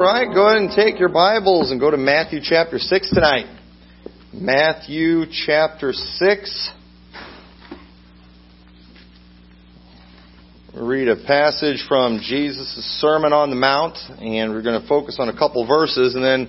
All 0.00 0.08
right, 0.08 0.26
go 0.26 0.48
ahead 0.48 0.60
and 0.60 0.72
take 0.72 0.98
your 0.98 1.08
Bibles 1.08 1.70
and 1.70 1.78
go 1.78 1.88
to 1.88 1.96
Matthew 1.96 2.40
chapter 2.42 2.80
6 2.80 3.10
tonight. 3.10 3.46
Matthew 4.32 5.22
chapter 5.46 5.92
6. 5.92 6.70
we 10.74 10.80
read 10.80 11.06
a 11.06 11.14
passage 11.24 11.84
from 11.86 12.18
Jesus' 12.20 12.74
Sermon 13.00 13.32
on 13.32 13.50
the 13.50 13.56
Mount, 13.56 13.96
and 14.20 14.50
we're 14.50 14.62
going 14.62 14.82
to 14.82 14.88
focus 14.88 15.18
on 15.20 15.28
a 15.28 15.38
couple 15.38 15.64
verses, 15.64 16.16
and 16.16 16.24
then 16.24 16.48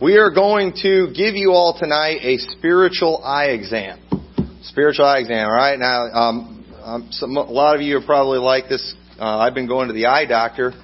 we 0.00 0.16
are 0.16 0.30
going 0.30 0.72
to 0.82 1.08
give 1.16 1.34
you 1.34 1.50
all 1.50 1.76
tonight 1.76 2.20
a 2.22 2.38
spiritual 2.38 3.20
eye 3.24 3.46
exam. 3.46 3.98
Spiritual 4.62 5.06
eye 5.06 5.18
exam, 5.18 5.48
all 5.48 5.52
right? 5.52 5.80
Now, 5.80 6.04
um, 6.12 6.64
um, 6.80 7.08
some, 7.10 7.36
a 7.36 7.42
lot 7.42 7.74
of 7.74 7.82
you 7.82 7.96
are 7.96 8.06
probably 8.06 8.38
like 8.38 8.68
this. 8.68 8.94
Uh, 9.18 9.38
I've 9.38 9.54
been 9.54 9.66
going 9.66 9.88
to 9.88 9.94
the 9.94 10.06
eye 10.06 10.26
doctor 10.26 10.74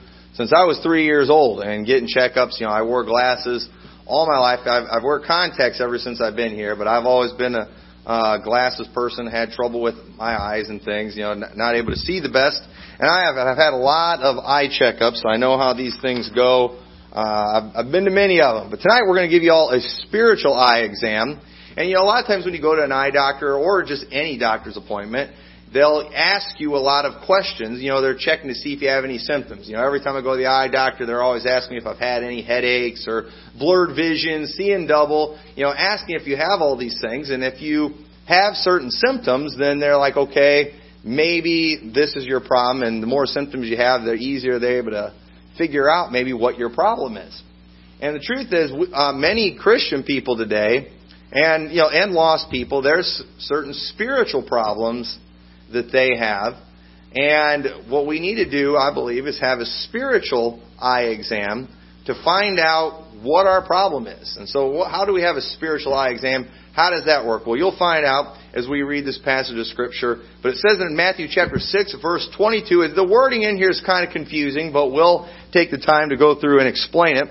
since 0.41 0.55
I 0.57 0.65
was 0.65 0.81
three 0.81 1.05
years 1.05 1.29
old 1.29 1.61
and 1.61 1.85
getting 1.85 2.09
checkups. 2.09 2.61
You 2.61 2.67
know, 2.67 2.73
I 2.73 2.81
wore 2.81 3.05
glasses 3.05 3.69
all 4.07 4.27
my 4.27 4.39
life. 4.39 4.61
I've, 4.65 4.89
I've 4.91 5.03
worn 5.03 5.23
contacts 5.27 5.83
ever 5.83 5.99
since 5.99 6.19
I've 6.19 6.35
been 6.35 6.55
here, 6.55 6.75
but 6.77 6.89
I've 6.89 7.05
always 7.05 7.33
been 7.33 7.55
a 7.55 7.69
uh, 8.07 8.43
glasses 8.43 8.89
person. 8.95 9.27
Had 9.27 9.51
trouble 9.51 9.83
with 9.83 9.97
my 10.17 10.33
eyes 10.33 10.71
and 10.71 10.81
things. 10.81 11.15
You 11.15 11.25
know, 11.25 11.35
not 11.35 11.75
able 11.75 11.91
to 11.91 11.99
see 12.01 12.21
the 12.21 12.31
best. 12.33 12.57
And 12.99 13.05
I 13.05 13.29
have 13.29 13.37
I've 13.37 13.59
had 13.59 13.75
a 13.75 13.83
lot 13.85 14.21
of 14.21 14.39
eye 14.39 14.69
checkups. 14.73 15.21
So 15.21 15.29
I 15.29 15.37
know 15.37 15.59
how 15.59 15.75
these 15.75 15.99
things 16.01 16.31
go. 16.35 16.81
Uh, 17.13 17.21
I've, 17.21 17.85
I've 17.85 17.93
been 17.93 18.07
to 18.07 18.11
many 18.11 18.41
of 18.41 18.63
them. 18.63 18.71
But 18.71 18.81
tonight 18.81 19.03
we're 19.05 19.17
going 19.17 19.29
to 19.29 19.37
give 19.37 19.43
you 19.43 19.53
all 19.53 19.77
a 19.77 19.81
spiritual 20.09 20.55
eye 20.55 20.89
exam. 20.89 21.39
And 21.77 21.87
you 21.87 21.97
know, 21.97 22.03
a 22.03 22.09
lot 22.09 22.25
of 22.25 22.27
times 22.27 22.47
when 22.47 22.55
you 22.55 22.63
go 22.63 22.75
to 22.75 22.83
an 22.83 22.93
eye 22.93 23.11
doctor 23.11 23.57
or 23.57 23.85
just 23.85 24.07
any 24.11 24.39
doctor's 24.39 24.79
appointment, 24.79 25.37
they'll 25.73 26.11
ask 26.15 26.59
you 26.59 26.75
a 26.75 26.83
lot 26.83 27.05
of 27.05 27.25
questions. 27.25 27.81
You 27.81 27.91
know, 27.91 28.01
they're 28.01 28.17
checking 28.17 28.49
to 28.49 28.55
see 28.55 28.73
if 28.75 28.83
you 28.83 28.89
have 28.89 29.05
any 29.05 29.19
symptoms. 29.19 29.69
You 29.69 29.77
know, 29.77 29.87
every 29.87 30.01
time 30.01 30.17
I 30.17 30.23
go 30.23 30.33
to 30.33 30.37
the 30.37 30.47
eye 30.47 30.69
doctor, 30.69 31.07
they're 31.07 31.23
always 31.23 31.47
asking 31.47 31.77
me 31.77 31.81
if 31.81 31.87
I've 31.87 31.99
had 31.99 32.23
any 32.23 32.43
headaches 32.43 33.07
or 33.07 33.31
blurred 33.59 33.95
vision, 33.95 34.47
seeing 34.47 34.87
double, 34.87 35.39
you 35.57 35.65
know, 35.65 35.73
asking 35.73 36.17
if 36.17 36.27
you 36.27 36.37
have 36.37 36.61
all 36.61 36.77
these 36.77 36.99
things. 37.01 37.31
And 37.31 37.45
if 37.45 37.61
you 37.61 37.95
have 38.27 38.55
certain 38.55 38.91
symptoms, 38.91 39.57
then 39.59 39.81
they're 39.81 39.99
like, 39.99 40.17
okay, 40.17 40.79
maybe 41.05 41.91
this 41.95 42.17
is 42.17 42.25
your 42.25 42.41
problem. 42.41 42.83
And 42.83 43.03
the 43.03 43.07
more 43.07 43.27
symptoms 43.27 43.69
you 43.69 43.77
have, 43.77 44.03
the 44.03 44.15
easier 44.15 44.59
they're 44.59 44.79
able 44.79 44.93
to 44.93 45.15
figure 45.57 45.89
out 45.91 46.13
maybe 46.13 46.33
what 46.33 46.59
your 46.59 46.71
problem 46.71 47.17
is. 47.17 47.43
And 48.01 48.17
the 48.17 48.21
truth 48.21 48.49
is, 48.51 48.73
uh, 48.95 49.13
many 49.13 49.59
Christian 49.61 50.03
people 50.03 50.37
today, 50.37 50.91
and 51.33 51.71
you 51.71 51.79
know, 51.79 51.91
and 51.91 52.13
lost 52.13 52.51
people, 52.51 52.83
there's 52.83 53.23
certain 53.39 53.75
spiritual 53.75 54.43
problems 54.43 55.19
that 55.73 55.91
they 55.93 56.17
have. 56.17 56.55
And 57.13 57.91
what 57.91 58.07
we 58.07 58.21
need 58.21 58.37
to 58.37 58.49
do, 58.49 58.77
I 58.77 58.95
believe, 58.95 59.27
is 59.27 59.41
have 59.41 59.59
a 59.59 59.67
spiritual 59.67 60.63
eye 60.79 61.05
exam 61.05 61.69
to 62.07 62.15
find 62.25 62.59
out 62.59 63.09
what 63.23 63.47
our 63.47 63.67
problem 63.67 64.07
is. 64.07 64.37
And 64.39 64.49
so, 64.49 64.85
how 64.85 65.05
do 65.05 65.13
we 65.13 65.23
have 65.23 65.37
a 65.37 65.43
spiritual 65.43 65.93
eye 65.93 66.11
exam? 66.11 66.49
How 66.73 66.91
does 66.91 67.05
that 67.07 67.27
work? 67.27 67.47
Well, 67.47 67.57
you'll 67.57 67.77
find 67.77 68.07
out 68.07 68.37
as 68.55 68.69
we 68.69 68.83
read 68.83 69.05
this 69.05 69.19
passage 69.25 69.59
of 69.59 69.67
Scripture. 69.67 70.23
But 70.43 70.51
it 70.51 70.57
says 70.59 70.79
in 70.81 70.97
Matthew 70.97 71.27
chapter 71.31 71.59
6, 71.59 71.97
verse 72.01 72.29
22, 72.37 72.89
the 72.95 73.07
wording 73.07 73.43
in 73.43 73.57
here 73.57 73.71
is 73.71 73.83
kind 73.85 74.07
of 74.07 74.13
confusing, 74.13 74.73
but 74.73 74.91
we'll 74.91 75.29
take 75.53 75.71
the 75.71 75.79
time 75.79 76.11
to 76.11 76.17
go 76.17 76.39
through 76.41 76.61
and 76.61 76.69
explain 76.69 77.17
it. 77.17 77.29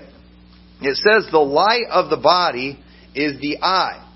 It 0.82 0.96
says, 0.96 1.30
The 1.30 1.38
light 1.38 1.86
of 1.90 2.10
the 2.10 2.16
body 2.16 2.78
is 3.14 3.40
the 3.40 3.58
eye. 3.62 4.06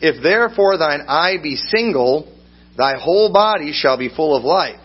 If 0.00 0.22
therefore 0.22 0.78
thine 0.78 1.02
eye 1.08 1.36
be 1.42 1.56
single, 1.56 2.32
thy 2.78 2.94
whole 2.98 3.32
body 3.32 3.72
shall 3.72 3.98
be 3.98 4.08
full 4.08 4.36
of 4.36 4.44
light. 4.44 4.78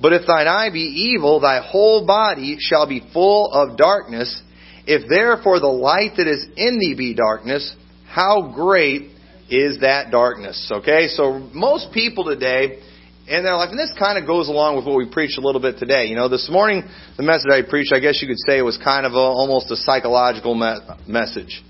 But 0.00 0.12
if 0.12 0.26
thine 0.26 0.46
eye 0.46 0.70
be 0.72 1.12
evil, 1.14 1.40
thy 1.40 1.60
whole 1.60 2.06
body 2.06 2.56
shall 2.60 2.88
be 2.88 3.02
full 3.12 3.52
of 3.52 3.76
darkness. 3.76 4.40
If 4.86 5.08
therefore 5.08 5.58
the 5.60 5.66
light 5.66 6.12
that 6.16 6.28
is 6.28 6.46
in 6.56 6.78
thee 6.78 6.94
be 6.96 7.14
darkness, 7.14 7.74
how 8.06 8.52
great 8.54 9.10
is 9.50 9.80
that 9.80 10.10
darkness? 10.10 10.70
Okay, 10.72 11.08
so 11.08 11.40
most 11.52 11.92
people 11.92 12.24
today 12.24 12.78
in 13.26 13.42
their 13.42 13.54
life, 13.56 13.68
and 13.70 13.78
this 13.78 13.92
kind 13.98 14.16
of 14.16 14.26
goes 14.26 14.48
along 14.48 14.76
with 14.76 14.86
what 14.86 14.96
we 14.96 15.10
preached 15.10 15.36
a 15.36 15.40
little 15.42 15.60
bit 15.60 15.78
today. 15.78 16.06
You 16.06 16.16
know, 16.16 16.28
this 16.28 16.48
morning, 16.50 16.84
the 17.16 17.22
message 17.22 17.50
I 17.52 17.68
preached, 17.68 17.92
I 17.92 18.00
guess 18.00 18.22
you 18.22 18.28
could 18.28 18.38
say 18.46 18.56
it 18.56 18.62
was 18.62 18.78
kind 18.78 19.04
of 19.04 19.12
a, 19.12 19.16
almost 19.16 19.70
a 19.70 19.76
psychological 19.76 20.54
me- 20.54 20.78
message. 21.06 21.62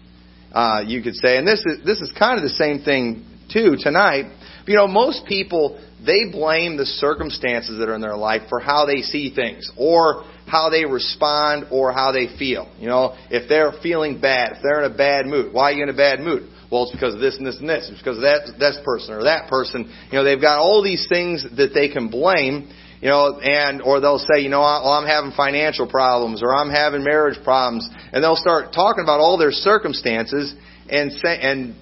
Uh, 0.52 0.82
you 0.86 1.02
could 1.02 1.14
say, 1.14 1.38
and 1.38 1.46
this 1.46 1.64
is 1.66 1.84
this 1.84 2.00
is 2.00 2.12
kind 2.16 2.38
of 2.38 2.44
the 2.44 2.54
same 2.54 2.80
thing 2.80 3.24
too 3.52 3.76
tonight. 3.78 4.26
You 4.68 4.76
know, 4.76 4.86
most 4.86 5.26
people, 5.26 5.82
they 6.04 6.30
blame 6.30 6.76
the 6.76 6.84
circumstances 6.84 7.78
that 7.78 7.88
are 7.88 7.94
in 7.94 8.02
their 8.02 8.16
life 8.16 8.42
for 8.48 8.60
how 8.60 8.84
they 8.84 9.00
see 9.00 9.34
things 9.34 9.70
or 9.78 10.24
how 10.46 10.68
they 10.68 10.84
respond 10.84 11.66
or 11.70 11.92
how 11.92 12.12
they 12.12 12.28
feel. 12.38 12.70
You 12.78 12.88
know, 12.88 13.16
if 13.30 13.48
they're 13.48 13.72
feeling 13.82 14.20
bad, 14.20 14.52
if 14.52 14.58
they're 14.62 14.84
in 14.84 14.92
a 14.92 14.96
bad 14.96 15.26
mood, 15.26 15.54
why 15.54 15.70
are 15.70 15.72
you 15.72 15.82
in 15.82 15.88
a 15.88 15.96
bad 15.96 16.20
mood? 16.20 16.50
Well, 16.70 16.82
it's 16.82 16.92
because 16.92 17.14
of 17.14 17.20
this 17.20 17.38
and 17.38 17.46
this 17.46 17.58
and 17.58 17.68
this. 17.68 17.88
It's 17.90 17.98
because 17.98 18.18
of 18.18 18.22
that, 18.22 18.60
that 18.60 18.84
person 18.84 19.14
or 19.14 19.24
that 19.24 19.48
person. 19.48 19.90
You 20.12 20.18
know, 20.18 20.24
they've 20.24 20.40
got 20.40 20.58
all 20.58 20.82
these 20.82 21.06
things 21.08 21.46
that 21.56 21.72
they 21.72 21.88
can 21.88 22.08
blame 22.08 22.70
you 23.00 23.08
know, 23.08 23.38
and 23.38 23.80
or 23.80 24.00
they'll 24.00 24.18
say, 24.18 24.42
you 24.42 24.48
know, 24.48 24.58
well, 24.58 24.90
I'm 24.90 25.06
having 25.06 25.30
financial 25.36 25.86
problems 25.86 26.42
or 26.42 26.52
I'm 26.52 26.68
having 26.68 27.04
marriage 27.04 27.38
problems, 27.44 27.88
and 28.12 28.24
they'll 28.24 28.34
start 28.34 28.72
talking 28.74 29.04
about 29.04 29.20
all 29.20 29.38
their 29.38 29.52
circumstances 29.52 30.52
and 30.90 31.12
say 31.12 31.38
and 31.40 31.76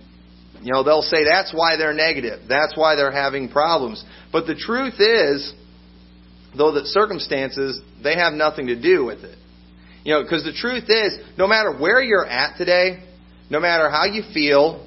you 0.66 0.72
know, 0.72 0.82
they'll 0.82 1.00
say 1.00 1.22
that's 1.22 1.54
why 1.54 1.76
they're 1.76 1.94
negative. 1.94 2.40
That's 2.48 2.76
why 2.76 2.96
they're 2.96 3.12
having 3.12 3.48
problems. 3.48 4.04
But 4.32 4.48
the 4.48 4.56
truth 4.56 4.94
is, 4.98 5.54
though 6.58 6.72
that 6.72 6.86
circumstances, 6.86 7.80
they 8.02 8.16
have 8.16 8.32
nothing 8.32 8.66
to 8.66 8.74
do 8.74 9.04
with 9.04 9.20
it. 9.20 9.38
You 10.02 10.14
know, 10.14 10.22
because 10.24 10.42
the 10.42 10.52
truth 10.52 10.90
is, 10.90 11.20
no 11.38 11.46
matter 11.46 11.78
where 11.78 12.02
you're 12.02 12.26
at 12.26 12.56
today, 12.56 13.04
no 13.48 13.60
matter 13.60 13.88
how 13.88 14.06
you 14.06 14.24
feel, 14.34 14.84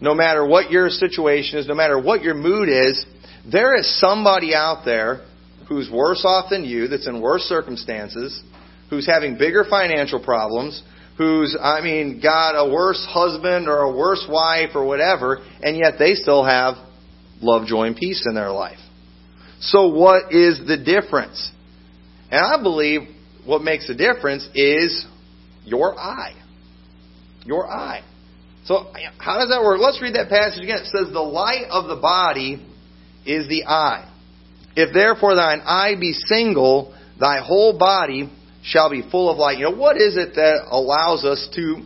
no 0.00 0.14
matter 0.14 0.46
what 0.46 0.70
your 0.70 0.88
situation 0.88 1.58
is, 1.58 1.68
no 1.68 1.74
matter 1.74 2.00
what 2.00 2.22
your 2.22 2.34
mood 2.34 2.70
is, 2.70 3.04
there 3.44 3.76
is 3.76 4.00
somebody 4.00 4.54
out 4.54 4.86
there 4.86 5.26
who's 5.68 5.90
worse 5.90 6.24
off 6.24 6.48
than 6.48 6.64
you, 6.64 6.88
that's 6.88 7.06
in 7.06 7.20
worse 7.20 7.42
circumstances, 7.42 8.42
who's 8.88 9.06
having 9.06 9.36
bigger 9.36 9.66
financial 9.68 10.24
problems, 10.24 10.82
who's, 11.20 11.54
I 11.62 11.82
mean, 11.82 12.18
got 12.22 12.52
a 12.52 12.66
worse 12.72 13.06
husband 13.06 13.68
or 13.68 13.82
a 13.82 13.94
worse 13.94 14.24
wife 14.26 14.70
or 14.74 14.86
whatever, 14.86 15.44
and 15.60 15.76
yet 15.76 15.98
they 15.98 16.14
still 16.14 16.42
have 16.42 16.76
love, 17.42 17.66
joy, 17.66 17.88
and 17.88 17.96
peace 17.96 18.24
in 18.26 18.34
their 18.34 18.50
life. 18.50 18.78
So 19.60 19.88
what 19.88 20.32
is 20.32 20.62
the 20.66 20.78
difference? 20.78 21.50
And 22.30 22.40
I 22.42 22.62
believe 22.62 23.02
what 23.44 23.60
makes 23.60 23.86
the 23.86 23.94
difference 23.94 24.48
is 24.54 25.06
your 25.66 25.94
eye. 25.98 26.42
Your 27.44 27.68
eye. 27.68 28.02
So 28.64 28.90
how 29.18 29.40
does 29.40 29.50
that 29.50 29.60
work? 29.62 29.78
Let's 29.78 30.00
read 30.00 30.14
that 30.14 30.30
passage 30.30 30.64
again. 30.64 30.78
It 30.78 30.86
says, 30.86 31.12
The 31.12 31.20
light 31.20 31.66
of 31.70 31.86
the 31.86 32.00
body 32.00 32.66
is 33.26 33.46
the 33.46 33.64
eye. 33.66 34.10
If 34.74 34.94
therefore 34.94 35.34
thine 35.34 35.60
eye 35.60 35.96
be 36.00 36.14
single, 36.14 36.96
thy 37.18 37.40
whole 37.44 37.78
body 37.78 38.32
shall 38.62 38.90
be 38.90 39.02
full 39.10 39.30
of 39.30 39.38
light. 39.38 39.58
You 39.58 39.64
know, 39.64 39.76
what 39.76 39.96
is 39.96 40.16
it 40.16 40.34
that 40.34 40.66
allows 40.70 41.24
us 41.24 41.48
to 41.54 41.82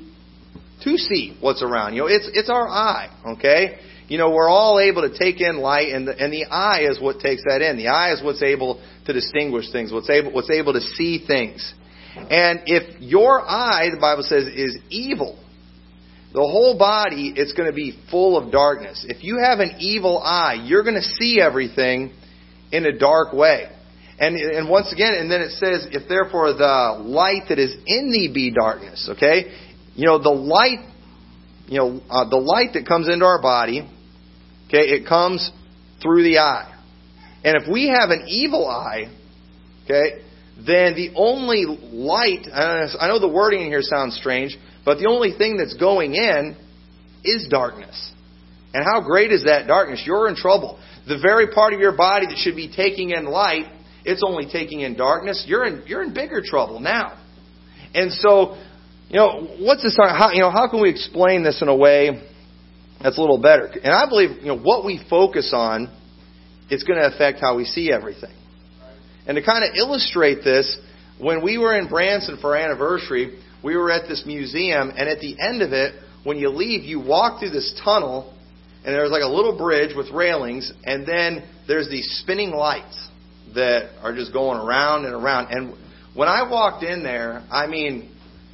to 0.85 0.99
see 0.99 1.37
what's 1.41 1.63
around? 1.63 1.95
You 1.95 2.03
know, 2.03 2.09
it's 2.09 2.29
it's 2.33 2.51
our 2.51 2.69
eye, 2.69 3.09
okay? 3.35 3.79
You 4.09 4.19
know, 4.19 4.31
we're 4.31 4.49
all 4.49 4.81
able 4.81 5.09
to 5.09 5.19
take 5.19 5.41
in 5.41 5.57
light, 5.59 5.89
and 5.89 6.07
the, 6.07 6.17
and 6.17 6.31
the 6.33 6.45
eye 6.45 6.83
is 6.91 7.01
what 7.01 7.21
takes 7.21 7.43
that 7.49 7.63
in. 7.63 7.79
The 7.79 7.89
eye 7.89 8.13
is 8.13 8.23
what's 8.23 8.43
able 8.43 8.83
to 9.07 9.13
distinguish 9.13 9.73
things, 9.73 9.93
what's 9.93 10.11
able 10.11 10.33
what's 10.33 10.51
able 10.51 10.75
to 10.75 10.81
see 10.81 11.25
things. 11.27 11.75
And 12.17 12.61
if 12.67 13.01
your 13.01 13.41
eye, 13.41 13.89
the 13.93 14.01
Bible 14.01 14.23
says, 14.23 14.47
is 14.47 14.79
evil, 14.89 15.39
the 16.33 16.41
whole 16.41 16.79
body 16.79 17.33
it's 17.35 17.53
going 17.55 17.69
to 17.69 17.75
be 17.75 17.99
full 18.11 18.37
of 18.37 18.53
darkness. 18.53 19.05
If 19.09 19.25
you 19.25 19.39
have 19.39 19.61
an 19.61 19.77
evil 19.79 20.19
eye, 20.19 20.63
you're 20.65 20.83
going 20.83 20.97
to 20.97 21.03
see 21.03 21.41
everything 21.41 22.13
in 22.73 22.87
a 22.87 22.97
dark 22.97 23.33
way. 23.33 23.74
And, 24.19 24.37
and 24.37 24.69
once 24.69 24.93
again, 24.93 25.15
and 25.15 25.31
then 25.31 25.41
it 25.41 25.51
says, 25.53 25.89
if 25.91 26.09
therefore 26.09 26.53
the 26.53 27.03
light 27.05 27.45
that 27.49 27.59
is 27.59 27.75
in 27.87 28.13
thee 28.13 28.31
be 28.33 28.53
darkness, 28.53 29.09
okay? 29.13 29.53
You 29.97 30.07
know, 30.07 30.23
the 30.23 30.31
light, 30.31 30.87
you 31.67 31.79
know, 31.79 32.01
uh, 32.09 32.29
the 32.29 32.37
light 32.37 32.75
that 32.75 32.87
comes 32.87 33.09
into 33.09 33.25
our 33.25 33.43
body, 33.43 33.81
okay, 34.69 34.87
it 34.91 35.09
comes 35.09 35.51
through 36.01 36.23
the 36.23 36.39
eye. 36.39 36.71
And 37.43 37.57
if 37.61 37.71
we 37.71 37.89
have 37.89 38.11
an 38.11 38.27
evil 38.29 38.69
eye, 38.69 39.13
okay, 39.85 40.23
then 40.57 40.95
the 40.95 41.11
only 41.17 41.65
light, 41.67 42.47
I 42.53 43.09
know 43.09 43.19
the 43.19 43.29
wording 43.29 43.63
in 43.63 43.67
here 43.67 43.83
sounds 43.83 44.17
strange, 44.17 44.57
but 44.85 44.99
the 44.99 45.07
only 45.07 45.37
thing 45.37 45.57
that's 45.57 45.75
going 45.75 46.15
in 46.15 46.57
is 47.25 47.49
darkness. 47.51 48.13
And 48.73 48.85
how 48.85 49.01
great 49.01 49.33
is 49.33 49.45
that 49.45 49.67
darkness? 49.67 50.03
You're 50.07 50.29
in 50.29 50.37
trouble. 50.37 50.79
The 51.07 51.19
very 51.21 51.49
part 51.53 51.75
of 51.75 51.81
your 51.81 51.97
body 51.97 52.27
that 52.27 52.39
should 52.39 52.57
be 52.57 52.73
taking 52.75 53.11
in 53.11 53.25
light 53.25 53.67
it's 54.05 54.23
only 54.25 54.47
taking 54.51 54.81
in 54.81 54.97
darkness. 54.97 55.45
You're 55.47 55.65
in 55.65 55.83
you're 55.87 56.03
in 56.03 56.13
bigger 56.13 56.43
trouble 56.45 56.81
now. 56.81 57.19
And 57.95 58.13
so, 58.13 58.57
you 59.09 59.17
know, 59.17 59.57
what's 59.61 59.83
this? 59.83 59.97
How 59.97 60.31
you 60.33 60.41
know 60.41 60.51
how 60.51 60.69
can 60.69 60.83
we 60.83 60.91
explain 60.91 61.43
this 61.43 61.63
in 61.63 61.69
a 61.69 61.77
way 61.77 62.23
that's 63.03 63.17
a 63.17 63.21
little 63.21 63.41
better? 63.41 63.67
And 63.67 63.93
I 63.93 64.09
believe 64.09 64.31
you 64.41 64.47
know 64.47 64.59
what 64.59 64.85
we 64.85 65.05
focus 65.09 65.53
on, 65.55 65.95
it's 66.71 66.83
going 66.83 66.99
to 66.99 67.07
affect 67.15 67.41
how 67.41 67.57
we 67.57 67.65
see 67.65 67.91
everything. 67.93 68.35
And 69.27 69.37
to 69.37 69.43
kind 69.43 69.65
of 69.65 69.75
illustrate 69.77 70.45
this, 70.45 70.77
when 71.19 71.43
we 71.43 71.57
were 71.57 71.77
in 71.77 71.89
Branson 71.89 72.39
for 72.41 72.57
our 72.57 72.63
anniversary, 72.63 73.39
we 73.63 73.77
were 73.77 73.91
at 73.91 74.07
this 74.07 74.25
museum, 74.27 74.91
and 74.91 75.09
at 75.09 75.21
the 75.21 75.41
end 75.41 75.63
of 75.63 75.73
it, 75.73 75.95
when 76.25 76.37
you 76.37 76.51
leave, 76.51 76.83
you 76.83 77.01
walk 77.01 77.41
through 77.41 77.51
this 77.51 77.81
tunnel, 77.83 78.35
and 78.85 78.95
there's 78.95 79.11
like 79.11 79.23
a 79.23 79.29
little 79.29 79.57
bridge 79.57 79.97
with 79.97 80.11
railings, 80.11 80.71
and 80.85 81.07
then 81.07 81.49
there's 81.67 81.89
these 81.89 82.19
spinning 82.21 82.51
lights 82.51 83.09
that 83.55 83.91
are 84.03 84.15
just 84.15 84.33
going 84.33 84.59
around 84.59 85.05
and 85.05 85.15
around. 85.15 85.51
And 85.51 85.77
when 86.15 86.29
I 86.29 86.49
walked 86.49 86.83
in 86.85 87.03
there, 87.03 87.45
I 87.51 87.67
mean, 87.67 88.11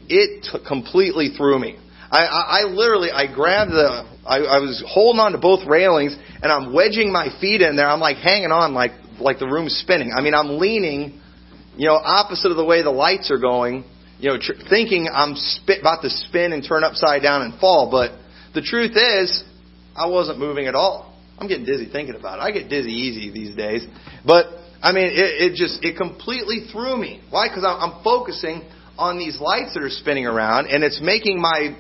it 0.09 0.45
t- 0.45 0.59
completely 0.67 1.31
threw 1.37 1.59
me. 1.59 1.79
I, 2.11 2.25
I, 2.25 2.61
I 2.61 2.63
literally, 2.65 3.11
I 3.11 3.33
grabbed 3.33 3.71
the, 3.71 4.05
I, 4.27 4.39
I 4.39 4.59
was 4.59 4.83
holding 4.87 5.21
on 5.21 5.33
to 5.33 5.39
both 5.39 5.67
railings, 5.67 6.17
and 6.43 6.51
I'm 6.51 6.73
wedging 6.73 7.13
my 7.13 7.29
feet 7.41 7.61
in 7.63 7.77
there. 7.77 7.89
I'm 7.89 8.01
like 8.01 8.17
hanging 8.17 8.51
on, 8.51 8.75
like 8.75 8.93
like 9.21 9.39
the 9.39 9.47
room's 9.47 9.77
spinning. 9.77 10.13
I 10.17 10.23
mean, 10.23 10.35
I'm 10.35 10.59
leaning, 10.59 11.21
you 11.77 11.87
know, 11.87 11.95
opposite 11.95 12.51
of 12.51 12.57
the 12.57 12.65
way 12.65 12.83
the 12.83 12.91
lights 12.91 13.31
are 13.31 13.39
going, 13.39 13.85
you 14.19 14.31
know, 14.31 14.39
tr- 14.41 14.55
thinking 14.69 15.09
I'm 15.13 15.35
spit, 15.37 15.81
about 15.81 16.03
to 16.03 16.11
spin 16.11 16.53
and 16.53 16.65
turn 16.67 16.85
upside 16.85 17.23
down 17.23 17.43
and 17.43 17.59
fall. 17.61 17.91
But 17.91 18.13
the 18.55 18.63
truth 18.63 18.93
is, 18.97 19.45
I 19.95 20.07
wasn't 20.09 20.39
moving 20.39 20.67
at 20.67 20.75
all. 20.75 21.15
I'm 21.39 21.49
getting 21.49 21.65
dizzy 21.65 21.89
thinking 21.91 22.15
about 22.15 22.39
it. 22.39 22.43
I 22.43 22.51
get 22.51 22.69
dizzy 22.69 22.91
easy 22.91 23.31
these 23.31 23.57
days. 23.57 23.87
But, 24.27 24.47
I 24.83 24.93
mean, 24.93 25.07
it, 25.07 25.53
it 25.53 25.55
just, 25.55 25.85
it 25.85 25.97
completely 25.97 26.67
threw 26.73 26.97
me. 26.97 27.21
Why? 27.31 27.49
Because 27.49 27.65
I'm, 27.65 27.79
I'm 27.81 28.05
focusing 28.05 28.63
on 28.97 29.19
these 29.19 29.41
lights 29.41 29.75
that 29.75 29.83
are 29.83 29.91
spinning 29.91 30.27
around, 30.27 30.67
and 30.67 30.85
it's 30.85 31.01
making 31.03 31.41
my 31.41 31.77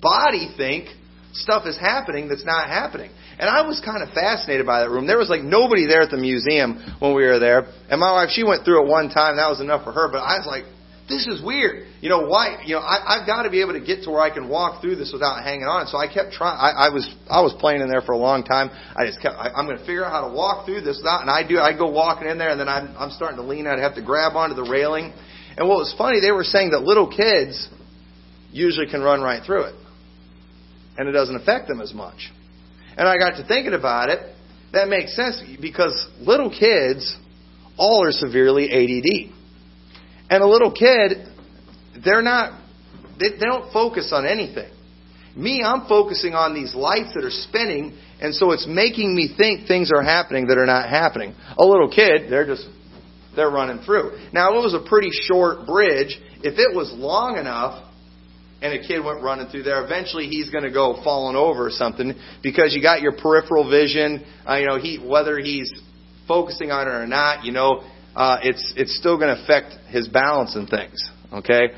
body 0.00 0.52
think 0.56 0.88
stuff 1.32 1.66
is 1.66 1.78
happening 1.78 2.28
that's 2.28 2.44
not 2.44 2.68
happening. 2.68 3.10
And 3.38 3.50
I 3.50 3.66
was 3.66 3.82
kind 3.84 4.02
of 4.02 4.14
fascinated 4.14 4.66
by 4.66 4.80
that 4.80 4.90
room. 4.90 5.06
There 5.06 5.18
was 5.18 5.28
like 5.28 5.42
nobody 5.42 5.86
there 5.86 6.02
at 6.02 6.10
the 6.10 6.16
museum 6.16 6.78
when 7.00 7.14
we 7.14 7.24
were 7.24 7.40
there. 7.40 7.66
And 7.90 7.98
my 7.98 8.12
wife, 8.12 8.30
she 8.30 8.44
went 8.44 8.64
through 8.64 8.86
it 8.86 8.88
one 8.88 9.10
time. 9.10 9.36
That 9.36 9.50
was 9.50 9.60
enough 9.60 9.82
for 9.82 9.90
her. 9.90 10.06
But 10.10 10.18
I 10.18 10.38
was 10.38 10.46
like, 10.46 10.64
this 11.08 11.26
is 11.26 11.42
weird. 11.44 11.86
You 12.00 12.08
know 12.08 12.26
why? 12.26 12.62
You 12.64 12.76
know, 12.76 12.80
I, 12.80 13.20
I've 13.20 13.26
got 13.26 13.42
to 13.42 13.50
be 13.50 13.60
able 13.60 13.74
to 13.74 13.80
get 13.80 14.04
to 14.04 14.10
where 14.10 14.22
I 14.22 14.32
can 14.32 14.48
walk 14.48 14.80
through 14.80 14.96
this 14.96 15.10
without 15.12 15.44
hanging 15.44 15.68
on. 15.68 15.86
So 15.86 15.98
I 15.98 16.08
kept 16.08 16.32
trying. 16.32 16.56
I, 16.56 16.88
I 16.88 16.88
was 16.88 17.04
I 17.28 17.42
was 17.42 17.52
playing 17.60 17.82
in 17.82 17.88
there 17.88 18.00
for 18.00 18.12
a 18.12 18.16
long 18.16 18.42
time. 18.42 18.70
I 18.96 19.04
just 19.04 19.20
kept. 19.20 19.36
I, 19.36 19.52
I'm 19.52 19.66
going 19.66 19.76
to 19.76 19.84
figure 19.84 20.04
out 20.04 20.12
how 20.12 20.28
to 20.28 20.32
walk 20.34 20.64
through 20.64 20.80
this 20.80 20.96
without. 20.96 21.20
And 21.20 21.28
I 21.28 21.46
do. 21.46 21.58
I 21.58 21.76
go 21.76 21.90
walking 21.90 22.26
in 22.28 22.38
there, 22.38 22.48
and 22.48 22.58
then 22.58 22.68
I'm 22.68 22.96
I'm 22.96 23.10
starting 23.10 23.36
to 23.36 23.44
lean. 23.44 23.66
I'd 23.66 23.80
have 23.80 23.96
to 23.96 24.02
grab 24.02 24.32
onto 24.32 24.56
the 24.56 24.64
railing. 24.64 25.12
And 25.56 25.68
what 25.68 25.76
was 25.76 25.94
funny, 25.96 26.20
they 26.20 26.32
were 26.32 26.42
saying 26.42 26.70
that 26.70 26.82
little 26.82 27.06
kids 27.06 27.68
usually 28.50 28.88
can 28.88 29.02
run 29.02 29.20
right 29.20 29.44
through 29.44 29.64
it, 29.64 29.74
and 30.96 31.08
it 31.08 31.12
doesn't 31.12 31.36
affect 31.36 31.68
them 31.68 31.80
as 31.80 31.92
much. 31.92 32.32
And 32.96 33.06
I 33.06 33.18
got 33.18 33.36
to 33.36 33.46
thinking 33.46 33.74
about 33.74 34.08
it. 34.08 34.20
That 34.72 34.88
makes 34.88 35.14
sense 35.14 35.40
because 35.60 36.08
little 36.18 36.50
kids 36.50 37.16
all 37.76 38.06
are 38.06 38.10
severely 38.10 38.70
ADD. 38.72 39.43
And 40.30 40.42
a 40.42 40.46
little 40.46 40.72
kid, 40.72 41.26
they're 42.04 42.22
not, 42.22 42.60
they, 43.18 43.30
they 43.30 43.46
don't 43.46 43.72
focus 43.72 44.10
on 44.12 44.26
anything. 44.26 44.70
Me, 45.36 45.62
I'm 45.64 45.86
focusing 45.88 46.34
on 46.34 46.54
these 46.54 46.74
lights 46.74 47.12
that 47.14 47.24
are 47.24 47.30
spinning, 47.30 47.98
and 48.20 48.34
so 48.34 48.52
it's 48.52 48.66
making 48.68 49.14
me 49.14 49.34
think 49.36 49.66
things 49.66 49.90
are 49.94 50.02
happening 50.02 50.46
that 50.46 50.58
are 50.58 50.66
not 50.66 50.88
happening. 50.88 51.34
A 51.58 51.64
little 51.64 51.90
kid, 51.90 52.30
they're 52.30 52.46
just, 52.46 52.66
they're 53.34 53.50
running 53.50 53.84
through. 53.84 54.16
Now, 54.32 54.56
it 54.56 54.62
was 54.62 54.74
a 54.74 54.88
pretty 54.88 55.10
short 55.10 55.66
bridge. 55.66 56.18
If 56.42 56.58
it 56.58 56.74
was 56.74 56.92
long 56.96 57.36
enough, 57.36 57.90
and 58.62 58.72
a 58.72 58.86
kid 58.86 59.04
went 59.04 59.22
running 59.22 59.48
through 59.48 59.64
there, 59.64 59.84
eventually 59.84 60.26
he's 60.26 60.48
going 60.50 60.64
to 60.64 60.72
go 60.72 61.00
falling 61.04 61.36
over 61.36 61.66
or 61.66 61.70
something 61.70 62.14
because 62.42 62.74
you 62.74 62.80
got 62.80 63.02
your 63.02 63.12
peripheral 63.12 63.68
vision. 63.68 64.24
Uh, 64.48 64.56
you 64.56 64.66
know, 64.66 64.78
he 64.78 64.96
whether 64.96 65.38
he's 65.38 65.70
focusing 66.26 66.70
on 66.70 66.88
it 66.88 66.90
or 66.90 67.06
not, 67.06 67.44
you 67.44 67.52
know, 67.52 67.82
uh, 68.16 68.38
it's 68.42 68.72
it's 68.76 68.96
still 68.96 69.18
going 69.18 69.34
to 69.34 69.42
affect 69.42 69.74
his 69.88 70.08
balance 70.08 70.54
and 70.56 70.68
things. 70.68 71.10
Okay, 71.32 71.68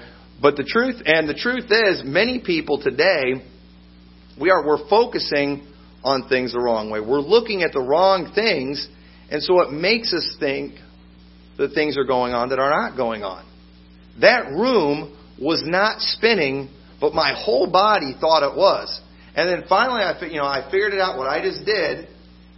but 0.41 0.56
the 0.56 0.65
truth 0.65 1.03
and 1.05 1.29
the 1.29 1.35
truth 1.35 1.71
is, 1.71 2.03
many 2.05 2.41
people 2.44 2.81
today 2.83 3.43
we 4.38 4.50
are 4.50 4.65
we're 4.67 4.88
focusing 4.88 5.67
on 6.05 6.29
things 6.29 6.53
the 6.53 6.61
wrong 6.61 6.91
way. 6.91 7.00
We're 7.00 7.21
looking 7.21 7.62
at 7.62 7.73
the 7.73 7.81
wrong 7.81 8.33
things, 8.35 8.87
and 9.31 9.43
so 9.43 9.61
it 9.62 9.73
makes 9.73 10.12
us 10.12 10.37
think 10.38 10.75
that 11.59 11.73
things 11.73 11.97
are 11.97 12.05
going 12.05 12.33
on 12.33 12.50
that 12.50 12.59
are 12.59 12.71
not 12.71 12.97
going 12.97 13.23
on. 13.23 13.44
That 14.21 14.47
room 14.50 15.17
was 15.41 15.62
not 15.65 16.00
spinning, 16.00 16.69
but 17.00 17.15
my 17.15 17.35
whole 17.35 17.71
body 17.71 18.15
thought 18.19 18.43
it 18.43 18.56
was. 18.56 19.00
And 19.35 19.49
then 19.49 19.69
finally, 19.69 20.03
I 20.03 20.23
you 20.27 20.37
know 20.37 20.44
I 20.47 20.69
figured 20.71 20.93
it 20.93 21.00
out 21.00 21.19
what 21.19 21.29
I 21.29 21.43
just 21.43 21.65
did, 21.65 22.09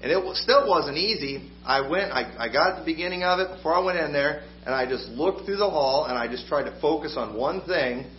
and 0.02 0.12
it 0.12 0.36
still 0.36 0.68
wasn't 0.68 0.96
easy. 0.96 1.50
I 1.68 1.86
went, 1.86 2.10
I, 2.10 2.34
I 2.38 2.48
got 2.50 2.72
at 2.72 2.78
the 2.78 2.84
beginning 2.84 3.22
of 3.24 3.40
it 3.40 3.54
before 3.54 3.74
I 3.74 3.84
went 3.84 3.98
in 3.98 4.12
there, 4.12 4.42
and 4.64 4.74
I 4.74 4.88
just 4.88 5.06
looked 5.10 5.44
through 5.44 5.58
the 5.58 5.68
hall, 5.68 6.06
and 6.08 6.16
I 6.16 6.26
just 6.26 6.48
tried 6.48 6.64
to 6.64 6.80
focus 6.80 7.14
on 7.16 7.36
one 7.36 7.60
thing, 7.66 8.10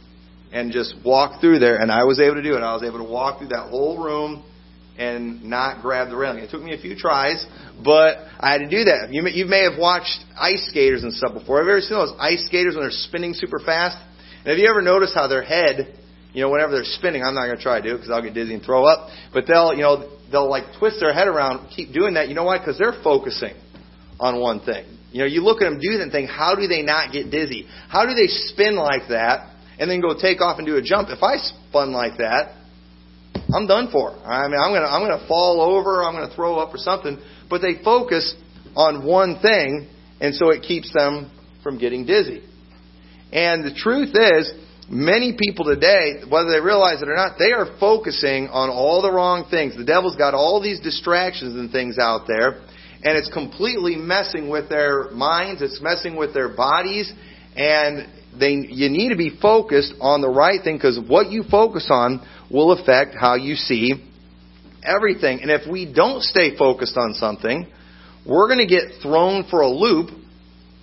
and 0.51 0.71
just 0.71 0.93
walk 1.03 1.41
through 1.41 1.59
there. 1.59 1.77
And 1.77 1.91
I 1.91 2.03
was 2.03 2.19
able 2.19 2.35
to 2.35 2.43
do 2.43 2.55
it. 2.55 2.61
I 2.61 2.73
was 2.73 2.83
able 2.83 2.99
to 2.99 3.11
walk 3.11 3.39
through 3.39 3.49
that 3.49 3.69
whole 3.69 4.03
room 4.03 4.45
and 4.97 5.43
not 5.43 5.81
grab 5.81 6.09
the 6.09 6.15
railing. 6.15 6.43
It 6.43 6.51
took 6.51 6.61
me 6.61 6.73
a 6.73 6.77
few 6.77 6.95
tries, 6.95 7.45
but 7.83 8.17
I 8.39 8.51
had 8.51 8.59
to 8.59 8.69
do 8.69 8.83
that. 8.85 9.09
You 9.11 9.23
may, 9.23 9.31
you 9.31 9.45
may 9.45 9.63
have 9.63 9.79
watched 9.79 10.19
ice 10.37 10.67
skaters 10.69 11.03
and 11.03 11.13
stuff 11.13 11.33
before. 11.33 11.57
Have 11.57 11.65
you 11.65 11.71
ever 11.71 11.81
seen 11.81 11.97
those 11.97 12.13
ice 12.19 12.45
skaters 12.45 12.75
when 12.75 12.83
they're 12.83 12.91
spinning 12.91 13.33
super 13.33 13.59
fast? 13.59 13.97
And 14.39 14.47
have 14.47 14.57
you 14.57 14.69
ever 14.69 14.81
noticed 14.81 15.13
how 15.15 15.27
their 15.27 15.43
head, 15.43 15.97
you 16.33 16.41
know, 16.41 16.49
whenever 16.49 16.73
they're 16.73 16.83
spinning, 16.83 17.23
I'm 17.23 17.33
not 17.33 17.45
going 17.45 17.57
to 17.57 17.63
try 17.63 17.81
to 17.81 17.87
do 17.87 17.95
it 17.95 17.97
because 17.97 18.11
I'll 18.11 18.21
get 18.21 18.33
dizzy 18.33 18.53
and 18.53 18.63
throw 18.63 18.85
up, 18.85 19.09
but 19.33 19.45
they'll, 19.47 19.73
you 19.73 19.81
know, 19.81 20.18
they'll 20.31 20.49
like 20.49 20.77
twist 20.77 20.97
their 20.99 21.13
head 21.13 21.27
around, 21.27 21.69
keep 21.69 21.93
doing 21.93 22.13
that. 22.15 22.29
You 22.29 22.35
know 22.35 22.43
why? 22.45 22.57
Because 22.57 22.77
they're 22.77 22.99
focusing 23.03 23.53
on 24.19 24.39
one 24.39 24.59
thing. 24.61 24.85
You 25.11 25.19
know, 25.21 25.25
you 25.25 25.41
look 25.41 25.61
at 25.61 25.65
them 25.65 25.79
do 25.79 25.97
that 25.97 26.01
and 26.01 26.11
think, 26.11 26.29
how 26.29 26.55
do 26.55 26.67
they 26.67 26.83
not 26.83 27.11
get 27.11 27.31
dizzy? 27.31 27.67
How 27.89 28.05
do 28.05 28.13
they 28.13 28.27
spin 28.27 28.75
like 28.75 29.09
that 29.09 29.55
and 29.79 29.89
then 29.89 30.01
go 30.01 30.13
take 30.19 30.41
off 30.41 30.59
and 30.59 30.67
do 30.67 30.75
a 30.75 30.81
jump? 30.81 31.09
If 31.09 31.23
I 31.23 31.37
spun 31.37 31.91
like 31.91 32.17
that, 32.17 32.55
I'm 33.53 33.65
done 33.65 33.89
for. 33.91 34.11
I 34.11 34.47
mean, 34.47 34.59
I'm 34.61 34.71
gonna 34.71 34.85
I'm 34.85 35.01
gonna 35.01 35.27
fall 35.27 35.61
over. 35.61 36.03
I'm 36.03 36.13
gonna 36.13 36.33
throw 36.35 36.57
up 36.57 36.73
or 36.73 36.77
something. 36.77 37.19
But 37.49 37.61
they 37.61 37.81
focus 37.83 38.35
on 38.75 39.05
one 39.05 39.39
thing, 39.39 39.89
and 40.21 40.35
so 40.35 40.49
it 40.49 40.61
keeps 40.61 40.93
them 40.93 41.31
from 41.63 41.79
getting 41.79 42.05
dizzy. 42.05 42.43
And 43.31 43.63
the 43.63 43.73
truth 43.73 44.09
is, 44.13 44.53
many 44.89 45.37
people 45.37 45.65
today, 45.65 46.21
whether 46.27 46.49
they 46.49 46.59
realize 46.59 47.01
it 47.01 47.07
or 47.07 47.15
not, 47.15 47.37
they 47.37 47.51
are 47.51 47.77
focusing 47.79 48.47
on 48.47 48.69
all 48.69 49.01
the 49.01 49.11
wrong 49.11 49.45
things. 49.49 49.77
The 49.77 49.85
devil's 49.85 50.15
got 50.15 50.33
all 50.33 50.61
these 50.61 50.79
distractions 50.79 51.55
and 51.55 51.71
things 51.71 51.97
out 51.99 52.25
there, 52.27 52.61
and 53.03 53.17
it's 53.17 53.31
completely 53.31 53.95
messing 53.95 54.49
with 54.49 54.67
their 54.67 55.11
minds, 55.11 55.61
it's 55.61 55.79
messing 55.81 56.15
with 56.15 56.33
their 56.33 56.49
bodies, 56.49 57.11
and 57.55 58.07
they, 58.37 58.51
you 58.51 58.89
need 58.89 59.09
to 59.09 59.17
be 59.17 59.37
focused 59.41 59.93
on 60.01 60.21
the 60.21 60.29
right 60.29 60.61
thing 60.63 60.75
because 60.75 60.99
what 61.07 61.29
you 61.29 61.43
focus 61.49 61.87
on 61.89 62.25
will 62.51 62.71
affect 62.71 63.15
how 63.19 63.35
you 63.35 63.55
see 63.55 63.93
everything. 64.83 65.41
And 65.41 65.51
if 65.51 65.69
we 65.69 65.91
don't 65.91 66.21
stay 66.21 66.57
focused 66.57 66.97
on 66.97 67.13
something, 67.13 67.67
we're 68.25 68.47
going 68.47 68.59
to 68.59 68.67
get 68.67 69.01
thrown 69.01 69.45
for 69.49 69.61
a 69.61 69.69
loop 69.69 70.09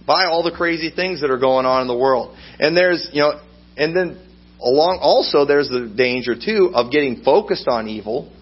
by 0.07 0.27
all 0.27 0.43
the 0.43 0.53
crazy 0.53 0.91
things 0.95 1.21
that 1.21 1.31
are 1.31 1.39
going 1.39 1.67
on 1.67 1.83
in 1.83 1.89
the 1.89 1.97
world. 1.97 2.37
And 2.59 2.77
there's, 2.77 3.09
you 3.13 3.21
know, 3.21 3.41
and 3.77 3.95
then 3.95 4.19
along 4.61 4.99
also 5.01 5.45
there's 5.45 5.69
the 5.69 5.93
danger 5.95 6.35
too 6.35 6.71
of 6.75 6.91
getting 6.91 7.23
focused 7.23 7.69
on 7.69 7.89
evil, 7.89 8.33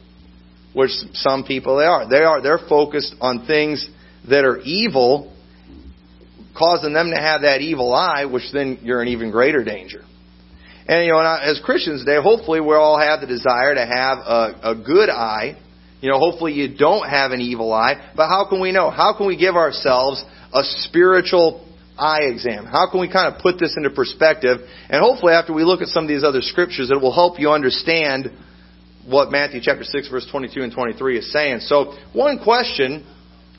which 0.72 0.90
some 1.12 1.44
people 1.44 1.76
they 1.78 1.84
are. 1.84 2.08
They 2.08 2.22
are 2.22 2.40
they're 2.40 2.66
focused 2.68 3.14
on 3.20 3.46
things 3.46 3.88
that 4.28 4.44
are 4.44 4.58
evil, 4.60 5.34
causing 6.56 6.92
them 6.92 7.10
to 7.10 7.16
have 7.20 7.42
that 7.42 7.60
evil 7.60 7.92
eye, 7.92 8.24
which 8.24 8.44
then 8.52 8.78
you're 8.82 9.02
in 9.02 9.08
even 9.08 9.30
greater 9.30 9.64
danger. 9.64 10.02
And 10.86 11.06
you 11.06 11.12
know, 11.12 11.20
as 11.20 11.60
Christians 11.64 12.04
today, 12.04 12.20
hopefully 12.22 12.60
we 12.60 12.74
all 12.74 12.98
have 12.98 13.20
the 13.20 13.26
desire 13.26 13.74
to 13.74 13.86
have 13.86 14.18
a, 14.18 14.72
a 14.72 14.74
good 14.74 15.08
eye. 15.08 15.60
You 16.00 16.10
know, 16.10 16.18
hopefully 16.18 16.52
you 16.52 16.76
don't 16.76 17.08
have 17.08 17.30
an 17.30 17.40
evil 17.40 17.72
eye. 17.72 18.12
But 18.14 18.28
how 18.28 18.46
can 18.48 18.60
we 18.60 18.72
know? 18.72 18.90
How 18.90 19.16
can 19.16 19.26
we 19.26 19.38
give 19.38 19.56
ourselves 19.56 20.22
a 20.52 20.62
spiritual 20.62 21.63
eye 21.98 22.22
exam? 22.22 22.66
How 22.66 22.90
can 22.90 23.00
we 23.00 23.10
kind 23.10 23.32
of 23.32 23.40
put 23.40 23.58
this 23.58 23.74
into 23.76 23.90
perspective? 23.90 24.58
And 24.88 25.00
hopefully 25.00 25.32
after 25.32 25.52
we 25.52 25.64
look 25.64 25.80
at 25.80 25.88
some 25.88 26.04
of 26.04 26.08
these 26.08 26.24
other 26.24 26.40
scriptures, 26.40 26.90
it 26.90 27.00
will 27.00 27.14
help 27.14 27.38
you 27.38 27.50
understand 27.50 28.30
what 29.06 29.30
Matthew 29.30 29.60
chapter 29.62 29.84
6 29.84 30.08
verse 30.08 30.26
22 30.30 30.62
and 30.62 30.72
23 30.72 31.18
is 31.18 31.32
saying. 31.32 31.60
So, 31.60 31.96
one 32.12 32.38
question 32.42 33.06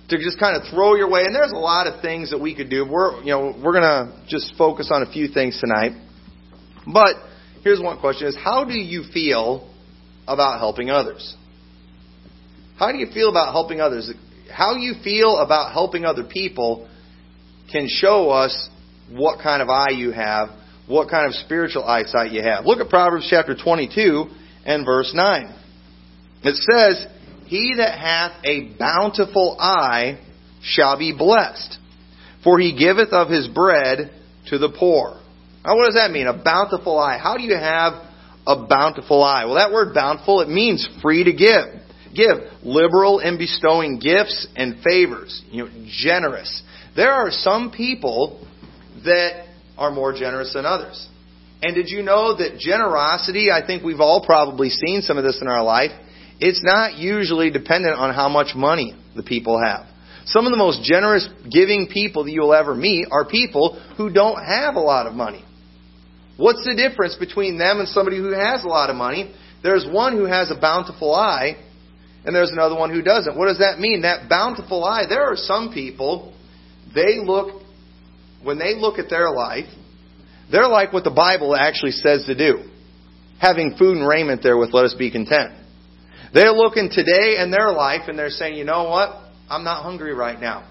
to 0.10 0.18
just 0.18 0.40
kind 0.40 0.62
of 0.62 0.70
throw 0.70 0.96
your 0.96 1.10
way, 1.10 1.22
and 1.26 1.36
there's 1.36 1.52
a 1.52 1.58
lot 1.58 1.88
of 1.88 2.02
things 2.02 2.32
that 2.32 2.40
we 2.40 2.56
could 2.56 2.70
do. 2.70 2.86
We're, 2.88 3.22
you 3.22 3.32
know, 3.32 3.56
we're 3.64 3.74
going 3.74 3.84
to 3.84 4.24
just 4.28 4.54
focus 4.58 4.90
on 4.92 5.02
a 5.02 5.12
few 5.12 5.28
things 5.28 5.60
tonight. 5.60 5.94
But 6.92 7.16
here's 7.64 7.82
one 7.82 8.00
question 8.00 8.28
is 8.28 8.36
how 8.36 8.66
do 8.66 8.74
you 8.74 9.04
feel 9.14 9.72
about 10.28 10.60
helping 10.60 10.90
others? 10.90 11.36
How 12.78 12.92
do 12.92 12.98
you 12.98 13.08
feel 13.12 13.30
about 13.30 13.52
helping 13.52 13.82
others? 13.82 14.12
How 14.54 14.76
you 14.76 14.94
feel 15.04 15.38
about 15.38 15.72
helping 15.72 16.06
other 16.06 16.24
people 16.24 16.90
can 17.72 17.88
show 17.88 18.30
us 18.30 18.70
what 19.12 19.42
kind 19.42 19.62
of 19.62 19.70
eye 19.70 19.92
you 19.92 20.12
have, 20.12 20.50
what 20.88 21.10
kind 21.10 21.28
of 21.28 21.34
spiritual 21.34 21.84
eyesight 21.84 22.32
you 22.32 22.42
have. 22.42 22.66
Look 22.66 22.80
at 22.80 22.90
Proverbs 22.90 23.28
chapter 23.30 23.56
22 23.56 24.26
and 24.66 24.86
verse 24.86 25.12
9. 25.14 25.54
It 26.44 26.56
says, 26.56 27.06
He 27.46 27.76
that 27.78 27.98
hath 27.98 28.34
a 28.44 28.78
bountiful 28.78 29.58
eye 29.60 30.20
shall 30.62 30.98
be 30.98 31.16
blessed, 31.16 31.78
for 32.44 32.60
he 32.60 32.78
giveth 32.78 33.10
of 33.10 33.30
his 33.30 33.48
bread 33.48 34.12
to 34.48 34.58
the 34.58 34.70
poor. 34.70 35.20
Now, 35.66 35.76
what 35.76 35.86
does 35.86 35.96
that 35.96 36.12
mean? 36.12 36.28
A 36.28 36.44
bountiful 36.44 37.00
eye. 37.00 37.18
How 37.22 37.38
do 37.38 37.44
you 37.44 37.56
have 37.56 37.94
a 38.46 38.68
bountiful 38.68 39.24
eye? 39.24 39.46
Well, 39.46 39.56
that 39.56 39.72
word 39.72 39.94
bountiful, 39.94 40.42
it 40.42 40.50
means 40.50 40.88
free 41.02 41.24
to 41.24 41.34
give. 41.34 41.82
Give. 42.16 42.38
Liberal 42.64 43.20
in 43.20 43.38
bestowing 43.38 44.00
gifts 44.00 44.48
and 44.56 44.84
favors. 44.84 45.42
You 45.50 45.66
know, 45.66 45.86
generous. 45.90 46.62
There 46.96 47.12
are 47.12 47.30
some 47.30 47.72
people 47.72 48.48
that 49.04 49.48
are 49.78 49.92
more 49.92 50.14
generous 50.14 50.54
than 50.54 50.66
others. 50.66 51.08
And 51.62 51.76
did 51.76 51.90
you 51.90 52.04
know 52.04 52.38
that 52.38 52.58
generosity, 52.60 53.50
I 53.52 53.66
think 53.66 53.84
we've 53.84 54.00
all 54.00 54.24
probably 54.26 54.70
seen 54.70 55.02
some 55.02 55.18
of 55.18 55.24
this 55.24 55.40
in 55.42 55.48
our 55.48 55.64
life, 55.64 55.92
it's 56.40 56.64
not 56.64 56.98
usually 56.98 57.50
dependent 57.50 57.98
on 57.98 58.14
how 58.14 58.30
much 58.30 58.56
money 58.56 58.96
the 59.16 59.24
people 59.24 59.60
have. 59.62 59.88
Some 60.26 60.46
of 60.46 60.52
the 60.52 60.58
most 60.58 60.84
generous 60.84 61.28
giving 61.52 61.88
people 61.88 62.26
that 62.26 62.32
you'll 62.32 62.54
ever 62.54 62.76
meet 62.76 63.08
are 63.12 63.26
people 63.26 63.80
who 63.98 64.12
don't 64.12 64.44
have 64.44 64.76
a 64.76 64.80
lot 64.80 65.08
of 65.08 65.14
money. 65.14 65.44
What's 66.38 66.66
the 66.66 66.76
difference 66.76 67.16
between 67.16 67.58
them 67.58 67.80
and 67.80 67.88
somebody 67.88 68.18
who 68.18 68.32
has 68.32 68.64
a 68.64 68.68
lot 68.68 68.90
of 68.90 68.96
money? 68.96 69.34
There's 69.64 69.88
one 69.90 70.18
who 70.18 70.26
has 70.26 70.52
a 70.52 70.60
bountiful 70.60 71.16
eye, 71.16 71.56
and 72.26 72.36
there's 72.36 72.52
another 72.52 72.76
one 72.76 72.92
who 72.94 73.02
doesn't. 73.02 73.38
What 73.38 73.48
does 73.48 73.60
that 73.60 73.80
mean? 73.80 74.02
That 74.02 74.28
bountiful 74.28 74.84
eye, 74.84 75.06
there 75.08 75.24
are 75.24 75.38
some 75.38 75.72
people, 75.74 76.35
they 76.96 77.20
look, 77.24 77.62
when 78.42 78.58
they 78.58 78.76
look 78.76 78.98
at 78.98 79.10
their 79.10 79.30
life, 79.30 79.66
they're 80.52 80.68
like 80.68 80.94
what 80.94 81.04
the 81.04 81.12
Bible 81.12 81.56
actually 81.56 81.92
says 81.92 82.26
to 82.26 82.36
do. 82.36 82.70
Having 83.40 83.76
food 83.78 83.98
and 83.98 84.08
raiment 84.08 84.42
there 84.42 84.58
with 84.58 84.74
let 84.74 84.86
us 84.86 84.96
be 84.98 85.12
content. 85.12 85.54
They're 86.34 86.52
looking 86.52 86.90
today 86.92 87.38
in 87.42 87.52
their 87.52 87.72
life 87.72 88.08
and 88.08 88.18
they're 88.18 88.30
saying, 88.30 88.56
you 88.58 88.64
know 88.64 88.90
what? 88.90 89.10
I'm 89.50 89.64
not 89.64 89.84
hungry 89.84 90.14
right 90.14 90.40
now. 90.40 90.68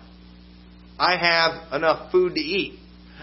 I 0.99 1.17
have 1.17 1.73
enough 1.73 2.11
food 2.13 2.35
to 2.35 2.41
eat. 2.41 2.79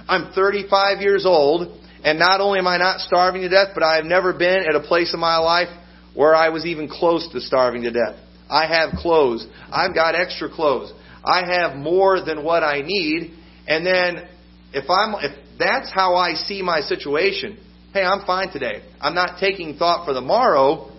I'm 0.08 0.32
35 0.34 1.02
years 1.02 1.26
old, 1.26 1.80
and 2.04 2.20
not 2.20 2.42
only 2.42 2.60
am 2.60 2.68
I 2.68 2.78
not 2.78 3.00
starving 3.00 3.44
to 3.44 3.50
death, 3.50 3.70
but 3.74 3.84
I 3.84 3.96
have 3.96 4.06
never 4.06 4.34
been 4.34 4.66
at 4.68 4.76
a 4.76 4.82
place 4.82 5.14
in 5.14 5.20
my 5.20 5.38
life 5.38 5.70
where 6.14 6.36
I 6.36 6.50
was 6.50 6.66
even 6.66 6.90
close 6.90 7.30
to 7.32 7.40
starving 7.40 7.84
to 7.84 7.92
death. 7.92 8.18
I 8.50 8.68
have 8.68 9.00
clothes. 9.00 9.48
I've 9.72 9.96
got 9.96 10.16
extra 10.16 10.50
clothes. 10.50 10.92
I 11.24 11.46
have 11.46 11.76
more 11.76 12.24
than 12.24 12.44
what 12.44 12.64
I 12.64 12.82
need. 12.82 13.32
And 13.68 13.86
then 13.86 14.28
if 14.74 14.90
I'm 14.90 15.16
if 15.20 15.38
that's 15.60 15.92
how 15.92 16.16
I 16.16 16.34
see 16.34 16.62
my 16.62 16.82
situation, 16.82 17.58
hey, 17.94 18.02
I'm 18.04 18.26
fine 18.26 18.52
today. 18.52 18.82
I'm 19.00 19.14
not 19.14 19.40
taking 19.40 19.78
thought 19.78 20.06
for 20.06 20.14
the 20.14 20.22
morrow. 20.22 20.92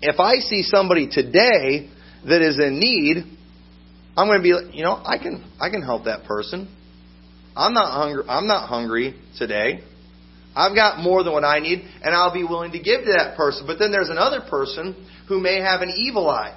If 0.00 0.18
I 0.20 0.36
see 0.36 0.62
somebody 0.62 1.08
today 1.08 1.90
that 2.26 2.42
is 2.42 2.58
in 2.58 2.78
need, 2.78 3.24
I'm 4.16 4.28
going 4.28 4.38
to 4.38 4.42
be, 4.42 4.76
you 4.76 4.84
know, 4.84 5.00
I 5.04 5.18
can, 5.18 5.44
I 5.60 5.70
can 5.70 5.82
help 5.82 6.04
that 6.04 6.24
person. 6.24 6.68
I'm 7.56 7.74
not 7.74 7.92
hungry. 7.92 8.24
I'm 8.28 8.46
not 8.46 8.68
hungry 8.68 9.14
today. 9.38 9.80
I've 10.56 10.74
got 10.74 11.00
more 11.00 11.24
than 11.24 11.32
what 11.32 11.44
I 11.44 11.58
need, 11.58 11.80
and 12.02 12.14
I'll 12.14 12.32
be 12.32 12.44
willing 12.44 12.72
to 12.72 12.78
give 12.78 13.00
to 13.00 13.12
that 13.16 13.36
person. 13.36 13.66
But 13.66 13.78
then 13.78 13.90
there's 13.90 14.10
another 14.10 14.40
person 14.48 14.94
who 15.26 15.40
may 15.40 15.60
have 15.60 15.80
an 15.80 15.92
evil 15.96 16.28
eye. 16.28 16.56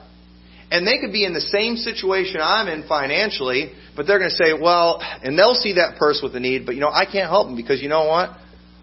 And 0.70 0.86
they 0.86 0.98
could 1.00 1.14
be 1.14 1.24
in 1.24 1.34
the 1.34 1.42
same 1.42 1.78
situation 1.78 2.42
I'm 2.44 2.68
in 2.68 2.88
financially, 2.88 3.72
but 3.96 4.06
they're 4.06 4.20
going 4.20 4.32
to 4.32 4.36
say, 4.36 4.54
well, 4.54 5.02
and 5.02 5.40
they'll 5.40 5.56
see 5.56 5.74
that 5.74 5.98
person 5.98 6.24
with 6.24 6.36
a 6.36 6.40
need, 6.40 6.66
but 6.66 6.76
you 6.76 6.82
know, 6.82 6.90
I 6.90 7.06
can't 7.06 7.30
help 7.30 7.48
them 7.48 7.56
because 7.56 7.82
you 7.82 7.88
know 7.88 8.06
what? 8.06 8.32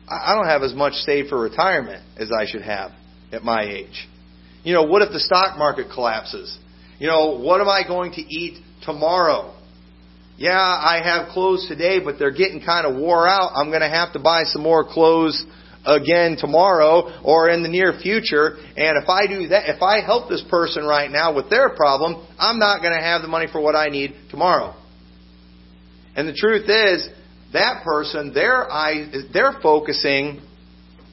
I 0.09 0.35
don't 0.35 0.47
have 0.47 0.63
as 0.63 0.75
much 0.75 0.95
saved 0.95 1.29
for 1.29 1.41
retirement 1.41 2.03
as 2.19 2.31
I 2.33 2.47
should 2.47 2.63
have 2.63 2.93
at 3.33 3.43
my 3.43 3.65
age. 3.65 4.09
You 4.63 4.73
know, 4.73 4.85
what 4.85 5.03
if 5.03 5.13
the 5.13 5.21
stock 5.21 5.59
market 5.59 5.89
collapses? 5.93 6.59
You 6.99 7.07
know, 7.07 7.39
what 7.39 7.61
am 7.61 7.69
I 7.69 7.83
going 7.87 8.13
to 8.13 8.21
eat 8.21 8.63
tomorrow? 8.83 9.55
Yeah, 10.37 10.53
I 10.53 11.01
have 11.05 11.29
clothes 11.29 11.67
today, 11.69 12.01
but 12.03 12.19
they're 12.19 12.33
getting 12.33 12.61
kind 12.65 12.87
of 12.87 12.97
wore 12.97 13.29
out. 13.29 13.53
I'm 13.55 13.69
going 13.69 13.83
to 13.83 13.89
have 13.89 14.15
to 14.15 14.19
buy 14.19 14.45
some 14.45 14.63
more 14.63 14.85
clothes 14.85 15.45
again 15.87 16.37
tomorrow 16.39 17.21
or 17.23 17.49
in 17.49 17.63
the 17.63 17.69
near 17.69 17.99
future. 18.01 18.57
And 18.77 19.03
if 19.03 19.09
I 19.09 19.27
do 19.27 19.49
that, 19.49 19.69
if 19.69 19.83
I 19.83 20.01
help 20.05 20.29
this 20.29 20.45
person 20.51 20.85
right 20.85 21.11
now 21.11 21.35
with 21.35 21.51
their 21.51 21.71
problem, 21.71 22.27
I'm 22.39 22.59
not 22.59 22.81
going 22.81 22.95
to 22.95 23.01
have 23.01 23.23
the 23.23 23.29
money 23.29 23.47
for 23.51 23.61
what 23.61 23.75
I 23.75 23.89
need 23.89 24.15
tomorrow. 24.31 24.75
And 26.17 26.29
the 26.29 26.35
truth 26.35 26.69
is, 26.69 27.09
that 27.53 27.85
person, 27.85 28.35
their 28.35 28.71
eyes, 28.71 29.15
they're 29.33 29.55
focusing 29.63 30.41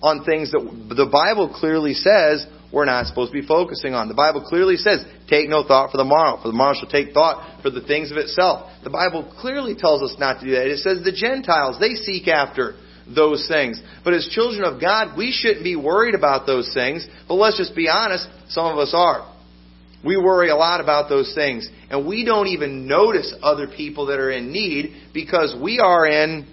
on 0.02 0.26
things 0.26 0.52
that 0.52 0.62
the 0.90 1.10
Bible 1.12 1.54
clearly 1.54 1.94
says 1.94 2.46
we're 2.74 2.86
not 2.86 3.06
supposed 3.06 3.32
to 3.34 3.40
be 3.40 3.46
focusing 3.46 3.94
on. 3.94 4.08
The 4.08 4.16
Bible 4.16 4.44
clearly 4.48 4.78
says, 4.78 5.04
take 5.28 5.50
no 5.50 5.64
thought 5.68 5.92
for 5.92 5.98
the 5.98 6.06
morrow, 6.06 6.40
for 6.42 6.48
the 6.48 6.56
morrow 6.56 6.74
shall 6.74 6.90
take 6.90 7.14
thought 7.14 7.62
for 7.62 7.70
the 7.70 7.82
things 7.82 8.12
of 8.12 8.18
itself. 8.18 8.72
The 8.84 8.90
Bible 8.90 9.32
clearly 9.40 9.76
tells 9.76 10.02
us 10.02 10.16
not 10.18 10.40
to 10.40 10.46
do 10.46 10.52
that. 10.52 10.68
It 10.68 10.80
says 10.80 11.04
the 11.04 11.12
Gentiles, 11.12 11.78
they 11.80 11.96
seek 11.96 12.28
after 12.28 12.76
those 13.16 13.48
things. 13.48 13.82
But 14.04 14.14
as 14.14 14.28
children 14.32 14.64
of 14.64 14.82
God, 14.82 15.18
we 15.18 15.32
shouldn't 15.32 15.64
be 15.64 15.76
worried 15.76 16.16
about 16.16 16.46
those 16.46 16.72
things. 16.74 17.08
But 17.28 17.36
let's 17.36 17.58
just 17.58 17.76
be 17.76 17.90
honest, 17.90 18.28
some 18.50 18.66
of 18.66 18.78
us 18.78 18.92
are. 18.94 19.28
We 20.04 20.18
worry 20.18 20.50
a 20.50 20.56
lot 20.56 20.82
about 20.82 21.10
those 21.10 21.34
things. 21.36 21.70
And 21.90 22.08
we 22.08 22.26
don't 22.26 22.48
even 22.48 22.88
notice 22.88 23.34
other 23.44 23.68
people 23.68 24.08
that 24.08 24.20
are 24.20 24.32
in 24.32 24.52
need 24.52 25.12
because 25.14 25.56
we 25.62 25.80
are 25.80 26.06
in 26.08 26.48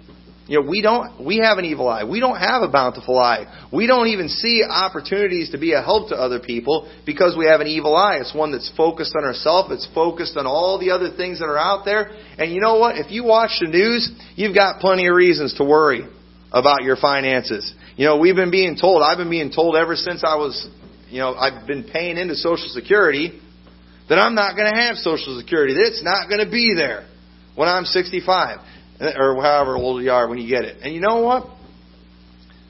you 0.49 0.59
know, 0.59 0.67
we 0.67 0.81
don't, 0.81 1.23
we 1.23 1.37
have 1.37 1.59
an 1.59 1.65
evil 1.65 1.87
eye. 1.87 2.05
We 2.05 2.19
don't 2.19 2.39
have 2.39 2.63
a 2.63 2.67
bountiful 2.67 3.19
eye. 3.19 3.45
We 3.71 3.85
don't 3.85 4.07
even 4.07 4.29
see 4.29 4.63
opportunities 4.67 5.51
to 5.51 5.59
be 5.59 5.73
a 5.73 5.81
help 5.83 6.09
to 6.09 6.15
other 6.15 6.39
people 6.39 6.91
because 7.05 7.37
we 7.37 7.45
have 7.45 7.61
an 7.61 7.67
evil 7.67 7.95
eye. 7.95 8.17
It's 8.19 8.33
one 8.33 8.51
that's 8.51 8.71
focused 8.75 9.13
on 9.15 9.25
ourselves. 9.25 9.71
It's 9.71 9.87
focused 9.93 10.37
on 10.37 10.47
all 10.47 10.79
the 10.79 10.89
other 10.89 11.15
things 11.15 11.37
that 11.37 11.45
are 11.45 11.57
out 11.57 11.85
there. 11.85 12.09
And 12.39 12.51
you 12.51 12.61
know 12.61 12.79
what? 12.79 12.97
If 12.97 13.11
you 13.11 13.25
watch 13.25 13.59
the 13.61 13.67
news, 13.67 14.09
you've 14.35 14.55
got 14.55 14.79
plenty 14.79 15.05
of 15.05 15.13
reasons 15.13 15.53
to 15.59 15.63
worry 15.63 16.09
about 16.51 16.83
your 16.83 16.95
finances. 16.95 17.73
You 17.95 18.05
know, 18.05 18.17
we've 18.17 18.35
been 18.35 18.51
being 18.51 18.75
told, 18.75 19.03
I've 19.03 19.17
been 19.17 19.29
being 19.29 19.51
told 19.51 19.75
ever 19.75 19.95
since 19.95 20.23
I 20.23 20.35
was, 20.35 20.67
you 21.09 21.19
know, 21.19 21.35
I've 21.35 21.67
been 21.67 21.89
paying 21.91 22.17
into 22.17 22.35
Social 22.35 22.69
Security 22.69 23.39
that 24.09 24.15
I'm 24.17 24.35
not 24.35 24.55
going 24.55 24.71
to 24.71 24.79
have 24.79 24.95
Social 24.97 25.39
Security. 25.39 25.75
That 25.75 25.85
it's 25.85 26.03
not 26.03 26.27
going 26.27 26.43
to 26.43 26.51
be 26.51 26.73
there 26.75 27.07
when 27.55 27.69
I'm 27.69 27.85
65 27.85 28.59
eh, 28.99 29.11
or 29.17 29.41
however 29.41 29.75
old 29.75 30.03
you 30.03 30.11
are 30.11 30.27
when 30.27 30.39
you 30.39 30.49
get 30.49 30.63
it. 30.65 30.77
And 30.81 30.93
you 30.93 31.01
know 31.01 31.21
what? 31.21 31.45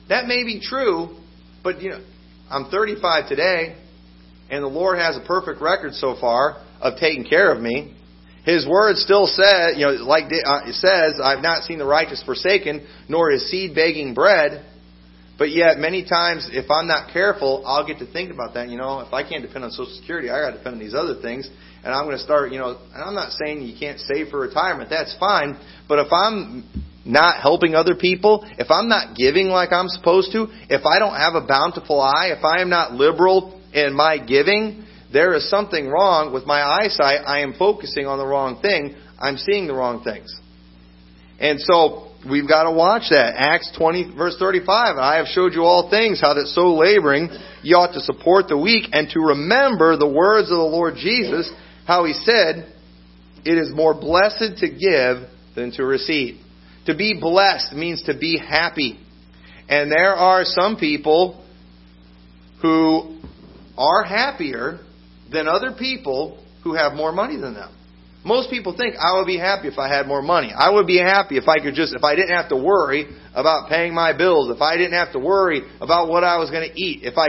That 0.08 0.26
may 0.26 0.44
be 0.44 0.60
true, 0.60 1.16
but 1.62 1.80
you 1.80 1.90
know, 1.90 2.04
I'm 2.50 2.70
35 2.70 3.28
today, 3.28 3.76
and 4.50 4.62
the 4.62 4.68
Lord 4.68 4.98
has 4.98 5.16
a 5.16 5.20
perfect 5.20 5.62
record 5.62 5.94
so 5.94 6.16
far 6.20 6.64
of 6.80 6.98
taking 6.98 7.24
care 7.24 7.52
of 7.52 7.62
me. 7.62 7.96
His 8.44 8.66
word 8.66 8.96
still 8.96 9.26
says, 9.26 9.76
you 9.76 9.86
know, 9.86 9.92
like 10.04 10.24
uh, 10.24 10.66
it 10.66 10.74
says, 10.74 11.20
I've 11.22 11.42
not 11.42 11.64
seen 11.64 11.78
the 11.78 11.86
righteous 11.86 12.22
forsaken, 12.24 12.86
nor 13.08 13.30
his 13.30 13.50
seed 13.50 13.74
begging 13.74 14.14
bread. 14.14 14.66
But 15.38 15.50
yet, 15.50 15.78
many 15.78 16.04
times, 16.04 16.48
if 16.52 16.70
I'm 16.70 16.86
not 16.86 17.12
careful, 17.12 17.62
I'll 17.66 17.86
get 17.86 17.98
to 17.98 18.06
think 18.12 18.30
about 18.30 18.54
that. 18.54 18.68
You 18.68 18.76
know, 18.76 19.00
if 19.00 19.12
I 19.12 19.26
can't 19.26 19.42
depend 19.42 19.64
on 19.64 19.70
Social 19.70 19.94
Security, 19.98 20.28
I 20.28 20.40
got 20.40 20.50
to 20.50 20.58
depend 20.58 20.74
on 20.74 20.80
these 20.80 20.94
other 20.94 21.20
things 21.20 21.48
and 21.82 21.94
I'm 21.94 22.04
going 22.04 22.16
to 22.16 22.22
start, 22.22 22.52
you 22.52 22.58
know, 22.58 22.78
and 22.94 23.02
I'm 23.02 23.14
not 23.14 23.32
saying 23.32 23.62
you 23.62 23.76
can't 23.78 23.98
save 24.00 24.28
for 24.28 24.40
retirement. 24.40 24.90
That's 24.90 25.16
fine. 25.18 25.58
But 25.88 25.98
if 25.98 26.12
I'm 26.12 26.64
not 27.06 27.40
helping 27.40 27.74
other 27.74 27.94
people, 27.94 28.44
if 28.58 28.70
I'm 28.70 28.88
not 28.88 29.16
giving 29.16 29.48
like 29.48 29.72
I'm 29.72 29.88
supposed 29.88 30.32
to, 30.32 30.48
if 30.68 30.84
I 30.84 30.98
don't 30.98 31.16
have 31.16 31.34
a 31.34 31.46
bountiful 31.46 32.00
eye, 32.00 32.32
if 32.36 32.44
I 32.44 32.60
am 32.60 32.68
not 32.68 32.92
liberal 32.92 33.60
in 33.72 33.94
my 33.94 34.18
giving, 34.18 34.84
there 35.12 35.34
is 35.34 35.48
something 35.50 35.88
wrong 35.88 36.32
with 36.32 36.46
my 36.46 36.62
eyesight. 36.62 37.20
I 37.26 37.40
am 37.40 37.54
focusing 37.58 38.06
on 38.06 38.18
the 38.18 38.26
wrong 38.26 38.60
thing. 38.60 38.94
I'm 39.18 39.36
seeing 39.36 39.66
the 39.66 39.74
wrong 39.74 40.04
things. 40.04 40.34
And 41.40 41.60
so 41.60 42.12
we've 42.30 42.48
got 42.48 42.64
to 42.64 42.70
watch 42.70 43.10
that. 43.10 43.34
Acts 43.36 43.72
20 43.76 44.14
verse 44.16 44.36
35. 44.38 44.96
I 44.98 45.16
have 45.16 45.26
showed 45.26 45.54
you 45.54 45.62
all 45.62 45.90
things, 45.90 46.20
how 46.20 46.34
that 46.34 46.46
so 46.46 46.74
laboring 46.74 47.28
you 47.62 47.76
ought 47.76 47.94
to 47.94 48.00
support 48.00 48.48
the 48.48 48.58
weak 48.58 48.88
and 48.92 49.08
to 49.10 49.20
remember 49.20 49.96
the 49.96 50.08
words 50.08 50.50
of 50.50 50.58
the 50.58 50.62
Lord 50.62 50.94
Jesus 50.96 51.50
how 51.86 52.04
he 52.04 52.12
said, 52.12 52.72
It 53.44 53.58
is 53.58 53.72
more 53.74 53.94
blessed 53.94 54.58
to 54.58 54.68
give 54.68 55.28
than 55.56 55.72
to 55.72 55.84
receive. 55.84 56.40
To 56.86 56.96
be 56.96 57.18
blessed 57.20 57.72
means 57.72 58.04
to 58.04 58.16
be 58.16 58.38
happy. 58.38 58.98
And 59.68 59.90
there 59.90 60.14
are 60.14 60.44
some 60.44 60.76
people 60.76 61.44
who 62.62 63.18
are 63.76 64.04
happier 64.04 64.80
than 65.32 65.48
other 65.48 65.72
people 65.72 66.44
who 66.64 66.74
have 66.74 66.92
more 66.92 67.12
money 67.12 67.36
than 67.36 67.54
them. 67.54 67.74
Most 68.24 68.50
people 68.50 68.76
think 68.76 68.96
I 68.96 69.16
would 69.16 69.26
be 69.26 69.38
happy 69.38 69.68
if 69.68 69.78
I 69.78 69.88
had 69.88 70.06
more 70.06 70.20
money. 70.20 70.52
I 70.54 70.70
would 70.70 70.86
be 70.86 70.98
happy 70.98 71.38
if 71.38 71.48
I 71.48 71.58
could 71.58 71.74
just, 71.74 71.94
if 71.94 72.04
I 72.04 72.14
didn't 72.16 72.36
have 72.36 72.50
to 72.50 72.56
worry 72.56 73.06
about 73.34 73.70
paying 73.70 73.94
my 73.94 74.16
bills, 74.16 74.54
if 74.54 74.60
I 74.60 74.76
didn't 74.76 74.92
have 74.92 75.12
to 75.12 75.18
worry 75.18 75.62
about 75.80 76.08
what 76.08 76.22
I 76.22 76.36
was 76.36 76.50
going 76.50 76.68
to 76.68 76.80
eat, 76.80 77.02
if 77.02 77.16
I, 77.16 77.28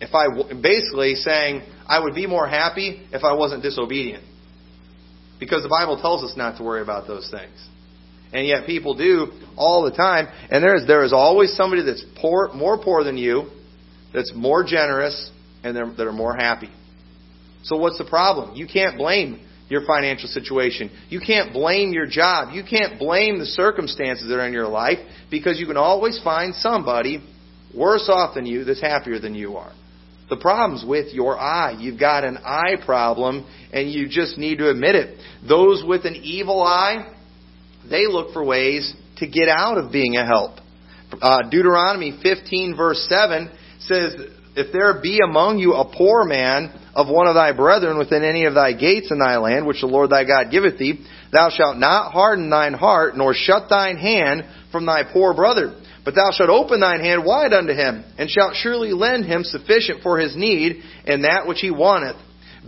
if 0.00 0.12
I, 0.14 0.52
basically 0.60 1.14
saying, 1.14 1.62
I 1.86 2.00
would 2.00 2.14
be 2.14 2.26
more 2.26 2.48
happy 2.48 3.06
if 3.12 3.22
I 3.22 3.34
wasn't 3.34 3.62
disobedient. 3.62 4.24
Because 5.38 5.62
the 5.62 5.68
Bible 5.68 6.00
tells 6.00 6.24
us 6.24 6.36
not 6.36 6.58
to 6.58 6.64
worry 6.64 6.82
about 6.82 7.06
those 7.06 7.30
things. 7.30 7.68
And 8.32 8.46
yet 8.46 8.66
people 8.66 8.96
do 8.96 9.28
all 9.56 9.84
the 9.84 9.96
time. 9.96 10.26
And 10.50 10.62
there 10.62 10.74
is, 10.74 10.86
there 10.88 11.04
is 11.04 11.12
always 11.12 11.54
somebody 11.54 11.84
that's 11.84 12.04
poor, 12.20 12.52
more 12.52 12.82
poor 12.82 13.04
than 13.04 13.16
you, 13.16 13.48
that's 14.12 14.32
more 14.34 14.64
generous, 14.64 15.30
and 15.62 15.76
that 15.76 16.06
are 16.06 16.12
more 16.12 16.34
happy. 16.34 16.70
So 17.62 17.76
what's 17.76 17.98
the 17.98 18.04
problem? 18.04 18.54
You 18.56 18.66
can't 18.66 18.96
blame 18.96 19.44
your 19.68 19.82
financial 19.86 20.28
situation. 20.28 20.90
You 21.08 21.20
can't 21.20 21.52
blame 21.52 21.92
your 21.92 22.06
job. 22.06 22.54
You 22.54 22.62
can't 22.68 22.98
blame 22.98 23.38
the 23.38 23.46
circumstances 23.46 24.28
that 24.28 24.34
are 24.34 24.46
in 24.46 24.52
your 24.52 24.68
life 24.68 24.98
because 25.30 25.58
you 25.58 25.66
can 25.66 25.76
always 25.76 26.20
find 26.24 26.54
somebody 26.54 27.22
worse 27.76 28.08
off 28.08 28.34
than 28.34 28.46
you 28.46 28.64
that's 28.64 28.80
happier 28.80 29.18
than 29.18 29.34
you 29.34 29.56
are. 29.56 29.72
The 30.30 30.36
problem's 30.36 30.84
with 30.86 31.14
your 31.14 31.38
eye. 31.38 31.76
You've 31.78 32.00
got 32.00 32.24
an 32.24 32.38
eye 32.38 32.76
problem 32.84 33.46
and 33.72 33.90
you 33.90 34.08
just 34.08 34.36
need 34.36 34.58
to 34.58 34.70
admit 34.70 34.94
it. 34.94 35.18
Those 35.46 35.82
with 35.86 36.04
an 36.04 36.16
evil 36.16 36.62
eye, 36.62 37.14
they 37.88 38.06
look 38.06 38.32
for 38.32 38.44
ways 38.44 38.94
to 39.18 39.26
get 39.26 39.48
out 39.48 39.78
of 39.78 39.90
being 39.90 40.16
a 40.16 40.26
help. 40.26 40.58
Uh, 41.20 41.48
Deuteronomy 41.48 42.18
15 42.22 42.76
verse 42.76 43.06
7 43.08 43.50
says, 43.80 44.14
If 44.54 44.72
there 44.72 45.00
be 45.00 45.20
among 45.24 45.58
you 45.58 45.72
a 45.72 45.90
poor 45.90 46.24
man 46.24 46.78
of 46.98 47.08
one 47.08 47.28
of 47.28 47.36
thy 47.36 47.52
brethren 47.52 47.96
within 47.96 48.24
any 48.24 48.44
of 48.46 48.54
thy 48.54 48.72
gates 48.72 49.12
in 49.12 49.20
thy 49.20 49.36
land, 49.36 49.64
which 49.64 49.82
the 49.82 49.86
Lord 49.86 50.10
thy 50.10 50.24
God 50.24 50.50
giveth 50.50 50.78
thee, 50.78 51.06
thou 51.32 51.48
shalt 51.48 51.76
not 51.76 52.10
harden 52.10 52.50
thine 52.50 52.74
heart, 52.74 53.16
nor 53.16 53.34
shut 53.34 53.68
thine 53.70 53.96
hand 53.96 54.42
from 54.72 54.84
thy 54.84 55.04
poor 55.04 55.32
brother. 55.32 55.80
But 56.04 56.16
thou 56.16 56.32
shalt 56.32 56.50
open 56.50 56.80
thine 56.80 56.98
hand 56.98 57.24
wide 57.24 57.52
unto 57.52 57.72
him, 57.72 58.04
and 58.18 58.28
shalt 58.28 58.56
surely 58.56 58.92
lend 58.92 59.26
him 59.26 59.44
sufficient 59.44 60.02
for 60.02 60.18
his 60.18 60.34
need 60.36 60.82
and 61.06 61.22
that 61.22 61.46
which 61.46 61.60
he 61.60 61.70
wanteth. 61.70 62.16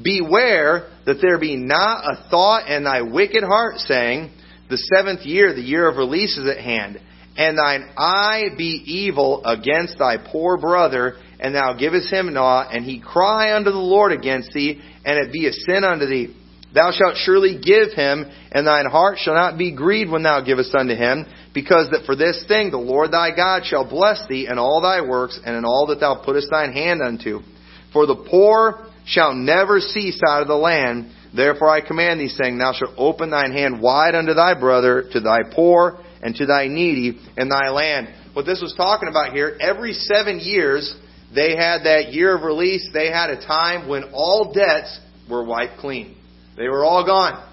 Beware 0.00 0.90
that 1.06 1.18
there 1.20 1.40
be 1.40 1.56
not 1.56 2.04
a 2.04 2.30
thought 2.30 2.68
in 2.68 2.84
thy 2.84 3.02
wicked 3.02 3.42
heart, 3.42 3.78
saying, 3.78 4.30
The 4.68 4.78
seventh 4.94 5.22
year, 5.22 5.52
the 5.52 5.60
year 5.60 5.88
of 5.88 5.96
release 5.96 6.38
is 6.38 6.48
at 6.48 6.62
hand, 6.62 7.00
and 7.36 7.58
thine 7.58 7.90
eye 7.98 8.50
be 8.56 8.80
evil 8.86 9.44
against 9.44 9.98
thy 9.98 10.18
poor 10.18 10.56
brother, 10.56 11.16
and 11.40 11.54
thou 11.54 11.74
givest 11.74 12.12
him 12.12 12.32
naught, 12.32 12.74
and 12.74 12.84
he 12.84 13.00
cry 13.00 13.56
unto 13.56 13.70
the 13.70 13.76
Lord 13.76 14.12
against 14.12 14.52
thee, 14.52 14.80
and 15.04 15.18
it 15.18 15.32
be 15.32 15.46
a 15.46 15.52
sin 15.52 15.84
unto 15.84 16.06
thee. 16.06 16.36
Thou 16.72 16.92
shalt 16.92 17.16
surely 17.16 17.58
give 17.60 17.92
him, 17.92 18.30
and 18.52 18.66
thine 18.66 18.86
heart 18.86 19.18
shall 19.18 19.34
not 19.34 19.58
be 19.58 19.74
grieved 19.74 20.10
when 20.10 20.22
thou 20.22 20.40
givest 20.42 20.74
unto 20.74 20.94
him, 20.94 21.26
because 21.52 21.88
that 21.90 22.04
for 22.06 22.14
this 22.14 22.44
thing 22.46 22.70
the 22.70 22.78
Lord 22.78 23.10
thy 23.10 23.34
God 23.34 23.64
shall 23.64 23.88
bless 23.88 24.24
thee 24.28 24.46
in 24.48 24.58
all 24.58 24.80
thy 24.80 25.00
works, 25.00 25.40
and 25.44 25.56
in 25.56 25.64
all 25.64 25.86
that 25.88 25.98
thou 25.98 26.22
puttest 26.24 26.48
thine 26.50 26.72
hand 26.72 27.02
unto. 27.02 27.40
For 27.92 28.06
the 28.06 28.24
poor 28.30 28.86
shall 29.04 29.34
never 29.34 29.80
cease 29.80 30.20
out 30.26 30.42
of 30.42 30.48
the 30.48 30.54
land. 30.54 31.10
Therefore 31.34 31.70
I 31.70 31.80
command 31.80 32.20
thee, 32.20 32.28
saying, 32.28 32.58
Thou 32.58 32.72
shalt 32.72 32.94
open 32.96 33.30
thine 33.30 33.52
hand 33.52 33.80
wide 33.80 34.14
unto 34.14 34.34
thy 34.34 34.58
brother, 34.58 35.04
to 35.12 35.20
thy 35.20 35.40
poor, 35.52 35.98
and 36.22 36.34
to 36.36 36.46
thy 36.46 36.68
needy 36.68 37.18
in 37.36 37.48
thy 37.48 37.70
land. 37.70 38.08
What 38.32 38.46
this 38.46 38.60
was 38.60 38.74
talking 38.76 39.08
about 39.08 39.32
here, 39.32 39.56
every 39.60 39.92
seven 39.92 40.38
years, 40.38 40.94
they 41.34 41.56
had 41.56 41.84
that 41.84 42.12
year 42.12 42.36
of 42.36 42.42
release. 42.42 42.88
They 42.92 43.10
had 43.10 43.30
a 43.30 43.44
time 43.46 43.88
when 43.88 44.10
all 44.12 44.52
debts 44.52 45.00
were 45.28 45.44
wiped 45.44 45.78
clean. 45.78 46.16
They 46.56 46.68
were 46.68 46.84
all 46.84 47.06
gone. 47.06 47.46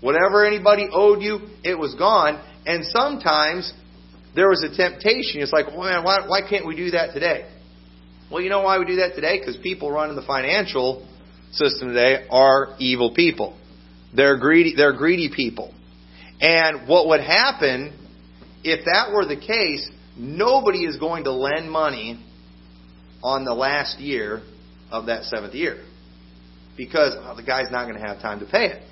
Whatever 0.00 0.46
anybody 0.46 0.88
owed 0.92 1.22
you, 1.22 1.48
it 1.62 1.78
was 1.78 1.94
gone. 1.96 2.42
And 2.66 2.84
sometimes 2.84 3.72
there 4.34 4.48
was 4.48 4.62
a 4.62 4.74
temptation. 4.74 5.40
It's 5.40 5.52
like, 5.52 5.66
well, 5.68 5.82
man, 5.84 6.04
why, 6.04 6.26
why 6.26 6.48
can't 6.48 6.66
we 6.66 6.76
do 6.76 6.92
that 6.92 7.12
today? 7.12 7.50
Well, 8.30 8.42
you 8.42 8.50
know 8.50 8.62
why 8.62 8.78
we 8.78 8.84
do 8.84 8.96
that 8.96 9.14
today? 9.14 9.38
Because 9.38 9.56
people 9.56 9.90
running 9.90 10.16
the 10.16 10.22
financial 10.22 11.06
system 11.52 11.88
today 11.88 12.26
are 12.30 12.76
evil 12.78 13.14
people. 13.14 13.58
They're 14.14 14.38
greedy. 14.38 14.74
They're 14.76 14.96
greedy 14.96 15.30
people. 15.34 15.74
And 16.40 16.88
what 16.88 17.08
would 17.08 17.20
happen 17.20 17.98
if 18.62 18.84
that 18.84 19.12
were 19.12 19.26
the 19.26 19.40
case? 19.40 19.88
Nobody 20.16 20.84
is 20.84 20.96
going 20.98 21.24
to 21.24 21.32
lend 21.32 21.70
money 21.70 22.24
on 23.24 23.44
the 23.44 23.54
last 23.54 23.98
year 23.98 24.42
of 24.92 25.06
that 25.06 25.24
seventh 25.24 25.54
year 25.54 25.82
because 26.76 27.16
well, 27.16 27.34
the 27.34 27.42
guy's 27.42 27.70
not 27.70 27.88
going 27.88 28.00
to 28.00 28.06
have 28.06 28.20
time 28.20 28.38
to 28.40 28.46
pay 28.46 28.66
it. 28.66 28.82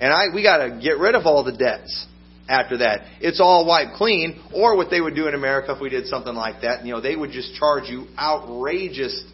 And 0.00 0.12
I, 0.12 0.34
we 0.34 0.42
got 0.42 0.58
to 0.58 0.80
get 0.82 0.98
rid 0.98 1.14
of 1.14 1.26
all 1.26 1.44
the 1.44 1.56
debts 1.56 2.06
after 2.48 2.78
that. 2.78 3.02
It's 3.20 3.40
all 3.40 3.64
wiped 3.66 3.94
clean. 3.94 4.42
Or 4.52 4.76
what 4.76 4.90
they 4.90 5.00
would 5.00 5.14
do 5.14 5.28
in 5.28 5.34
America 5.34 5.72
if 5.72 5.80
we 5.80 5.90
did 5.90 6.06
something 6.06 6.34
like 6.34 6.62
that, 6.62 6.84
you 6.84 6.92
know, 6.92 7.00
they 7.00 7.14
would 7.14 7.30
just 7.30 7.54
charge 7.54 7.84
you 7.88 8.06
outrageous 8.18 9.24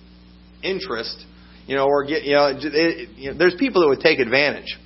interest, 0.63 1.25
you 1.67 1.77
know, 1.77 1.87
or 1.87 2.05
get, 2.05 2.25
you 2.25 2.35
know, 2.35 2.53
it, 2.55 3.09
you 3.17 3.31
know 3.31 3.39
there's 3.39 3.55
people 3.59 3.83
that 3.83 3.89
would 3.89 4.01
take 4.01 4.19
advantage. 4.19 4.77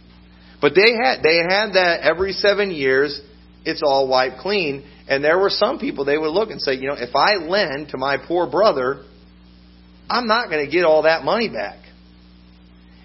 But 0.61 0.75
they 0.77 0.93
had 0.93 1.23
they 1.25 1.39
had 1.39 1.73
that 1.73 2.01
every 2.03 2.33
seven 2.33 2.71
years. 2.71 3.21
It's 3.65 3.83
all 3.83 4.09
wiped 4.09 4.39
clean. 4.39 4.89
And 5.09 5.25
there 5.25 5.39
were 5.39 5.51
some 5.51 5.79
people 5.79 6.05
they 6.05 6.19
would 6.19 6.31
look 6.31 6.51
and 6.51 6.61
say, 6.61 6.75
you 6.75 6.89
know, 6.89 6.97
if 6.97 7.17
I 7.17 7.35
lend 7.35 7.89
to 7.89 7.99
my 7.99 8.17
poor 8.17 8.49
brother, 8.49 9.05
I'm 10.13 10.27
not 10.27 10.51
going 10.51 10.65
to 10.65 10.71
get 10.71 10.85
all 10.85 11.03
that 11.05 11.25
money 11.25 11.49
back. 11.49 11.79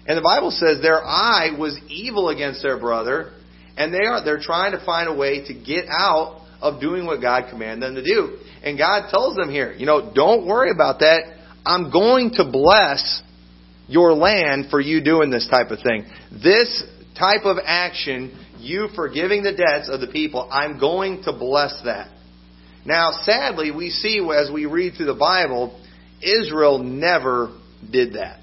And 0.06 0.16
the 0.16 0.22
Bible 0.22 0.50
says 0.50 0.82
their 0.82 1.02
eye 1.02 1.56
was 1.58 1.78
evil 1.88 2.28
against 2.28 2.62
their 2.62 2.78
brother, 2.78 3.32
and 3.76 3.92
they 3.92 4.06
are 4.06 4.22
they're 4.24 4.40
trying 4.40 4.72
to 4.72 4.84
find 4.84 5.08
a 5.08 5.14
way 5.14 5.44
to 5.46 5.54
get 5.54 5.86
out 5.88 6.46
of 6.60 6.80
doing 6.80 7.06
what 7.06 7.22
God 7.22 7.50
commanded 7.50 7.82
them 7.82 7.94
to 7.94 8.04
do. 8.04 8.38
And 8.62 8.76
God 8.76 9.08
tells 9.10 9.36
them 9.36 9.50
here, 9.50 9.72
you 9.72 9.86
know, 9.86 10.12
don't 10.14 10.46
worry 10.46 10.70
about 10.70 10.98
that. 11.00 11.36
I'm 11.64 11.90
going 11.90 12.32
to 12.34 12.44
bless 12.50 13.22
your 13.86 14.12
land 14.12 14.66
for 14.70 14.80
you 14.80 15.02
doing 15.02 15.30
this 15.30 15.48
type 15.50 15.70
of 15.70 15.78
thing. 15.82 16.04
This 16.30 16.84
type 17.18 17.44
of 17.44 17.56
action, 17.64 18.38
you 18.58 18.88
forgiving 18.94 19.42
the 19.42 19.52
debts 19.52 19.88
of 19.90 20.00
the 20.00 20.08
people, 20.08 20.48
I'm 20.50 20.78
going 20.78 21.22
to 21.24 21.32
bless 21.32 21.80
that. 21.84 22.10
Now, 22.84 23.10
sadly, 23.22 23.70
we 23.70 23.90
see 23.90 24.18
as 24.34 24.50
we 24.52 24.66
read 24.66 24.94
through 24.96 25.06
the 25.06 25.14
Bible, 25.14 25.78
Israel 26.22 26.78
never 26.78 27.56
did 27.90 28.14
that. 28.14 28.40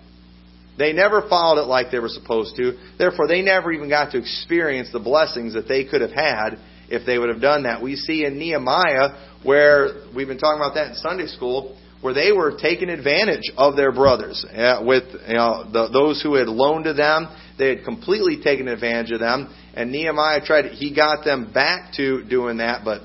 They 0.77 0.91
never 0.91 1.21
followed 1.29 1.61
it 1.61 1.67
like 1.67 1.91
they 1.91 1.99
were 1.99 2.09
supposed 2.09 2.55
to. 2.57 2.77
Therefore, 2.97 3.27
they 3.27 3.41
never 3.41 3.71
even 3.71 3.89
got 3.89 4.11
to 4.11 4.17
experience 4.17 4.89
the 4.91 4.99
blessings 4.99 5.53
that 5.53 5.67
they 5.67 5.85
could 5.85 6.01
have 6.01 6.11
had 6.11 6.57
if 6.89 7.05
they 7.05 7.17
would 7.17 7.29
have 7.29 7.41
done 7.41 7.63
that. 7.63 7.81
We 7.81 7.95
see 7.95 8.25
in 8.25 8.37
Nehemiah, 8.37 9.37
where 9.43 10.03
we've 10.15 10.27
been 10.27 10.37
talking 10.37 10.61
about 10.61 10.75
that 10.75 10.89
in 10.89 10.95
Sunday 10.95 11.27
school, 11.27 11.79
where 12.01 12.13
they 12.13 12.31
were 12.31 12.57
taking 12.61 12.89
advantage 12.89 13.51
of 13.57 13.75
their 13.75 13.91
brothers. 13.91 14.45
With 14.81 15.03
you 15.27 15.33
know, 15.33 15.63
the, 15.71 15.89
those 15.91 16.21
who 16.21 16.35
had 16.35 16.47
loaned 16.47 16.85
to 16.85 16.93
them, 16.93 17.33
they 17.57 17.69
had 17.69 17.85
completely 17.85 18.41
taken 18.43 18.67
advantage 18.67 19.11
of 19.11 19.19
them. 19.19 19.53
And 19.73 19.91
Nehemiah 19.91 20.41
tried, 20.45 20.65
he 20.73 20.93
got 20.93 21.23
them 21.23 21.51
back 21.53 21.93
to 21.93 22.23
doing 22.23 22.57
that, 22.57 22.83
but 22.83 23.01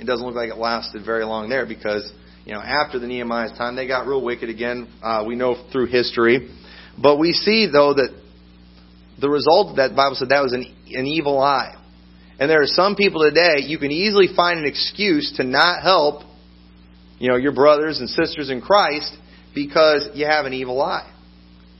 it 0.00 0.04
doesn't 0.04 0.26
look 0.26 0.34
like 0.34 0.50
it 0.50 0.58
lasted 0.58 1.04
very 1.04 1.24
long 1.24 1.48
there 1.48 1.64
because 1.64 2.12
you 2.44 2.54
know, 2.54 2.60
after 2.60 2.98
the 2.98 3.06
Nehemiah's 3.06 3.56
time, 3.56 3.76
they 3.76 3.86
got 3.86 4.06
real 4.06 4.22
wicked 4.22 4.48
again. 4.48 4.88
Uh, 5.02 5.24
we 5.26 5.36
know 5.36 5.68
through 5.70 5.86
history. 5.86 6.50
But 7.00 7.18
we 7.18 7.32
see, 7.32 7.68
though, 7.72 7.94
that 7.94 8.10
the 9.20 9.30
result 9.30 9.70
of 9.70 9.76
that, 9.76 9.94
Bible 9.94 10.16
said 10.16 10.30
that 10.30 10.42
was 10.42 10.52
an, 10.52 10.64
an 10.90 11.06
evil 11.06 11.40
eye. 11.40 11.76
And 12.40 12.50
there 12.50 12.60
are 12.60 12.66
some 12.66 12.96
people 12.96 13.22
today, 13.22 13.64
you 13.64 13.78
can 13.78 13.92
easily 13.92 14.26
find 14.34 14.58
an 14.58 14.66
excuse 14.66 15.32
to 15.36 15.44
not 15.44 15.82
help, 15.82 16.24
you 17.18 17.28
know, 17.28 17.36
your 17.36 17.52
brothers 17.52 18.00
and 18.00 18.08
sisters 18.10 18.50
in 18.50 18.60
Christ 18.60 19.16
because 19.54 20.08
you 20.14 20.26
have 20.26 20.44
an 20.44 20.52
evil 20.52 20.82
eye. 20.82 21.08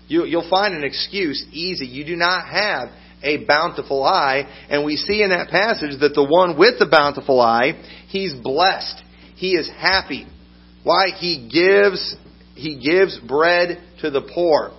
You, 0.06 0.24
you'll 0.24 0.48
find 0.48 0.74
an 0.74 0.84
excuse 0.84 1.44
easy. 1.50 1.86
You 1.86 2.04
do 2.04 2.14
not 2.14 2.46
have 2.46 2.90
a 3.22 3.44
bountiful 3.44 4.04
eye. 4.04 4.66
And 4.68 4.84
we 4.84 4.96
see 4.96 5.22
in 5.22 5.30
that 5.30 5.48
passage 5.48 5.98
that 6.00 6.14
the 6.14 6.22
one 6.24 6.56
with 6.56 6.78
the 6.78 6.86
bountiful 6.88 7.40
eye, 7.40 7.82
he's 8.08 8.32
blessed. 8.34 9.02
He 9.34 9.54
is 9.54 9.68
happy. 9.68 10.26
Why? 10.84 11.08
He 11.16 11.48
gives, 11.52 12.16
he 12.54 12.78
gives 12.78 13.18
bread 13.20 13.82
to 14.00 14.10
the 14.10 14.22
poor. 14.34 14.72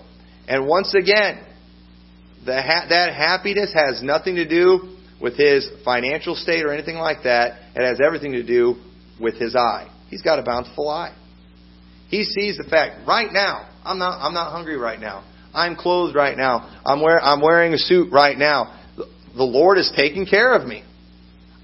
And 0.46 0.66
once 0.66 0.94
again, 0.94 1.44
ha- 2.46 2.86
that 2.88 3.14
happiness 3.14 3.72
has 3.74 4.02
nothing 4.02 4.36
to 4.36 4.46
do 4.46 4.96
with 5.20 5.36
his 5.36 5.68
financial 5.84 6.34
state 6.34 6.64
or 6.64 6.72
anything 6.72 6.96
like 6.96 7.22
that. 7.24 7.60
It 7.74 7.84
has 7.84 7.98
everything 8.04 8.32
to 8.32 8.42
do 8.42 8.76
with 9.20 9.36
his 9.36 9.56
eye. 9.56 9.90
He's 10.08 10.22
got 10.22 10.38
a 10.38 10.42
bountiful 10.42 10.88
eye. 10.88 11.16
He 12.08 12.24
sees 12.24 12.58
the 12.58 12.64
fact 12.64 13.06
right 13.06 13.32
now. 13.32 13.68
I'm 13.84 13.98
not. 13.98 14.20
I'm 14.20 14.34
not 14.34 14.52
hungry 14.52 14.76
right 14.76 15.00
now. 15.00 15.24
I'm 15.54 15.76
clothed 15.76 16.14
right 16.14 16.36
now. 16.36 16.80
I'm 16.84 17.00
wear, 17.00 17.20
I'm 17.20 17.40
wearing 17.40 17.72
a 17.74 17.78
suit 17.78 18.12
right 18.12 18.36
now. 18.36 18.80
The 18.96 19.44
Lord 19.44 19.78
is 19.78 19.92
taking 19.96 20.26
care 20.26 20.54
of 20.54 20.66
me. 20.66 20.84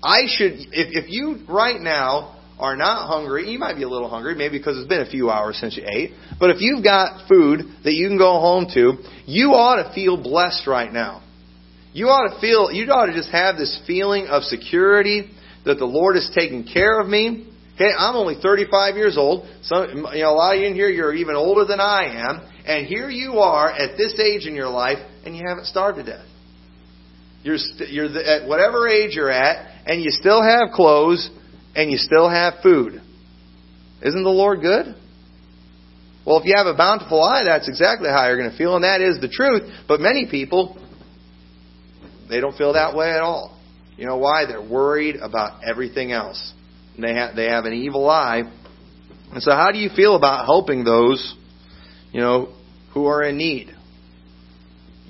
I 0.03 0.22
should. 0.26 0.55
If, 0.55 1.05
if 1.05 1.11
you 1.11 1.44
right 1.48 1.81
now 1.81 2.39
are 2.61 2.77
not 2.77 3.09
hungry, 3.09 3.51
you 3.51 3.59
might 3.59 3.77
be 3.77 3.83
a 3.83 3.88
little 3.88 4.09
hungry, 4.09 4.35
maybe 4.35 4.59
because 4.59 4.79
it's 4.79 4.88
been 4.88 5.01
a 5.01 5.11
few 5.11 5.31
hours 5.31 5.59
since 5.59 5.77
you 5.77 5.85
ate, 5.87 6.12
but 6.38 6.51
if 6.51 6.61
you've 6.61 6.85
got 6.85 7.29
food 7.29 7.61
that 7.85 7.94
you 7.94 8.09
can 8.09 8.18
go 8.18 8.38
home 8.40 8.66
to, 8.75 8.99
you 9.27 9.51
ought 9.51 9.83
to 9.83 9.94
feel 9.94 10.16
blessed 10.23 10.66
right 10.66 10.92
now. 10.92 11.23
You 11.92 12.07
ought 12.07 12.35
to 12.35 12.40
feel, 12.40 12.70
you 12.70 12.87
ought 12.92 13.07
to 13.07 13.12
just 13.12 13.31
have 13.31 13.57
this 13.57 13.81
feeling 13.87 14.27
of 14.27 14.44
security 14.44 15.31
that 15.64 15.79
the 15.79 15.85
Lord 15.85 16.16
is 16.16 16.31
taking 16.35 16.64
care 16.64 17.01
of 17.01 17.09
me. 17.09 17.49
Hey, 17.77 17.90
I'm 17.96 18.14
only 18.14 18.37
35 18.40 18.96
years 18.96 19.16
old. 19.16 19.49
Some, 19.62 20.07
you 20.12 20.23
know, 20.23 20.31
a 20.31 20.37
lot 20.37 20.55
of 20.55 20.61
you 20.61 20.68
in 20.68 20.75
here, 20.75 20.88
you're 20.88 21.14
even 21.14 21.35
older 21.35 21.64
than 21.64 21.81
I 21.81 22.29
am. 22.29 22.46
And 22.66 22.87
here 22.87 23.11
you 23.11 23.38
are 23.38 23.70
at 23.70 23.96
this 23.96 24.20
age 24.20 24.46
in 24.46 24.55
your 24.55 24.68
life, 24.68 24.99
and 25.25 25.35
you 25.35 25.42
haven't 25.49 25.66
starved 25.66 25.99
to 25.99 26.05
death. 26.05 26.27
You're, 27.42 27.57
st- 27.59 27.90
you're 27.90 28.09
the, 28.09 28.42
at 28.42 28.49
whatever 28.49 28.87
age 28.87 29.14
you're 29.14 29.31
at, 29.31 29.83
and 29.87 30.03
you 30.03 30.11
still 30.11 30.42
have 30.42 30.73
clothes, 30.75 31.31
and 31.74 31.90
you 31.90 31.96
still 31.96 32.28
have 32.28 32.54
food. 32.62 33.00
Isn't 34.02 34.22
the 34.22 34.30
Lord 34.30 34.61
good? 34.61 34.94
Well, 36.26 36.38
if 36.38 36.44
you 36.44 36.54
have 36.56 36.66
a 36.66 36.76
bountiful 36.76 37.22
eye, 37.22 37.44
that's 37.44 37.68
exactly 37.68 38.09
how 38.09 38.26
you're 38.26 38.38
going 38.38 38.50
to 38.50 38.56
feel, 38.56 38.74
and 38.74 38.85
that 38.85 39.00
is 39.00 39.20
the 39.20 39.28
truth. 39.28 39.62
But 39.88 40.00
many 40.00 40.26
people, 40.30 40.76
they 42.28 42.40
don't 42.40 42.56
feel 42.56 42.74
that 42.74 42.94
way 42.94 43.11
at 43.11 43.20
all. 43.20 43.59
You 43.96 44.06
know 44.06 44.16
why? 44.16 44.46
They're 44.46 44.62
worried 44.62 45.16
about 45.16 45.62
everything 45.64 46.12
else. 46.12 46.54
And 46.94 47.04
they 47.04 47.14
have 47.14 47.37
they 47.37 47.46
have 47.46 47.64
an 47.64 47.72
evil 47.72 48.09
eye. 48.09 48.42
And 49.33 49.42
so 49.42 49.52
how 49.52 49.70
do 49.72 49.78
you 49.78 49.90
feel 49.94 50.16
about 50.16 50.46
helping 50.46 50.85
those, 50.85 51.35
you 52.12 52.20
know, 52.20 52.54
who 52.94 53.06
are 53.06 53.22
in 53.22 53.37
need? 53.37 53.74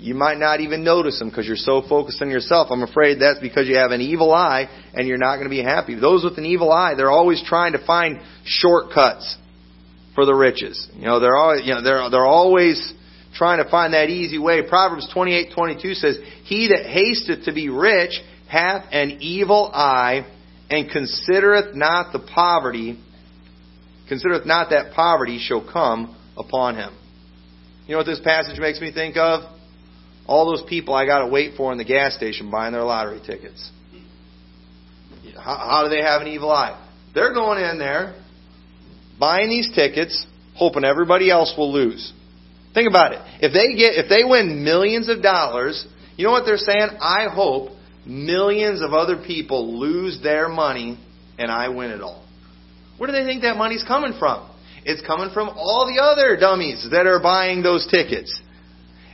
You 0.00 0.14
might 0.14 0.38
not 0.38 0.60
even 0.60 0.82
notice 0.82 1.18
them 1.18 1.28
because 1.28 1.46
you're 1.46 1.56
so 1.56 1.82
focused 1.86 2.22
on 2.22 2.30
yourself. 2.30 2.68
I'm 2.70 2.82
afraid 2.82 3.20
that's 3.20 3.38
because 3.38 3.68
you 3.68 3.76
have 3.76 3.90
an 3.90 4.00
evil 4.00 4.32
eye 4.32 4.66
and 4.94 5.06
you're 5.06 5.18
not 5.18 5.36
going 5.36 5.44
to 5.44 5.50
be 5.50 5.62
happy. 5.62 5.94
Those 5.94 6.24
with 6.24 6.38
an 6.38 6.46
evil 6.46 6.72
eye, 6.72 6.94
they're 6.94 7.10
always 7.10 7.42
trying 7.46 7.72
to 7.72 7.84
find 7.84 8.20
shortcuts 8.44 9.36
for 10.14 10.24
the 10.24 10.34
riches. 10.34 10.88
You 10.96 11.04
know, 11.04 11.20
they're 11.20 11.36
always, 11.36 11.66
you 11.66 11.74
know, 11.74 11.82
they're, 11.82 12.08
they're 12.08 12.26
always 12.26 12.94
trying 13.34 13.62
to 13.62 13.70
find 13.70 13.92
that 13.92 14.08
easy 14.08 14.38
way. 14.38 14.62
Proverbs 14.66 15.06
28:22 15.14 15.94
says, 15.94 16.18
"He 16.44 16.68
that 16.68 16.86
hasteth 16.86 17.44
to 17.44 17.52
be 17.52 17.68
rich 17.68 18.20
hath 18.48 18.86
an 18.92 19.18
evil 19.20 19.70
eye 19.72 20.26
and 20.70 20.90
considereth 20.90 21.74
not 21.74 22.12
the 22.12 22.20
poverty, 22.20 22.98
considereth 24.08 24.46
not 24.46 24.70
that 24.70 24.92
poverty 24.94 25.38
shall 25.38 25.60
come 25.60 26.16
upon 26.38 26.76
him." 26.76 26.94
You 27.86 27.92
know 27.92 27.98
what 27.98 28.06
this 28.06 28.20
passage 28.20 28.58
makes 28.58 28.80
me 28.80 28.92
think 28.92 29.16
of? 29.16 29.59
All 30.30 30.46
those 30.46 30.62
people 30.68 30.94
I 30.94 31.06
got 31.06 31.24
to 31.24 31.26
wait 31.26 31.56
for 31.56 31.72
in 31.72 31.78
the 31.78 31.84
gas 31.84 32.14
station 32.14 32.52
buying 32.52 32.72
their 32.72 32.84
lottery 32.84 33.20
tickets. 33.26 33.68
How, 35.34 35.56
how 35.56 35.82
do 35.82 35.90
they 35.90 36.02
have 36.02 36.22
an 36.22 36.28
evil 36.28 36.52
eye? 36.52 36.80
They're 37.14 37.34
going 37.34 37.60
in 37.62 37.80
there, 37.80 38.14
buying 39.18 39.48
these 39.48 39.68
tickets, 39.74 40.24
hoping 40.54 40.84
everybody 40.84 41.32
else 41.32 41.52
will 41.58 41.72
lose. 41.72 42.12
Think 42.74 42.88
about 42.88 43.12
it. 43.12 43.18
If 43.40 43.52
they 43.52 43.74
get, 43.76 43.98
if 43.98 44.08
they 44.08 44.22
win 44.22 44.62
millions 44.62 45.08
of 45.08 45.20
dollars, 45.20 45.84
you 46.16 46.24
know 46.24 46.30
what 46.30 46.44
they're 46.46 46.58
saying? 46.58 46.90
I 47.00 47.26
hope 47.28 47.72
millions 48.06 48.82
of 48.82 48.92
other 48.92 49.20
people 49.26 49.80
lose 49.80 50.20
their 50.22 50.48
money 50.48 50.96
and 51.38 51.50
I 51.50 51.70
win 51.70 51.90
it 51.90 52.02
all. 52.02 52.24
Where 52.98 53.08
do 53.08 53.12
they 53.12 53.24
think 53.24 53.42
that 53.42 53.56
money's 53.56 53.82
coming 53.82 54.14
from? 54.16 54.48
It's 54.84 55.04
coming 55.04 55.30
from 55.34 55.48
all 55.48 55.92
the 55.92 56.00
other 56.00 56.36
dummies 56.38 56.86
that 56.92 57.06
are 57.06 57.20
buying 57.20 57.64
those 57.64 57.88
tickets. 57.90 58.40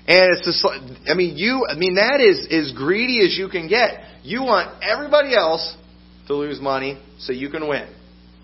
And 0.09 0.37
it's 0.37 0.45
just, 0.45 0.64
I 1.09 1.14
mean, 1.14 1.37
you, 1.37 1.66
I 1.69 1.75
mean, 1.75 1.97
that 1.97 2.21
is 2.21 2.47
as 2.51 2.73
greedy 2.77 3.25
as 3.25 3.37
you 3.37 3.49
can 3.49 3.69
get. 3.69 4.05
You 4.23 4.42
want 4.42 4.83
everybody 4.83 5.35
else 5.35 5.77
to 6.29 6.35
lose 6.35 6.61
money 6.61 7.03
so 7.19 7.33
you 7.33 7.51
can 7.51 7.69
win. 7.69 7.92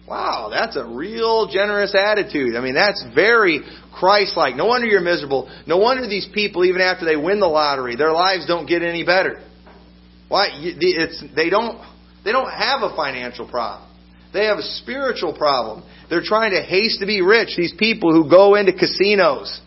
Wow, 0.08 0.50
that's 0.50 0.76
a 0.76 0.84
real 0.84 1.46
generous 1.46 1.94
attitude. 1.94 2.56
I 2.56 2.60
mean, 2.60 2.74
that's 2.74 3.04
very 3.14 3.60
Christ-like. 3.94 4.56
No 4.56 4.66
wonder 4.66 4.88
you're 4.88 5.00
miserable. 5.00 5.48
No 5.66 5.78
wonder 5.78 6.08
these 6.08 6.28
people, 6.34 6.64
even 6.64 6.80
after 6.80 7.04
they 7.04 7.16
win 7.16 7.38
the 7.38 7.46
lottery, 7.46 7.94
their 7.94 8.12
lives 8.12 8.46
don't 8.46 8.66
get 8.66 8.82
any 8.82 9.04
better. 9.04 9.40
Why? 10.28 10.48
It's, 10.52 11.22
they 11.36 11.48
don't, 11.48 11.80
they 12.24 12.32
don't 12.32 12.50
have 12.50 12.82
a 12.82 12.94
financial 12.96 13.48
problem. 13.48 13.88
They 14.32 14.46
have 14.46 14.58
a 14.58 14.62
spiritual 14.62 15.34
problem. 15.34 15.84
They're 16.10 16.24
trying 16.24 16.52
to 16.52 16.62
haste 16.62 17.00
to 17.00 17.06
be 17.06 17.20
rich. 17.22 17.50
These 17.56 17.74
people 17.78 18.12
who 18.12 18.28
go 18.28 18.56
into 18.56 18.72
casinos 18.72 19.60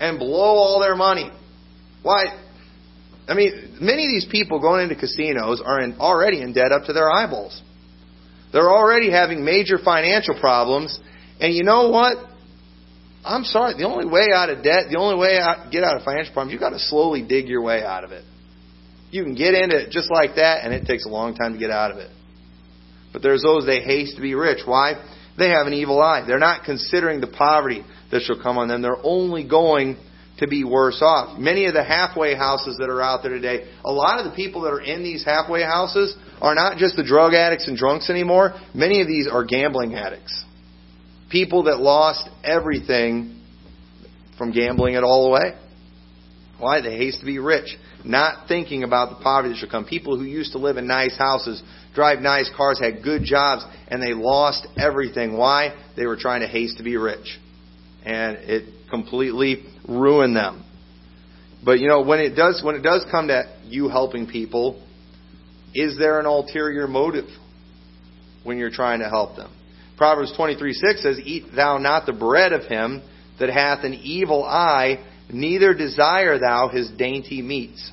and 0.00 0.18
blow 0.18 0.56
all 0.56 0.80
their 0.80 0.96
money. 0.96 1.30
Why? 2.02 2.26
I 3.26 3.34
mean, 3.34 3.78
many 3.80 4.04
of 4.04 4.10
these 4.10 4.26
people 4.30 4.60
going 4.60 4.82
into 4.82 4.96
casinos 4.96 5.62
are 5.64 5.80
in, 5.80 5.96
already 5.98 6.42
in 6.42 6.52
debt 6.52 6.72
up 6.72 6.84
to 6.86 6.92
their 6.92 7.10
eyeballs. 7.10 7.62
They're 8.52 8.70
already 8.70 9.10
having 9.10 9.44
major 9.44 9.78
financial 9.82 10.38
problems. 10.38 10.98
And 11.40 11.54
you 11.54 11.64
know 11.64 11.88
what? 11.88 12.18
I'm 13.24 13.44
sorry. 13.44 13.74
The 13.76 13.84
only 13.84 14.06
way 14.06 14.28
out 14.34 14.50
of 14.50 14.62
debt, 14.62 14.84
the 14.90 14.98
only 14.98 15.18
way 15.18 15.36
to 15.36 15.68
get 15.72 15.82
out 15.82 15.96
of 15.96 16.02
financial 16.02 16.32
problems, 16.34 16.52
you've 16.52 16.60
got 16.60 16.70
to 16.70 16.78
slowly 16.78 17.22
dig 17.26 17.48
your 17.48 17.62
way 17.62 17.82
out 17.82 18.04
of 18.04 18.12
it. 18.12 18.24
You 19.10 19.24
can 19.24 19.34
get 19.34 19.54
into 19.54 19.76
it 19.76 19.90
just 19.90 20.10
like 20.10 20.36
that, 20.36 20.64
and 20.64 20.74
it 20.74 20.86
takes 20.86 21.06
a 21.06 21.08
long 21.08 21.34
time 21.34 21.54
to 21.54 21.58
get 21.58 21.70
out 21.70 21.90
of 21.90 21.98
it. 21.98 22.10
But 23.12 23.22
there's 23.22 23.42
those 23.42 23.64
they 23.64 23.80
haste 23.80 24.16
to 24.16 24.22
be 24.22 24.34
rich. 24.34 24.58
Why? 24.64 24.94
They 25.38 25.48
have 25.50 25.66
an 25.66 25.72
evil 25.72 26.00
eye. 26.00 26.24
They're 26.26 26.38
not 26.38 26.64
considering 26.64 27.20
the 27.20 27.28
poverty 27.28 27.84
that 28.14 28.22
shall 28.22 28.40
come 28.40 28.58
on 28.58 28.68
them. 28.68 28.80
They're 28.80 28.96
only 29.02 29.46
going 29.46 29.96
to 30.38 30.46
be 30.46 30.62
worse 30.62 31.02
off. 31.02 31.36
Many 31.36 31.66
of 31.66 31.74
the 31.74 31.82
halfway 31.82 32.36
houses 32.36 32.76
that 32.78 32.88
are 32.88 33.02
out 33.02 33.24
there 33.24 33.32
today, 33.32 33.68
a 33.84 33.90
lot 33.90 34.20
of 34.20 34.30
the 34.30 34.36
people 34.36 34.62
that 34.62 34.68
are 34.68 34.80
in 34.80 35.02
these 35.02 35.24
halfway 35.24 35.62
houses 35.62 36.16
are 36.40 36.54
not 36.54 36.78
just 36.78 36.94
the 36.94 37.02
drug 37.02 37.34
addicts 37.34 37.66
and 37.66 37.76
drunks 37.76 38.08
anymore. 38.08 38.54
Many 38.72 39.00
of 39.00 39.08
these 39.08 39.26
are 39.26 39.44
gambling 39.44 39.94
addicts. 39.94 40.44
People 41.28 41.64
that 41.64 41.80
lost 41.80 42.28
everything 42.44 43.42
from 44.38 44.52
gambling 44.52 44.94
it 44.94 45.02
all 45.02 45.26
away. 45.26 45.58
Why? 46.58 46.80
They 46.82 46.96
haste 46.96 47.18
to 47.18 47.26
be 47.26 47.40
rich, 47.40 47.76
not 48.04 48.46
thinking 48.46 48.84
about 48.84 49.10
the 49.10 49.24
poverty 49.24 49.54
that 49.54 49.58
shall 49.58 49.70
come. 49.70 49.84
People 49.84 50.16
who 50.16 50.24
used 50.24 50.52
to 50.52 50.58
live 50.58 50.76
in 50.76 50.86
nice 50.86 51.18
houses, 51.18 51.60
drive 51.96 52.20
nice 52.20 52.48
cars, 52.56 52.78
had 52.78 53.02
good 53.02 53.24
jobs, 53.24 53.64
and 53.88 54.00
they 54.00 54.14
lost 54.14 54.68
everything. 54.76 55.36
Why? 55.36 55.74
They 55.96 56.06
were 56.06 56.16
trying 56.16 56.42
to 56.42 56.46
haste 56.46 56.76
to 56.76 56.84
be 56.84 56.96
rich 56.96 57.40
and 58.04 58.36
it 58.38 58.88
completely 58.90 59.64
ruined 59.88 60.36
them. 60.36 60.64
But 61.64 61.80
you 61.80 61.88
know, 61.88 62.02
when 62.02 62.20
it 62.20 62.34
does 62.34 62.62
when 62.62 62.74
it 62.74 62.82
does 62.82 63.04
come 63.10 63.28
to 63.28 63.44
you 63.64 63.88
helping 63.88 64.26
people, 64.26 64.82
is 65.74 65.96
there 65.98 66.20
an 66.20 66.26
ulterior 66.26 66.86
motive 66.86 67.28
when 68.42 68.58
you're 68.58 68.70
trying 68.70 69.00
to 69.00 69.08
help 69.08 69.36
them? 69.36 69.50
Proverbs 69.96 70.32
23:6 70.36 71.02
says, 71.02 71.18
"Eat 71.20 71.54
thou 71.54 71.78
not 71.78 72.06
the 72.06 72.12
bread 72.12 72.52
of 72.52 72.64
him 72.64 73.02
that 73.38 73.48
hath 73.48 73.84
an 73.84 73.94
evil 73.94 74.44
eye, 74.44 75.00
neither 75.30 75.72
desire 75.72 76.38
thou 76.38 76.68
his 76.68 76.90
dainty 76.90 77.40
meats." 77.40 77.90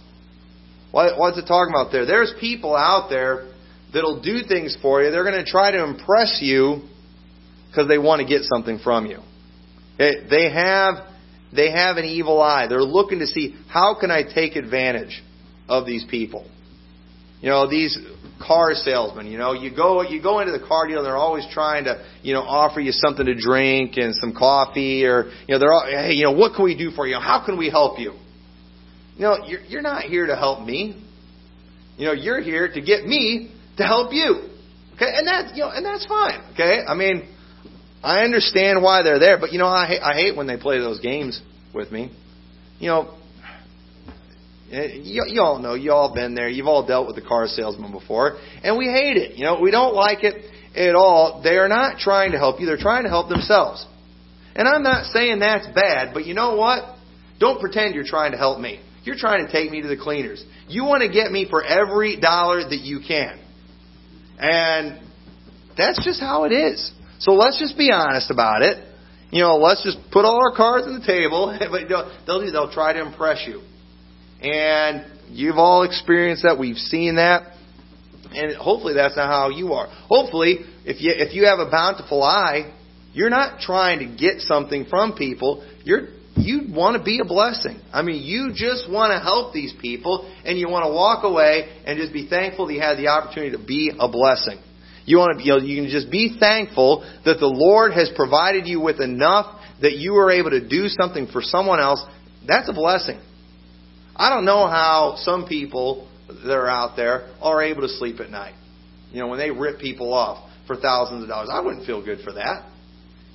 What, 0.91 1.17
what's 1.17 1.37
it 1.37 1.47
talking 1.47 1.73
about 1.73 1.93
there? 1.93 2.05
There's 2.05 2.33
people 2.39 2.75
out 2.75 3.09
there 3.09 3.45
that'll 3.93 4.21
do 4.21 4.41
things 4.43 4.75
for 4.81 5.01
you. 5.01 5.11
They're 5.11 5.23
going 5.23 5.43
to 5.43 5.49
try 5.49 5.71
to 5.71 5.83
impress 5.83 6.39
you 6.41 6.81
because 7.69 7.87
they 7.87 7.97
want 7.97 8.19
to 8.21 8.27
get 8.27 8.43
something 8.43 8.79
from 8.79 9.05
you. 9.05 9.19
They 10.29 10.51
have, 10.51 10.95
they 11.53 11.71
have 11.71 11.97
an 11.97 12.05
evil 12.05 12.41
eye. 12.41 12.67
They're 12.67 12.81
looking 12.81 13.19
to 13.19 13.27
see 13.27 13.55
how 13.69 13.97
can 13.99 14.11
I 14.11 14.23
take 14.23 14.55
advantage 14.55 15.21
of 15.67 15.85
these 15.85 16.05
people. 16.09 16.49
You 17.41 17.49
know, 17.49 17.69
these 17.69 17.97
car 18.39 18.73
salesmen, 18.73 19.27
you 19.27 19.37
know, 19.37 19.53
you 19.53 19.75
go 19.75 20.01
you 20.03 20.21
go 20.21 20.39
into 20.39 20.51
the 20.51 20.65
car 20.65 20.87
deal 20.87 20.97
and 20.97 21.05
they're 21.05 21.17
always 21.17 21.45
trying 21.51 21.85
to, 21.85 22.05
you 22.21 22.33
know, 22.33 22.41
offer 22.41 22.79
you 22.79 22.91
something 22.91 23.25
to 23.25 23.35
drink 23.35 23.97
and 23.97 24.13
some 24.15 24.33
coffee 24.33 25.05
or 25.05 25.25
you 25.47 25.55
know, 25.55 25.59
they're 25.59 25.73
all 25.73 25.85
hey, 25.85 26.13
you 26.13 26.23
know, 26.23 26.33
what 26.33 26.55
can 26.55 26.65
we 26.65 26.77
do 26.77 26.91
for 26.91 27.07
you? 27.07 27.15
How 27.15 27.43
can 27.43 27.57
we 27.57 27.69
help 27.69 27.99
you? 27.99 28.13
You 29.15 29.21
know, 29.21 29.37
you're 29.47 29.61
you're 29.61 29.81
not 29.81 30.03
here 30.03 30.27
to 30.27 30.35
help 30.35 30.65
me. 30.65 31.03
You 31.97 32.07
know, 32.07 32.13
you're 32.13 32.41
here 32.41 32.67
to 32.71 32.81
get 32.81 33.05
me 33.05 33.51
to 33.77 33.83
help 33.83 34.13
you. 34.13 34.49
Okay? 34.95 35.11
And 35.15 35.27
that's, 35.27 35.55
you 35.55 35.63
know, 35.63 35.69
and 35.69 35.85
that's 35.85 36.05
fine. 36.05 36.41
Okay? 36.53 36.81
I 36.87 36.93
mean, 36.93 37.27
I 38.03 38.23
understand 38.23 38.81
why 38.81 39.03
they're 39.03 39.19
there, 39.19 39.37
but 39.39 39.51
you 39.51 39.59
know, 39.59 39.67
I 39.67 39.97
I 40.01 40.13
hate 40.15 40.35
when 40.35 40.47
they 40.47 40.57
play 40.57 40.79
those 40.79 40.99
games 40.99 41.41
with 41.73 41.91
me. 41.91 42.11
You 42.79 42.87
know, 42.87 43.17
eh, 44.71 44.87
you, 44.95 45.25
you 45.27 45.41
all 45.41 45.59
know, 45.59 45.75
you 45.75 45.91
all 45.91 46.13
been 46.13 46.33
there. 46.33 46.49
You've 46.49 46.67
all 46.67 46.85
dealt 46.85 47.05
with 47.05 47.15
the 47.15 47.21
car 47.21 47.47
salesman 47.47 47.91
before, 47.91 48.39
and 48.63 48.77
we 48.77 48.85
hate 48.85 49.17
it. 49.17 49.37
You 49.37 49.45
know, 49.45 49.59
we 49.61 49.69
don't 49.69 49.93
like 49.93 50.23
it 50.23 50.45
at 50.75 50.95
all. 50.95 51.41
They 51.43 51.57
are 51.57 51.67
not 51.67 51.99
trying 51.99 52.31
to 52.31 52.39
help 52.39 52.59
you; 52.59 52.65
they're 52.65 52.77
trying 52.77 53.03
to 53.03 53.09
help 53.09 53.29
themselves. 53.29 53.85
And 54.55 54.67
I'm 54.67 54.83
not 54.83 55.05
saying 55.13 55.39
that's 55.39 55.67
bad, 55.67 56.13
but 56.13 56.25
you 56.25 56.33
know 56.33 56.55
what? 56.55 56.97
Don't 57.39 57.59
pretend 57.59 57.95
you're 57.95 58.03
trying 58.03 58.31
to 58.31 58.37
help 58.37 58.59
me. 58.59 58.81
You're 59.03 59.15
trying 59.15 59.45
to 59.45 59.51
take 59.51 59.71
me 59.71 59.81
to 59.81 59.87
the 59.87 59.97
cleaners. 59.97 60.43
You 60.67 60.85
want 60.85 61.01
to 61.01 61.09
get 61.09 61.31
me 61.31 61.47
for 61.49 61.63
every 61.63 62.19
dollar 62.19 62.61
that 62.61 62.79
you 62.81 62.99
can. 63.05 63.39
And 64.37 65.01
that's 65.77 66.03
just 66.03 66.19
how 66.19 66.43
it 66.43 66.51
is. 66.51 66.91
So 67.21 67.33
let's 67.33 67.59
just 67.59 67.77
be 67.77 67.91
honest 67.91 68.31
about 68.31 68.63
it. 68.63 68.83
You 69.29 69.41
know, 69.41 69.57
let's 69.57 69.83
just 69.83 69.97
put 70.11 70.25
all 70.25 70.41
our 70.43 70.57
cards 70.57 70.87
on 70.87 70.99
the 70.99 71.05
table. 71.05 71.55
But 71.71 71.87
they'll 71.87 72.51
they'll 72.51 72.71
try 72.71 72.93
to 72.93 73.01
impress 73.01 73.47
you, 73.47 73.61
and 74.41 75.05
you've 75.29 75.57
all 75.57 75.83
experienced 75.83 76.43
that. 76.43 76.57
We've 76.59 76.77
seen 76.77 77.15
that, 77.15 77.53
and 78.33 78.55
hopefully 78.57 78.95
that's 78.95 79.15
not 79.15 79.27
how 79.27 79.49
you 79.49 79.73
are. 79.73 79.87
Hopefully, 80.09 80.59
if 80.83 80.99
you 80.99 81.13
if 81.15 81.35
you 81.35 81.45
have 81.45 81.59
a 81.59 81.69
bountiful 81.69 82.23
eye, 82.23 82.73
you're 83.13 83.29
not 83.29 83.59
trying 83.59 83.99
to 83.99 84.17
get 84.17 84.41
something 84.41 84.85
from 84.89 85.13
people. 85.13 85.63
You're 85.83 86.07
you 86.35 86.73
want 86.73 86.97
to 86.97 87.03
be 87.03 87.19
a 87.19 87.25
blessing. 87.25 87.79
I 87.93 88.01
mean, 88.01 88.23
you 88.23 88.51
just 88.55 88.89
want 88.89 89.11
to 89.11 89.19
help 89.19 89.53
these 89.53 89.73
people, 89.79 90.27
and 90.43 90.57
you 90.57 90.69
want 90.69 90.85
to 90.85 90.91
walk 90.91 91.23
away 91.23 91.69
and 91.85 91.99
just 91.99 92.13
be 92.13 92.27
thankful 92.27 92.65
that 92.65 92.73
you 92.73 92.81
had 92.81 92.97
the 92.97 93.09
opportunity 93.09 93.55
to 93.55 93.63
be 93.63 93.91
a 93.97 94.09
blessing. 94.09 94.57
You 95.05 95.17
want 95.17 95.39
to, 95.39 95.43
you, 95.43 95.51
know, 95.51 95.57
you 95.57 95.81
can 95.81 95.89
just 95.89 96.11
be 96.11 96.37
thankful 96.39 97.03
that 97.25 97.39
the 97.39 97.47
Lord 97.47 97.93
has 97.93 98.11
provided 98.15 98.67
you 98.67 98.79
with 98.79 98.99
enough 98.99 99.59
that 99.81 99.97
you 99.97 100.15
are 100.15 100.31
able 100.31 100.51
to 100.51 100.67
do 100.67 100.87
something 100.87 101.27
for 101.27 101.41
someone 101.41 101.79
else. 101.79 102.03
That's 102.47 102.69
a 102.69 102.73
blessing. 102.73 103.19
I 104.15 104.29
don't 104.29 104.45
know 104.45 104.67
how 104.67 105.15
some 105.17 105.47
people 105.47 106.07
that 106.27 106.53
are 106.53 106.69
out 106.69 106.95
there 106.95 107.33
are 107.41 107.63
able 107.63 107.81
to 107.81 107.89
sleep 107.89 108.19
at 108.19 108.29
night. 108.29 108.53
You 109.11 109.19
know, 109.19 109.27
when 109.27 109.39
they 109.39 109.51
rip 109.51 109.79
people 109.79 110.13
off 110.13 110.49
for 110.67 110.75
thousands 110.75 111.23
of 111.23 111.29
dollars, 111.29 111.49
I 111.51 111.61
wouldn't 111.61 111.85
feel 111.85 112.03
good 112.03 112.19
for 112.23 112.33
that. 112.33 112.69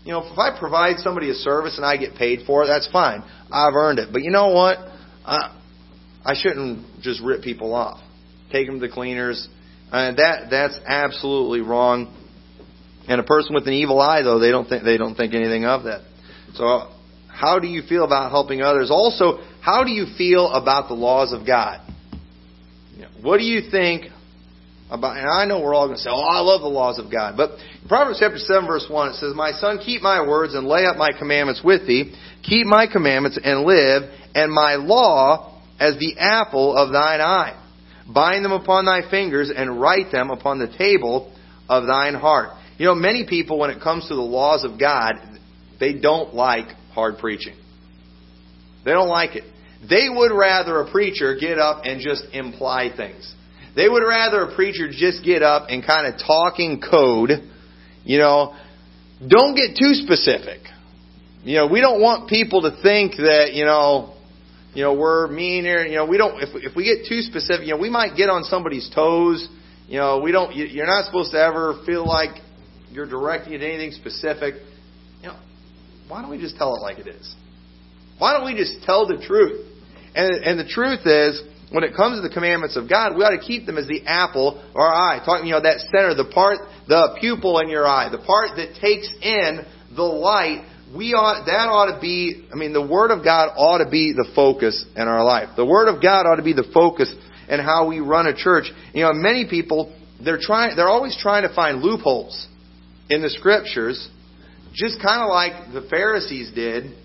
You 0.05 0.12
know, 0.12 0.22
if 0.22 0.38
I 0.38 0.57
provide 0.57 0.98
somebody 0.98 1.31
a 1.31 1.35
service 1.35 1.76
and 1.76 1.85
I 1.85 1.96
get 1.96 2.14
paid 2.14 2.46
for 2.46 2.62
it, 2.62 2.68
that's 2.68 2.88
fine. 2.92 3.22
I've 3.50 3.74
earned 3.74 3.98
it. 3.98 4.11
But 4.12 4.22
you 4.22 4.31
know 4.31 4.48
what? 4.50 4.79
Uh, 5.24 5.59
I 6.24 6.35
shouldn't 6.35 7.02
just 7.02 7.20
rip 7.20 7.42
people 7.42 7.74
off. 7.74 8.00
Take 8.52 8.68
them 8.68 8.81
to 8.81 8.87
the 8.87 8.92
cleaners. 8.92 9.48
Uh, 9.90 10.12
that 10.16 10.49
that's 10.51 10.79
absolutely 10.87 11.61
wrong. 11.61 12.12
And 13.09 13.20
a 13.20 13.25
person 13.25 13.55
with 13.55 13.68
an 13.68 13.75
evil 13.75 14.01
eye, 14.01 14.22
though, 14.22 14.40
they 14.40 14.51
don't 14.51 14.68
think 14.68 14.83
they 14.85 14.96
don't 14.96 15.14
think 15.14 15.33
anything 15.33 15.64
of 15.64 15.85
that. 15.85 16.03
So, 16.55 16.90
how 17.29 17.61
do 17.61 17.68
you 17.68 17.83
feel 17.83 18.05
about 18.05 18.31
helping 18.31 18.62
others? 18.62 18.90
Also, 18.90 19.38
how 19.61 19.85
do 19.85 19.90
you 19.90 20.07
feel 20.18 20.51
about 20.51 20.88
the 20.88 20.94
laws 20.94 21.33
of 21.33 21.46
God? 21.46 21.81
What 23.22 23.38
do 23.38 23.44
you 23.44 23.70
think 23.70 24.07
about? 24.90 25.16
And 25.16 25.29
I 25.29 25.44
know 25.44 25.61
we're 25.61 25.75
all 25.75 25.87
going 25.87 25.96
to 25.96 26.03
say, 26.03 26.11
"Oh, 26.11 26.20
I 26.20 26.40
love 26.40 26.61
the 26.62 26.68
laws 26.68 26.99
of 26.99 27.11
God," 27.11 27.37
but 27.37 27.53
in 27.83 27.88
Proverbs 27.88 28.18
chapter 28.20 28.38
seven, 28.38 28.66
verse 28.66 28.87
one, 28.88 29.11
it 29.11 29.14
says, 29.14 29.35
"My 29.35 29.53
son, 29.53 29.79
keep 29.79 30.03
my 30.03 30.27
words 30.27 30.55
and 30.55 30.66
lay 30.66 30.85
up 30.87 30.96
my 30.96 31.12
commandments 31.12 31.62
with 31.62 31.87
thee. 31.87 32.14
Keep 32.42 32.66
my 32.66 32.87
commandments 32.87 33.38
and 33.42 33.62
live, 33.62 34.05
and 34.35 34.53
my 34.53 34.77
law 34.77 35.61
as 35.79 35.96
the 35.99 36.18
apple 36.18 36.77
of 36.77 36.92
thine 36.92 37.20
eye. 37.20 37.55
Bind 38.09 38.45
them 38.45 38.53
upon 38.53 38.85
thy 38.85 39.03
fingers 39.03 39.51
and 39.51 39.81
write 39.81 40.12
them 40.12 40.31
upon 40.31 40.59
the 40.59 40.69
table 40.69 41.33
of 41.69 41.87
thine 41.87 42.14
heart." 42.14 42.51
You 42.79 42.87
know, 42.87 42.95
many 42.95 43.25
people, 43.25 43.59
when 43.59 43.71
it 43.71 43.81
comes 43.81 44.09
to 44.09 44.14
the 44.14 44.21
laws 44.21 44.64
of 44.64 44.79
God, 44.79 45.14
they 45.79 45.95
don't 45.95 46.35
like 46.35 46.69
hard 46.95 47.19
preaching. 47.19 47.55
They 48.85 48.92
don't 48.92 49.09
like 49.09 49.35
it. 49.35 49.45
They 49.88 50.09
would 50.09 50.33
rather 50.33 50.81
a 50.81 50.90
preacher 50.90 51.35
get 51.35 51.59
up 51.59 51.83
and 51.85 52.01
just 52.01 52.25
imply 52.33 52.90
things. 52.90 53.35
They 53.75 53.88
would 53.88 54.03
rather 54.03 54.42
a 54.42 54.55
preacher 54.55 54.88
just 54.88 55.23
get 55.23 55.42
up 55.42 55.66
and 55.69 55.85
kind 55.85 56.07
of 56.07 56.19
talking 56.19 56.81
code. 56.81 57.42
You 58.05 58.19
know, 58.19 58.55
don't 59.27 59.55
get 59.55 59.77
too 59.77 59.95
specific. 59.95 60.61
You 61.45 61.57
know, 61.57 61.66
we 61.66 61.81
don't 61.81 62.01
want 62.01 62.29
people 62.29 62.62
to 62.62 62.71
think 62.83 63.16
that, 63.16 63.53
you 63.53 63.64
know, 63.64 64.14
you 64.77 64.83
know, 64.83 64.93
we're 64.93 65.27
mean 65.29 65.65
here. 65.65 65.87
You 65.87 65.95
know, 65.95 66.05
we 66.05 66.19
don't, 66.19 66.39
if, 66.43 66.51
if 66.53 66.77
we 66.77 66.85
get 66.85 67.09
too 67.09 67.23
specific, 67.23 67.67
you 67.67 67.73
know, 67.73 67.81
we 67.81 67.89
might 67.89 68.15
get 68.15 68.29
on 68.29 68.45
somebody's 68.45 68.91
toes. 68.95 69.49
You 69.89 69.97
know, 69.97 70.21
we 70.21 70.33
don't, 70.33 70.55
you're 70.55 70.87
not 70.87 71.07
supposed 71.07 71.33
to 71.33 71.39
ever 71.39 71.81
feel 71.87 72.07
like 72.07 72.43
you're 72.91 73.09
directing 73.09 73.59
to 73.59 73.67
anything 73.67 73.93
specific. 73.93 74.57
You 75.23 75.29
know, 75.29 75.39
why 76.09 76.21
don't 76.21 76.31
we 76.31 76.37
just 76.37 76.59
tell 76.59 76.77
it 76.77 76.81
like 76.83 76.99
it 76.99 77.09
is? 77.09 77.35
Why 78.19 78.37
don't 78.37 78.45
we 78.45 78.55
just 78.55 78.85
tell 78.85 79.07
the 79.07 79.17
truth? 79.27 79.65
And, 80.15 80.45
and 80.45 80.61
the 80.61 80.69
truth 80.69 81.07
is, 81.07 81.41
when 81.73 81.83
it 81.83 81.97
comes 81.97 82.19
to 82.19 82.29
the 82.29 82.35
commandments 82.35 82.77
of 82.77 82.87
God, 82.87 83.17
we 83.17 83.25
ought 83.25 83.35
to 83.35 83.41
keep 83.41 83.65
them 83.65 83.79
as 83.79 83.89
the 83.89 84.05
apple 84.05 84.61
of 84.61 84.77
our 84.77 84.93
eye. 84.93 85.23
Talking, 85.25 85.47
you 85.47 85.53
know, 85.53 85.62
that 85.62 85.81
center, 85.89 86.15
the 86.15 86.29
part, 86.29 86.59
the 86.87 87.17
pupil 87.19 87.61
in 87.61 87.71
your 87.71 87.87
eye, 87.87 88.11
the 88.11 88.19
part 88.21 88.51
that 88.57 88.77
takes 88.79 89.09
in 89.23 89.65
the 89.97 90.05
light. 90.05 90.69
We 90.94 91.14
ought, 91.14 91.46
that 91.46 91.68
ought 91.68 91.94
to 91.94 92.01
be, 92.01 92.46
I 92.53 92.57
mean, 92.57 92.72
the 92.72 92.87
Word 92.87 93.11
of 93.11 93.25
God 93.25 93.51
ought 93.57 93.79
to 93.79 93.90
be 93.90 94.12
the 94.12 94.29
focus 94.35 94.85
in 94.94 95.03
our 95.03 95.25
life. 95.25 95.51
The 95.57 95.66
Word 95.66 95.88
of 95.88 96.03
God 96.03 96.27
ought 96.27 96.37
to 96.37 96.42
be 96.42 96.53
the 96.53 96.68
focus 96.72 97.12
in 97.49 97.61
how 97.61 97.88
we 97.88 98.01
run 98.01 98.27
a 98.27 98.35
church. 98.35 98.70
You 98.92 99.03
know, 99.03 99.12
many 99.12 99.46
people, 99.49 99.96
they're 100.25 100.38
trying, 100.40 100.77
they're 100.77 100.88
always 100.88 101.16
trying 101.20 101.46
to 101.46 101.55
find 101.55 101.83
loopholes 101.83 102.46
in 103.11 103.22
the 103.22 103.31
Scriptures, 103.31 104.09
just 104.72 105.01
kind 105.03 105.22
of 105.22 105.29
like 105.29 105.72
the 105.72 105.88
Pharisees 105.88 106.53
did 106.55 106.96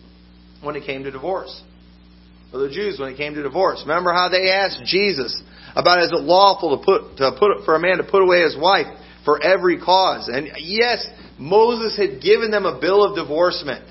when 0.61 0.75
it 0.75 0.85
came 0.85 1.03
to 1.03 1.11
divorce 1.11 1.63
for 2.51 2.57
the 2.57 2.69
Jews 2.69 2.99
when 2.99 3.13
it 3.13 3.17
came 3.17 3.33
to 3.33 3.41
divorce. 3.41 3.81
Remember 3.87 4.11
how 4.11 4.29
they 4.29 4.51
asked 4.51 4.83
Jesus 4.83 5.41
about 5.75 6.03
is 6.03 6.11
it 6.11 6.21
lawful 6.21 6.77
to 6.77 6.83
put 6.83 7.17
to 7.17 7.31
put 7.39 7.65
for 7.65 7.75
a 7.75 7.79
man 7.79 7.97
to 7.97 8.03
put 8.03 8.21
away 8.21 8.41
his 8.41 8.57
wife 8.57 8.87
for 9.23 9.41
every 9.41 9.79
cause? 9.79 10.27
And 10.27 10.49
yes, 10.59 11.07
Moses 11.41 11.97
had 11.97 12.21
given 12.21 12.51
them 12.51 12.65
a 12.67 12.79
bill 12.79 13.03
of 13.03 13.15
divorcement. 13.15 13.83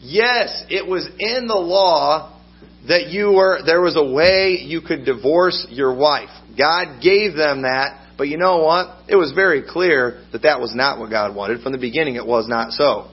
Yes, 0.00 0.64
it 0.70 0.86
was 0.86 1.04
in 1.18 1.48
the 1.48 1.56
law 1.56 2.40
that 2.86 3.08
you 3.08 3.32
were 3.32 3.58
there 3.66 3.80
was 3.80 3.96
a 3.96 4.04
way 4.04 4.58
you 4.62 4.80
could 4.80 5.04
divorce 5.04 5.66
your 5.68 5.92
wife. 5.96 6.30
God 6.56 7.02
gave 7.02 7.34
them 7.34 7.62
that, 7.62 8.12
but 8.16 8.28
you 8.28 8.38
know 8.38 8.58
what? 8.58 9.02
It 9.08 9.16
was 9.16 9.32
very 9.32 9.64
clear 9.68 10.24
that 10.30 10.42
that 10.42 10.60
was 10.60 10.72
not 10.72 11.00
what 11.00 11.10
God 11.10 11.34
wanted. 11.34 11.60
From 11.60 11.72
the 11.72 11.78
beginning 11.78 12.14
it 12.14 12.24
was 12.24 12.46
not 12.48 12.70
so. 12.70 13.10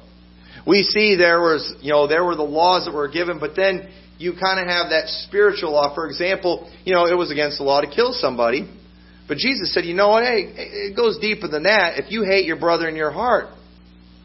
We 0.67 0.83
see 0.83 1.15
there 1.15 1.39
was, 1.39 1.73
you 1.81 1.91
know, 1.91 2.07
there 2.07 2.23
were 2.23 2.35
the 2.35 2.43
laws 2.43 2.85
that 2.85 2.93
were 2.93 3.07
given, 3.07 3.39
but 3.39 3.55
then 3.55 3.89
you 4.19 4.33
kind 4.39 4.59
of 4.59 4.67
have 4.67 4.91
that 4.91 5.07
spiritual 5.25 5.71
law. 5.71 5.95
For 5.95 6.07
example, 6.07 6.71
you 6.85 6.93
know, 6.93 7.07
it 7.07 7.17
was 7.17 7.31
against 7.31 7.57
the 7.57 7.63
law 7.63 7.81
to 7.81 7.89
kill 7.89 8.13
somebody. 8.13 8.69
But 9.27 9.37
Jesus 9.37 9.73
said, 9.73 9.85
you 9.85 9.93
know 9.93 10.09
what? 10.09 10.23
Hey, 10.23 10.51
it 10.55 10.95
goes 10.95 11.17
deeper 11.19 11.47
than 11.47 11.63
that. 11.63 11.99
If 11.99 12.11
you 12.11 12.23
hate 12.23 12.45
your 12.45 12.59
brother 12.59 12.87
in 12.87 12.95
your 12.95 13.11
heart, 13.11 13.47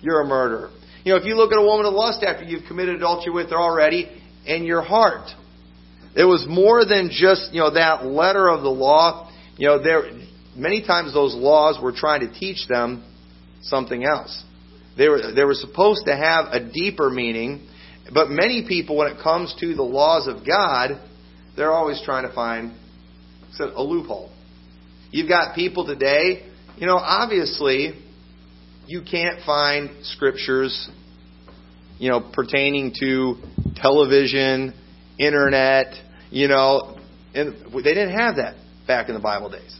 you're 0.00 0.20
a 0.20 0.26
murderer. 0.26 0.70
You 1.04 1.12
know, 1.12 1.18
if 1.18 1.24
you 1.24 1.34
look 1.34 1.52
at 1.52 1.58
a 1.58 1.62
woman 1.62 1.86
of 1.86 1.94
lust 1.94 2.22
after 2.22 2.44
you've 2.44 2.64
committed 2.68 2.96
adultery 2.96 3.32
with 3.32 3.50
her 3.50 3.56
already 3.56 4.08
in 4.46 4.64
your 4.64 4.82
heart, 4.82 5.28
it 6.14 6.24
was 6.24 6.46
more 6.48 6.84
than 6.84 7.10
just, 7.10 7.52
you 7.52 7.60
know, 7.60 7.74
that 7.74 8.04
letter 8.04 8.48
of 8.48 8.62
the 8.62 8.70
law. 8.70 9.32
You 9.56 9.68
know, 9.68 9.82
there, 9.82 10.02
many 10.54 10.86
times 10.86 11.12
those 11.12 11.34
laws 11.34 11.82
were 11.82 11.92
trying 11.92 12.20
to 12.20 12.32
teach 12.38 12.68
them 12.68 13.04
something 13.62 14.04
else. 14.04 14.44
They 14.96 15.08
were, 15.08 15.32
they 15.34 15.44
were 15.44 15.54
supposed 15.54 16.06
to 16.06 16.14
have 16.14 16.46
a 16.52 16.60
deeper 16.72 17.10
meaning 17.10 17.66
but 18.12 18.28
many 18.30 18.66
people, 18.66 18.96
when 18.96 19.08
it 19.08 19.22
comes 19.22 19.54
to 19.60 19.74
the 19.74 19.82
laws 19.82 20.26
of 20.26 20.46
God, 20.46 21.00
they're 21.56 21.72
always 21.72 22.00
trying 22.04 22.28
to 22.28 22.34
find 22.34 22.72
a 23.60 23.82
loophole. 23.82 24.30
You've 25.12 25.28
got 25.28 25.54
people 25.54 25.86
today, 25.86 26.48
you 26.76 26.86
know, 26.86 26.96
obviously, 26.96 27.92
you 28.86 29.02
can't 29.08 29.44
find 29.44 30.04
scriptures, 30.04 30.90
you 31.98 32.10
know, 32.10 32.30
pertaining 32.32 32.94
to 32.98 33.36
television, 33.76 34.74
internet, 35.18 35.94
you 36.30 36.48
know, 36.48 36.98
and 37.34 37.54
they 37.72 37.94
didn't 37.94 38.18
have 38.18 38.36
that 38.36 38.56
back 38.86 39.08
in 39.08 39.14
the 39.14 39.20
Bible 39.20 39.50
days. 39.50 39.78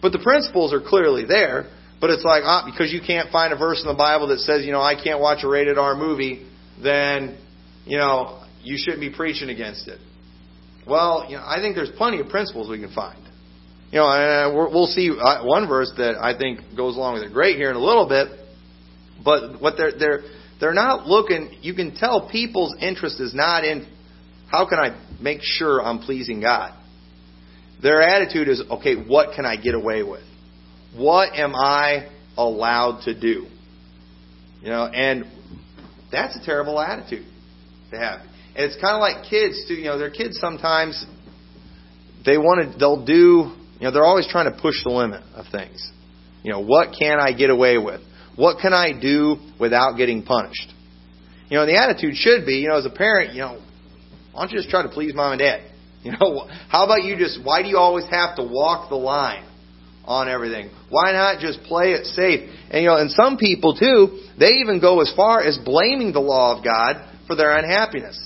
But 0.00 0.12
the 0.12 0.20
principles 0.20 0.72
are 0.72 0.80
clearly 0.80 1.24
there. 1.26 1.68
But 2.00 2.08
it's 2.08 2.24
like, 2.24 2.44
ah, 2.46 2.64
because 2.64 2.90
you 2.90 3.00
can't 3.06 3.30
find 3.30 3.52
a 3.52 3.56
verse 3.56 3.82
in 3.82 3.86
the 3.86 3.98
Bible 3.98 4.28
that 4.28 4.38
says, 4.38 4.64
you 4.64 4.72
know, 4.72 4.80
I 4.80 4.94
can't 4.94 5.20
watch 5.20 5.44
a 5.44 5.48
rated 5.48 5.76
R 5.76 5.94
movie, 5.94 6.48
then 6.82 7.36
you 7.84 7.98
know, 7.98 8.42
you 8.62 8.76
shouldn't 8.78 9.00
be 9.00 9.10
preaching 9.10 9.50
against 9.50 9.88
it. 9.88 9.98
Well, 10.86 11.26
you 11.28 11.36
know, 11.36 11.44
I 11.44 11.60
think 11.60 11.76
there's 11.76 11.90
plenty 11.90 12.20
of 12.20 12.28
principles 12.28 12.70
we 12.70 12.80
can 12.80 12.92
find. 12.94 13.20
You 13.90 13.98
know, 13.98 14.08
and 14.08 14.54
we'll 14.54 14.86
see 14.86 15.10
uh, 15.10 15.44
one 15.44 15.66
verse 15.66 15.92
that 15.96 16.14
I 16.20 16.38
think 16.38 16.60
goes 16.76 16.96
along 16.96 17.14
with 17.14 17.24
it 17.24 17.32
great 17.32 17.56
here 17.56 17.70
in 17.70 17.76
a 17.76 17.84
little 17.84 18.08
bit. 18.08 18.28
But 19.24 19.60
what 19.60 19.74
they're 19.76 19.98
they're 19.98 20.20
they're 20.60 20.74
not 20.74 21.06
looking. 21.06 21.58
You 21.62 21.74
can 21.74 21.96
tell 21.96 22.28
people's 22.30 22.74
interest 22.80 23.20
is 23.20 23.34
not 23.34 23.64
in 23.64 23.88
how 24.48 24.68
can 24.68 24.78
I 24.78 24.96
make 25.20 25.40
sure 25.42 25.82
I'm 25.82 25.98
pleasing 25.98 26.40
God. 26.40 26.72
Their 27.82 28.02
attitude 28.02 28.48
is 28.48 28.62
okay. 28.70 28.94
What 28.94 29.34
can 29.34 29.44
I 29.44 29.56
get 29.56 29.74
away 29.74 30.02
with? 30.02 30.24
What 30.94 31.34
am 31.34 31.54
I 31.54 32.10
allowed 32.36 33.02
to 33.04 33.18
do? 33.18 33.46
You 34.62 34.68
know, 34.68 34.84
and 34.86 35.24
that's 36.12 36.36
a 36.36 36.44
terrible 36.44 36.78
attitude 36.78 37.26
to 37.90 37.98
have. 37.98 38.20
And 38.54 38.66
it's 38.66 38.80
kind 38.80 38.94
of 38.94 39.00
like 39.00 39.28
kids 39.28 39.64
too. 39.66 39.74
You 39.74 39.86
know, 39.86 39.98
their 39.98 40.10
kids 40.10 40.38
sometimes 40.38 41.04
they 42.24 42.38
want 42.38 42.72
to. 42.72 42.78
They'll 42.78 43.04
do. 43.04 43.56
You 43.80 43.86
know, 43.86 43.92
they're 43.92 44.04
always 44.04 44.28
trying 44.28 44.52
to 44.52 44.60
push 44.60 44.76
the 44.84 44.90
limit 44.90 45.22
of 45.34 45.46
things. 45.50 45.90
You 46.42 46.52
know, 46.52 46.60
what 46.60 46.94
can 46.98 47.18
I 47.18 47.32
get 47.32 47.50
away 47.50 47.78
with? 47.78 48.02
What 48.36 48.58
can 48.60 48.72
I 48.72 48.92
do 48.98 49.36
without 49.58 49.96
getting 49.96 50.22
punished? 50.22 50.72
You 51.48 51.56
know, 51.56 51.66
the 51.66 51.76
attitude 51.76 52.14
should 52.14 52.46
be, 52.46 52.58
you 52.58 52.68
know, 52.68 52.78
as 52.78 52.86
a 52.86 52.90
parent, 52.90 53.34
you 53.34 53.40
know, 53.40 53.60
why 54.32 54.42
don't 54.42 54.52
you 54.52 54.58
just 54.58 54.70
try 54.70 54.82
to 54.82 54.88
please 54.88 55.14
mom 55.14 55.32
and 55.32 55.40
dad? 55.40 55.66
You 56.02 56.12
know, 56.12 56.48
how 56.70 56.86
about 56.86 57.04
you 57.04 57.14
just? 57.18 57.44
Why 57.44 57.62
do 57.62 57.68
you 57.68 57.76
always 57.76 58.06
have 58.08 58.36
to 58.36 58.42
walk 58.42 58.88
the 58.88 58.96
line? 58.96 59.44
on 60.10 60.28
everything. 60.28 60.70
Why 60.88 61.12
not 61.12 61.38
just 61.40 61.62
play 61.62 61.92
it 61.92 62.06
safe? 62.06 62.50
And 62.70 62.82
you 62.82 62.88
know, 62.88 62.96
and 62.96 63.10
some 63.10 63.36
people 63.36 63.76
too, 63.76 64.18
they 64.38 64.58
even 64.58 64.80
go 64.80 65.00
as 65.00 65.12
far 65.14 65.42
as 65.42 65.58
blaming 65.64 66.12
the 66.12 66.20
law 66.20 66.56
of 66.56 66.64
God 66.64 66.96
for 67.26 67.36
their 67.36 67.56
unhappiness. 67.56 68.18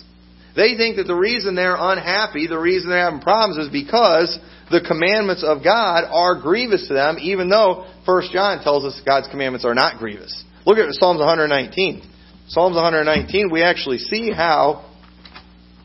They 0.56 0.76
think 0.76 0.96
that 0.96 1.04
the 1.04 1.14
reason 1.14 1.54
they're 1.54 1.76
unhappy, 1.76 2.46
the 2.46 2.58
reason 2.58 2.88
they're 2.88 3.04
having 3.04 3.20
problems 3.20 3.66
is 3.66 3.72
because 3.72 4.38
the 4.70 4.81
commandments 4.81 5.44
of 5.46 5.62
God 5.62 6.05
are 6.11 6.40
grievous 6.40 6.88
to 6.88 6.94
them, 6.94 7.16
even 7.20 7.48
though 7.48 7.87
1 8.05 8.22
John 8.33 8.62
tells 8.62 8.85
us 8.85 9.00
God's 9.05 9.29
commandments 9.29 9.64
are 9.64 9.74
not 9.74 9.98
grievous. 9.98 10.44
Look 10.66 10.79
at 10.79 10.92
Psalms 10.94 11.20
119. 11.20 12.03
Psalms 12.48 12.77
119, 12.77 13.50
we 13.50 13.62
actually 13.62 13.98
see 13.98 14.31
how 14.31 14.90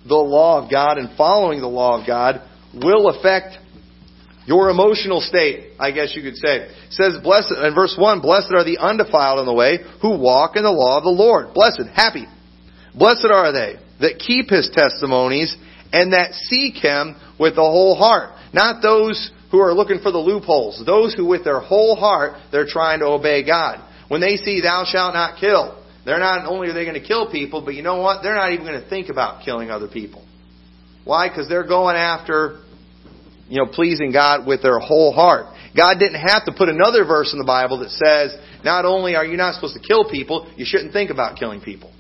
the 0.07 0.15
law 0.15 0.63
of 0.63 0.71
God 0.71 0.97
and 0.97 1.15
following 1.17 1.61
the 1.61 1.67
law 1.67 1.99
of 1.99 2.07
God 2.07 2.41
will 2.73 3.09
affect 3.09 3.57
your 4.45 4.69
emotional 4.69 5.21
state, 5.21 5.73
I 5.79 5.91
guess 5.91 6.13
you 6.15 6.23
could 6.23 6.35
say. 6.35 6.67
It 6.67 6.91
says, 6.91 7.17
blessed, 7.21 7.53
in 7.63 7.75
verse 7.75 7.95
1, 7.97 8.21
blessed 8.21 8.51
are 8.51 8.63
the 8.63 8.79
undefiled 8.79 9.39
in 9.39 9.45
the 9.45 9.53
way 9.53 9.79
who 10.01 10.17
walk 10.17 10.55
in 10.55 10.63
the 10.63 10.71
law 10.71 10.97
of 10.97 11.03
the 11.03 11.09
Lord. 11.09 11.53
Blessed, 11.53 11.83
happy, 11.93 12.25
Blessed 12.99 13.27
are 13.31 13.51
they 13.51 13.75
that 14.01 14.19
keep 14.19 14.49
his 14.49 14.69
testimonies 14.73 15.55
and 15.91 16.13
that 16.13 16.33
seek 16.33 16.75
him 16.75 17.15
with 17.39 17.55
the 17.55 17.61
whole 17.61 17.95
heart. 17.95 18.33
Not 18.53 18.81
those 18.81 19.31
who 19.51 19.59
are 19.59 19.73
looking 19.73 19.99
for 20.01 20.11
the 20.11 20.17
loopholes. 20.17 20.81
Those 20.85 21.13
who 21.13 21.25
with 21.25 21.43
their 21.43 21.59
whole 21.59 21.95
heart, 21.95 22.39
they're 22.51 22.67
trying 22.67 22.99
to 22.99 23.05
obey 23.05 23.45
God. 23.45 23.85
When 24.07 24.21
they 24.21 24.37
see 24.37 24.61
thou 24.61 24.85
shalt 24.85 25.13
not 25.13 25.39
kill, 25.39 25.83
they're 26.05 26.19
not 26.19 26.47
only 26.47 26.69
are 26.69 26.73
they 26.73 26.85
going 26.85 26.99
to 26.99 27.07
kill 27.07 27.31
people, 27.31 27.63
but 27.63 27.75
you 27.75 27.83
know 27.83 28.01
what? 28.01 28.23
They're 28.23 28.35
not 28.35 28.51
even 28.51 28.65
going 28.65 28.81
to 28.81 28.89
think 28.89 29.09
about 29.09 29.43
killing 29.45 29.69
other 29.69 29.87
people. 29.87 30.25
Why? 31.03 31.29
Because 31.29 31.47
they're 31.47 31.67
going 31.67 31.95
after, 31.95 32.61
you 33.47 33.59
know, 33.59 33.69
pleasing 33.71 34.11
God 34.11 34.47
with 34.47 34.61
their 34.61 34.79
whole 34.79 35.11
heart. 35.11 35.55
God 35.75 35.99
didn't 35.99 36.19
have 36.19 36.45
to 36.45 36.51
put 36.51 36.69
another 36.69 37.05
verse 37.05 37.31
in 37.33 37.39
the 37.39 37.45
Bible 37.45 37.79
that 37.79 37.91
says, 37.91 38.35
not 38.63 38.85
only 38.85 39.15
are 39.15 39.25
you 39.25 39.37
not 39.37 39.55
supposed 39.55 39.75
to 39.75 39.87
kill 39.87 40.09
people, 40.09 40.51
you 40.55 40.65
shouldn't 40.65 40.93
think 40.93 41.11
about 41.11 41.37
killing 41.37 41.61
people. 41.61 41.93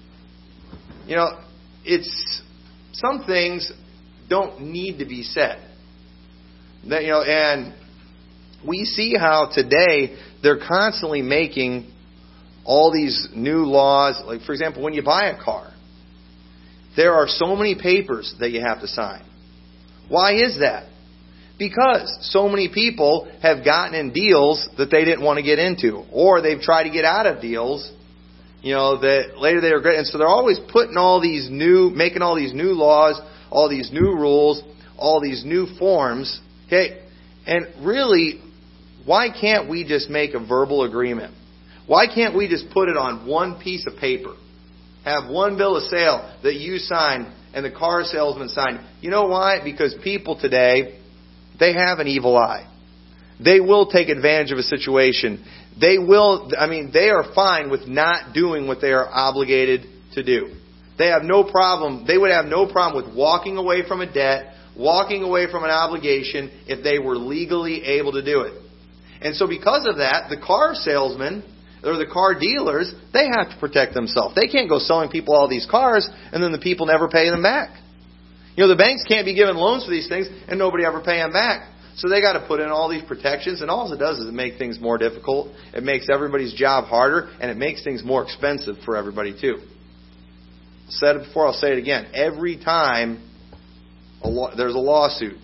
You 1.05 1.15
know, 1.15 1.39
it's, 1.83 2.41
some 2.93 3.23
things 3.25 3.71
don't 4.27 4.61
need 4.61 4.99
to 4.99 5.05
be 5.05 5.23
said. 5.23 5.68
That, 6.89 7.03
you 7.03 7.09
know, 7.09 7.21
and 7.21 7.73
we 8.67 8.83
see 8.85 9.15
how 9.17 9.49
today 9.53 10.17
they're 10.41 10.59
constantly 10.59 11.21
making 11.21 11.91
all 12.65 12.91
these 12.91 13.27
new 13.35 13.65
laws. 13.65 14.21
Like, 14.25 14.41
for 14.41 14.53
example, 14.53 14.83
when 14.83 14.93
you 14.93 15.03
buy 15.03 15.29
a 15.29 15.43
car, 15.43 15.71
there 16.95 17.13
are 17.13 17.27
so 17.27 17.55
many 17.55 17.75
papers 17.79 18.33
that 18.39 18.51
you 18.51 18.61
have 18.61 18.81
to 18.81 18.87
sign. 18.87 19.23
Why 20.07 20.35
is 20.35 20.59
that? 20.59 20.89
Because 21.57 22.17
so 22.31 22.47
many 22.47 22.69
people 22.73 23.31
have 23.41 23.63
gotten 23.63 23.93
in 23.93 24.11
deals 24.11 24.67
that 24.77 24.89
they 24.89 25.05
didn't 25.05 25.23
want 25.23 25.37
to 25.37 25.43
get 25.43 25.59
into, 25.59 26.03
or 26.11 26.41
they've 26.41 26.61
tried 26.61 26.83
to 26.83 26.89
get 26.89 27.05
out 27.05 27.25
of 27.25 27.41
deals, 27.41 27.91
you 28.61 28.73
know, 28.73 28.99
that 28.99 29.37
later 29.37 29.61
they 29.61 29.73
regret. 29.73 29.95
And 29.95 30.07
so 30.07 30.17
they're 30.17 30.27
always 30.27 30.59
putting 30.71 30.97
all 30.97 31.21
these 31.21 31.49
new, 31.49 31.91
making 31.91 32.21
all 32.21 32.35
these 32.35 32.53
new 32.53 32.71
laws, 32.71 33.19
all 33.51 33.69
these 33.69 33.91
new 33.91 34.15
rules, 34.15 34.63
all 34.97 35.21
these 35.21 35.43
new 35.45 35.67
forms. 35.77 36.41
Okay, 36.69 37.01
and 37.47 37.65
really, 37.83 38.39
why 39.03 39.29
can't 39.29 39.67
we 39.67 39.83
just 39.83 40.07
make 40.07 40.35
a 40.35 40.39
verbal 40.39 40.83
agreement? 40.83 41.33
Why 41.87 42.05
can't 42.05 42.37
we 42.37 42.47
just 42.47 42.69
put 42.69 42.89
it 42.89 42.95
on 42.95 43.25
one 43.25 43.59
piece 43.59 43.87
of 43.87 43.99
paper? 43.99 44.35
Have 45.03 45.31
one 45.31 45.57
bill 45.57 45.77
of 45.77 45.83
sale 45.85 46.37
that 46.43 46.53
you 46.53 46.77
sign 46.77 47.33
and 47.55 47.65
the 47.65 47.71
car 47.71 48.03
salesman 48.03 48.49
signed. 48.49 48.81
You 49.01 49.09
know 49.09 49.25
why? 49.25 49.63
Because 49.63 49.95
people 50.03 50.39
today, 50.39 50.99
they 51.59 51.73
have 51.73 51.97
an 51.97 52.07
evil 52.07 52.37
eye. 52.37 52.67
They 53.43 53.59
will 53.59 53.89
take 53.89 54.09
advantage 54.09 54.51
of 54.51 54.59
a 54.59 54.63
situation. 54.63 55.43
They 55.81 55.97
will, 55.97 56.51
I 56.55 56.67
mean, 56.67 56.91
they 56.93 57.09
are 57.09 57.33
fine 57.33 57.71
with 57.71 57.87
not 57.87 58.35
doing 58.35 58.67
what 58.67 58.79
they 58.79 58.91
are 58.91 59.07
obligated 59.07 59.87
to 60.13 60.21
do. 60.21 60.53
They 60.99 61.07
have 61.07 61.23
no 61.23 61.45
problem, 61.45 62.05
they 62.05 62.17
would 62.19 62.29
have 62.29 62.45
no 62.45 62.67
problem 62.71 63.03
with 63.03 63.15
walking 63.15 63.57
away 63.57 63.87
from 63.87 64.01
a 64.01 64.13
debt, 64.13 64.53
walking 64.77 65.23
away 65.23 65.49
from 65.51 65.63
an 65.63 65.69
obligation 65.69 66.49
if 66.67 66.83
they 66.83 66.99
were 66.99 67.17
legally 67.17 67.83
able 67.83 68.13
to 68.13 68.23
do 68.23 68.41
it. 68.41 68.53
And 69.21 69.35
so 69.35 69.47
because 69.47 69.85
of 69.87 69.97
that, 69.97 70.29
the 70.29 70.37
car 70.37 70.73
salesman 70.73 71.43
or 71.83 71.97
the 71.97 72.05
car 72.05 72.37
dealers, 72.39 72.93
they 73.13 73.27
have 73.27 73.49
to 73.49 73.57
protect 73.59 73.93
themselves. 73.93 74.35
They 74.35 74.47
can't 74.47 74.69
go 74.69 74.79
selling 74.79 75.09
people 75.09 75.35
all 75.35 75.47
these 75.47 75.67
cars 75.69 76.09
and 76.31 76.41
then 76.41 76.51
the 76.51 76.59
people 76.59 76.85
never 76.85 77.07
pay 77.07 77.29
them 77.29 77.43
back. 77.43 77.69
You 78.55 78.63
know, 78.63 78.69
the 78.69 78.75
banks 78.75 79.03
can't 79.07 79.25
be 79.25 79.35
giving 79.35 79.55
loans 79.55 79.85
for 79.85 79.91
these 79.91 80.07
things 80.07 80.27
and 80.47 80.59
nobody 80.59 80.85
ever 80.85 81.01
pay 81.01 81.17
them 81.17 81.31
back. 81.31 81.69
So 81.95 82.07
they 82.07 82.21
got 82.21 82.33
to 82.33 82.47
put 82.47 82.61
in 82.61 82.69
all 82.69 82.89
these 82.89 83.03
protections, 83.03 83.59
and 83.59 83.69
all 83.69 83.91
it 83.91 83.97
does 83.97 84.19
is 84.19 84.29
it 84.29 84.33
make 84.33 84.57
things 84.57 84.79
more 84.79 84.97
difficult. 84.97 85.53
It 85.73 85.83
makes 85.83 86.07
everybody's 86.09 86.53
job 86.53 86.85
harder, 86.85 87.29
and 87.41 87.51
it 87.51 87.57
makes 87.57 87.83
things 87.83 88.05
more 88.05 88.23
expensive 88.23 88.77
for 88.85 88.95
everybody 88.95 89.33
too. 89.37 89.57
I 90.87 90.91
said 90.91 91.17
it 91.17 91.25
before, 91.25 91.47
I'll 91.47 91.53
say 91.53 91.73
it 91.73 91.77
again. 91.77 92.07
Every 92.13 92.55
time 92.55 93.28
a 94.21 94.29
lo- 94.29 94.51
there's 94.55 94.75
a 94.75 94.79
lawsuit, 94.79 95.39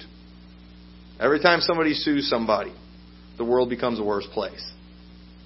every 1.19 1.39
time 1.39 1.61
somebody 1.61 1.93
sues 1.93 2.29
somebody, 2.29 2.73
the 3.38 3.45
world 3.45 3.69
becomes 3.69 3.99
a 3.99 4.03
worse 4.03 4.27
place. 4.33 4.71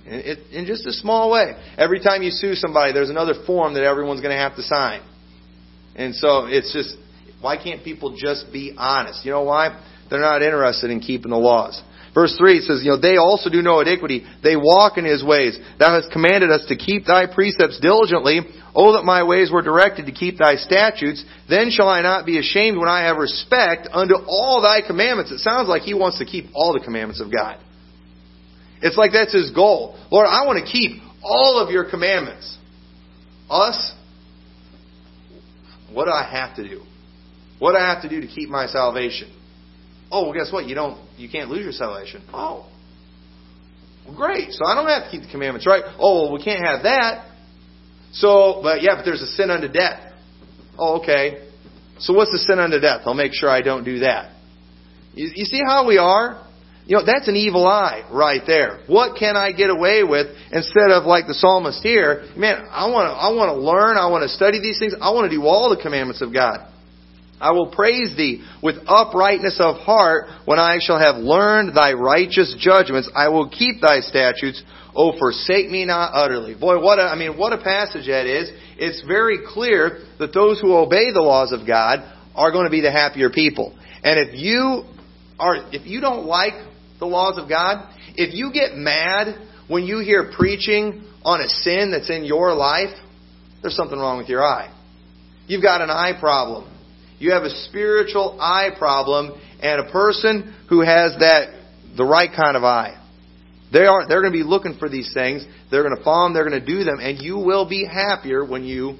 In, 0.06 0.38
in 0.52 0.66
just 0.66 0.86
a 0.88 0.94
small 0.94 1.30
way. 1.30 1.54
Every 1.78 2.00
time 2.00 2.24
you 2.24 2.32
sue 2.32 2.56
somebody, 2.56 2.94
there's 2.94 3.10
another 3.10 3.34
form 3.46 3.76
that 3.76 3.84
everyone's 3.84 4.22
going 4.22 4.36
to 4.36 4.42
have 4.42 4.56
to 4.56 4.64
sign. 4.64 5.02
And 5.96 6.16
so 6.16 6.46
it's 6.46 6.74
just, 6.74 6.96
why 7.42 7.62
can't 7.62 7.84
people 7.84 8.16
just 8.18 8.52
be 8.52 8.74
honest? 8.78 9.26
You 9.26 9.32
know 9.32 9.44
why? 9.44 9.80
They're 10.10 10.20
not 10.20 10.42
interested 10.42 10.90
in 10.90 11.00
keeping 11.00 11.30
the 11.30 11.38
laws. 11.38 11.82
Verse 12.14 12.36
3 12.38 12.58
it 12.58 12.64
says, 12.64 12.82
You 12.84 12.92
know, 12.92 13.00
they 13.00 13.18
also 13.18 13.50
do 13.50 13.62
no 13.62 13.80
iniquity. 13.80 14.26
They 14.44 14.56
walk 14.56 14.98
in 14.98 15.06
his 15.06 15.24
ways. 15.24 15.58
Thou 15.78 15.94
hast 15.94 16.12
commanded 16.12 16.50
us 16.52 16.66
to 16.68 16.76
keep 16.76 17.06
thy 17.06 17.26
precepts 17.28 17.80
diligently. 17.80 18.42
Oh, 18.74 18.94
that 18.94 19.04
my 19.04 19.24
ways 19.24 19.52
were 19.52 19.62
directed 19.62 20.06
to 20.06 20.12
keep 20.12 20.38
thy 20.38 20.56
statutes. 20.56 21.24
Then 21.50 21.70
shall 21.70 21.90
I 21.90 22.02
not 22.02 22.26
be 22.26 22.40
ashamed 22.40 22.78
when 22.78 22.90
I 22.90 23.06
have 23.06 23.18
respect 23.18 23.88
unto 23.92 24.16
all 24.16 24.62
thy 24.62 24.86
commandments. 24.86 25.32
It 25.32 25.40
sounds 25.40 25.68
like 25.68 25.84
he 25.84 25.94
wants 25.94 26.20
to 26.20 26.26
keep 26.26 26.46
all 26.54 26.74
the 26.74 26.80
commandments 26.80 27.22
of 27.22 27.32
God. 27.32 27.60
It's 28.82 28.98
like 28.98 29.12
that's 29.12 29.34
his 29.34 29.52
goal. 29.52 29.98
Lord, 30.12 30.28
I 30.28 30.46
want 30.46 30.64
to 30.64 30.72
keep 30.72 31.02
all 31.24 31.60
of 31.60 31.70
your 31.70 31.90
commandments. 31.90 32.58
Us, 33.50 33.94
what 35.92 36.06
do 36.06 36.12
I 36.12 36.24
have 36.24 36.56
to 36.56 36.68
do? 36.68 36.84
What 37.58 37.74
do 37.74 37.78
I 37.78 37.94
have 37.94 38.04
to 38.04 38.10
do 38.10 38.22
to 38.22 38.28
keep 38.28 38.50
my 38.50 38.68
salvation? 38.68 39.36
Oh, 40.12 40.24
well, 40.24 40.34
guess 40.34 40.52
what? 40.52 40.66
You 40.66 40.76
don't, 40.76 40.98
you 41.18 41.30
can't 41.30 41.50
lose 41.50 41.64
your 41.64 41.72
salvation. 41.72 42.24
Oh, 42.34 42.70
well, 44.06 44.16
great. 44.16 44.52
So 44.52 44.66
I 44.66 44.76
don't 44.76 44.88
have 44.88 45.04
to 45.06 45.10
keep 45.12 45.22
the 45.22 45.32
commandments, 45.32 45.68
right? 45.68 45.84
Oh, 46.00 46.24
well, 46.24 46.34
we 46.34 46.44
can't 46.44 46.64
have 46.64 46.84
that. 46.84 47.30
So, 48.12 48.60
but 48.64 48.82
yeah, 48.82 48.96
but 48.96 49.06
there's 49.06 49.22
a 49.22 49.28
sin 49.28 49.52
unto 49.52 49.68
death. 49.68 50.14
Oh, 50.78 51.00
okay. 51.02 51.48
So 52.00 52.14
what's 52.14 52.32
the 52.32 52.40
sin 52.40 52.60
unto 52.60 52.80
death? 52.80 53.02
I'll 53.06 53.14
make 53.14 53.34
sure 53.34 53.50
I 53.50 53.62
don't 53.62 53.84
do 53.84 54.00
that. 54.00 54.34
You, 55.14 55.30
you 55.36 55.46
see 55.46 55.62
how 55.66 55.88
we 55.88 55.98
are? 55.98 56.46
You 56.86 56.98
know, 56.98 57.06
that's 57.06 57.28
an 57.28 57.36
evil 57.36 57.68
eye 57.68 58.08
right 58.12 58.42
there. 58.48 58.80
What 58.88 59.16
can 59.16 59.38
I 59.38 59.52
get 59.52 59.70
away 59.70 60.04
with 60.04 60.36
instead 60.52 60.90
of 60.90 61.06
like 61.06 61.28
the 61.28 61.36
psalmist 61.36 61.84
here? 61.84 62.26
Man, 62.36 62.66
I 62.72 62.90
want 62.90 63.06
to, 63.06 63.14
I 63.14 63.30
want 63.30 63.56
to 63.56 63.62
learn. 63.62 63.96
I 63.96 64.08
want 64.08 64.24
to 64.24 64.30
study 64.30 64.60
these 64.60 64.80
things. 64.80 64.96
I 65.00 65.12
want 65.12 65.30
to 65.30 65.38
do 65.38 65.46
all 65.46 65.70
the 65.70 65.80
commandments 65.80 66.24
of 66.24 66.34
God. 66.34 66.66
I 67.40 67.52
will 67.52 67.68
praise 67.68 68.16
thee 68.18 68.46
with 68.62 68.76
uprightness 68.88 69.60
of 69.60 69.78
heart 69.78 70.28
when 70.46 70.60
I 70.60 70.80
shall 70.82 71.00
have 71.00 71.16
learned 71.16 71.76
thy 71.76 71.94
righteous 71.94 72.56
judgments. 72.60 73.10
I 73.16 73.30
will 73.30 73.50
keep 73.50 73.82
thy 73.82 74.02
statutes. 74.02 74.62
Oh, 74.96 75.18
forsake 75.18 75.70
me 75.70 75.86
not 75.86 76.12
utterly. 76.14 76.56
Boy, 76.56 76.82
what 76.82 77.00
a, 77.00 77.04
I 77.04 77.16
mean, 77.16 77.38
what 77.38 77.54
a 77.54 77.58
passage 77.58 78.08
that 78.08 78.26
is. 78.26 78.52
It's 78.78 79.02
very 79.08 79.40
clear 79.48 80.00
that 80.20 80.34
those 80.34 80.60
who 80.60 80.76
obey 80.76 81.12
the 81.14 81.22
laws 81.22 81.54
of 81.54 81.66
God 81.66 82.00
are 82.36 82.52
going 82.52 82.66
to 82.66 82.72
be 82.72 82.82
the 82.82 82.92
happier 82.92 83.30
people. 83.30 83.78
And 84.04 84.20
if 84.20 84.36
you 84.36 84.84
are, 85.40 85.56
if 85.72 85.86
you 85.86 86.02
don't 86.02 86.26
like 86.26 86.54
the 87.00 87.06
laws 87.06 87.38
of 87.38 87.48
God, 87.48 87.88
if 88.16 88.34
you 88.34 88.52
get 88.52 88.76
mad 88.76 89.48
when 89.68 89.86
you 89.86 90.00
hear 90.00 90.32
preaching 90.36 91.06
on 91.24 91.40
a 91.40 91.48
sin 91.48 91.92
that's 91.92 92.10
in 92.10 92.26
your 92.26 92.54
life, 92.54 92.94
there's 93.62 93.76
something 93.76 93.98
wrong 93.98 94.18
with 94.18 94.28
your 94.28 94.44
eye. 94.44 94.74
You've 95.48 95.64
got 95.64 95.82
an 95.82 95.90
eye 95.90 96.14
problem. 96.20 96.79
You 97.20 97.34
have 97.34 97.44
a 97.44 97.50
spiritual 97.50 98.38
eye 98.40 98.70
problem, 98.78 99.40
and 99.62 99.88
a 99.88 99.92
person 99.92 100.56
who 100.70 100.82
has 100.82 101.14
that, 101.20 101.54
the 101.98 102.06
right 102.06 102.30
kind 102.36 102.56
of 102.56 102.64
eye. 102.64 102.96
They 103.72 103.86
are, 103.86 104.08
they're 104.08 104.22
going 104.22 104.34
to 104.34 104.38
be 104.38 104.44
looking 104.44 104.78
for 104.80 104.90
these 104.90 105.14
things. 105.14 105.46
They're 105.70 105.84
going 105.84 105.96
to 105.96 106.04
follow 106.04 106.26
them. 106.26 106.34
They're 106.34 106.50
going 106.50 106.60
to 106.60 106.66
do 106.66 106.84
them. 106.84 107.00
And 107.00 107.22
you 107.22 107.38
will 107.38 107.70
be 107.70 107.86
happier 107.86 108.44
when 108.44 108.64
you 108.64 108.98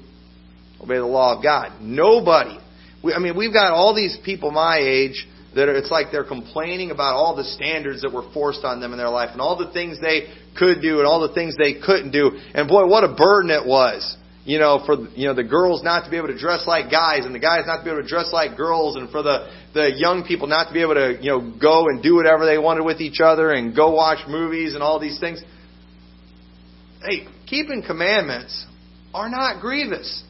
obey 0.80 0.96
the 0.96 1.06
law 1.06 1.36
of 1.36 1.42
God. 1.42 1.80
Nobody. 1.80 2.58
We, 3.02 3.12
I 3.12 3.18
mean, 3.18 3.36
we've 3.36 3.52
got 3.52 3.72
all 3.72 3.94
these 3.94 4.16
people 4.24 4.52
my 4.52 4.78
age 4.78 5.26
that 5.56 5.68
are, 5.68 5.74
it's 5.74 5.90
like 5.90 6.08
they're 6.12 6.22
complaining 6.22 6.92
about 6.92 7.16
all 7.16 7.34
the 7.34 7.44
standards 7.44 8.02
that 8.02 8.12
were 8.12 8.30
forced 8.32 8.64
on 8.64 8.80
them 8.80 8.92
in 8.92 8.98
their 8.98 9.08
life 9.08 9.30
and 9.32 9.40
all 9.40 9.56
the 9.56 9.72
things 9.72 9.98
they 10.00 10.28
could 10.56 10.80
do 10.80 10.98
and 10.98 11.06
all 11.06 11.26
the 11.26 11.34
things 11.34 11.56
they 11.56 11.80
couldn't 11.80 12.12
do. 12.12 12.38
And 12.54 12.68
boy, 12.68 12.86
what 12.86 13.02
a 13.02 13.12
burden 13.12 13.50
it 13.50 13.66
was 13.66 14.16
you 14.44 14.58
know, 14.58 14.82
for 14.86 14.96
you 15.14 15.26
know 15.26 15.34
the 15.34 15.44
girls 15.44 15.82
not 15.82 16.04
to 16.04 16.10
be 16.10 16.16
able 16.16 16.28
to 16.28 16.38
dress 16.38 16.66
like 16.66 16.90
guys, 16.90 17.26
and 17.26 17.34
the 17.34 17.38
guys 17.38 17.62
not 17.66 17.78
to 17.78 17.84
be 17.84 17.90
able 17.90 18.02
to 18.02 18.08
dress 18.08 18.30
like 18.32 18.56
girls, 18.56 18.96
and 18.96 19.10
for 19.10 19.22
the 19.22 19.50
the 19.74 19.92
young 19.96 20.24
people 20.24 20.46
not 20.46 20.68
to 20.68 20.72
be 20.72 20.82
able 20.82 20.94
to 20.94 21.18
you 21.20 21.30
know 21.30 21.40
go 21.60 21.88
and 21.88 22.02
do 22.02 22.16
whatever 22.16 22.46
they 22.46 22.58
wanted 22.58 22.84
with 22.84 23.00
each 23.00 23.20
other, 23.20 23.52
and 23.52 23.76
go 23.76 23.92
watch 23.92 24.26
movies 24.28 24.74
and 24.74 24.82
all 24.82 24.98
these 24.98 25.20
things. 25.20 25.42
Hey, 27.06 27.26
keeping 27.46 27.82
commandments 27.86 28.66
are 29.14 29.28
not 29.28 29.60
grievous. 29.60 30.24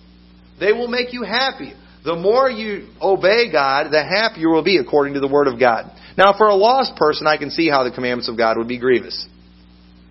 They 0.58 0.72
will 0.72 0.88
make 0.88 1.12
you 1.12 1.22
happy. 1.22 1.72
The 2.04 2.16
more 2.16 2.48
you 2.48 2.88
obey 3.00 3.50
God, 3.52 3.90
the 3.90 4.02
happier 4.02 4.40
you 4.40 4.48
will 4.48 4.64
be 4.64 4.78
according 4.78 5.14
to 5.14 5.20
the 5.20 5.28
Word 5.28 5.48
of 5.48 5.58
God. 5.58 5.90
Now, 6.16 6.36
for 6.36 6.46
a 6.46 6.54
lost 6.54 6.96
person, 6.96 7.26
I 7.26 7.36
can 7.36 7.50
see 7.50 7.68
how 7.68 7.84
the 7.84 7.90
commandments 7.90 8.28
of 8.28 8.36
God 8.36 8.56
would 8.56 8.68
be 8.68 8.78
grievous. 8.78 9.26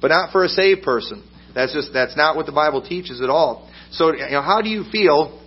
But 0.02 0.10
not 0.10 0.32
for 0.32 0.43
a 0.43 0.50
saved 0.50 0.84
person. 0.84 1.24
That's 1.56 1.74
just, 1.74 1.91
that's 1.93 2.16
not 2.16 2.36
what 2.36 2.45
the 2.45 2.52
Bible 2.52 2.82
teaches 2.82 3.22
at 3.22 3.30
all. 3.30 3.68
So, 3.92 4.14
you 4.14 4.32
know, 4.32 4.42
how 4.42 4.62
do 4.62 4.70
you 4.70 4.84
feel 4.92 5.42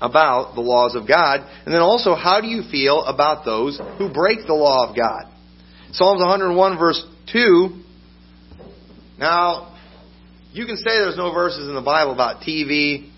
about 0.00 0.54
the 0.54 0.60
laws 0.60 0.94
of 0.94 1.06
God? 1.06 1.40
And 1.64 1.72
then 1.72 1.80
also, 1.80 2.14
how 2.14 2.40
do 2.40 2.46
you 2.46 2.62
feel 2.70 3.04
about 3.04 3.44
those 3.44 3.80
who 3.98 4.12
break 4.12 4.46
the 4.46 4.54
law 4.54 4.88
of 4.88 4.96
God? 4.96 5.32
Psalms 5.92 6.20
101 6.20 6.78
verse 6.78 7.04
2. 7.32 7.82
Now, 9.18 9.76
you 10.52 10.66
can 10.66 10.76
say 10.76 10.84
there's 10.84 11.16
no 11.16 11.32
verses 11.32 11.68
in 11.68 11.74
the 11.74 11.82
Bible 11.82 12.12
about 12.12 12.42
TV 12.42 13.10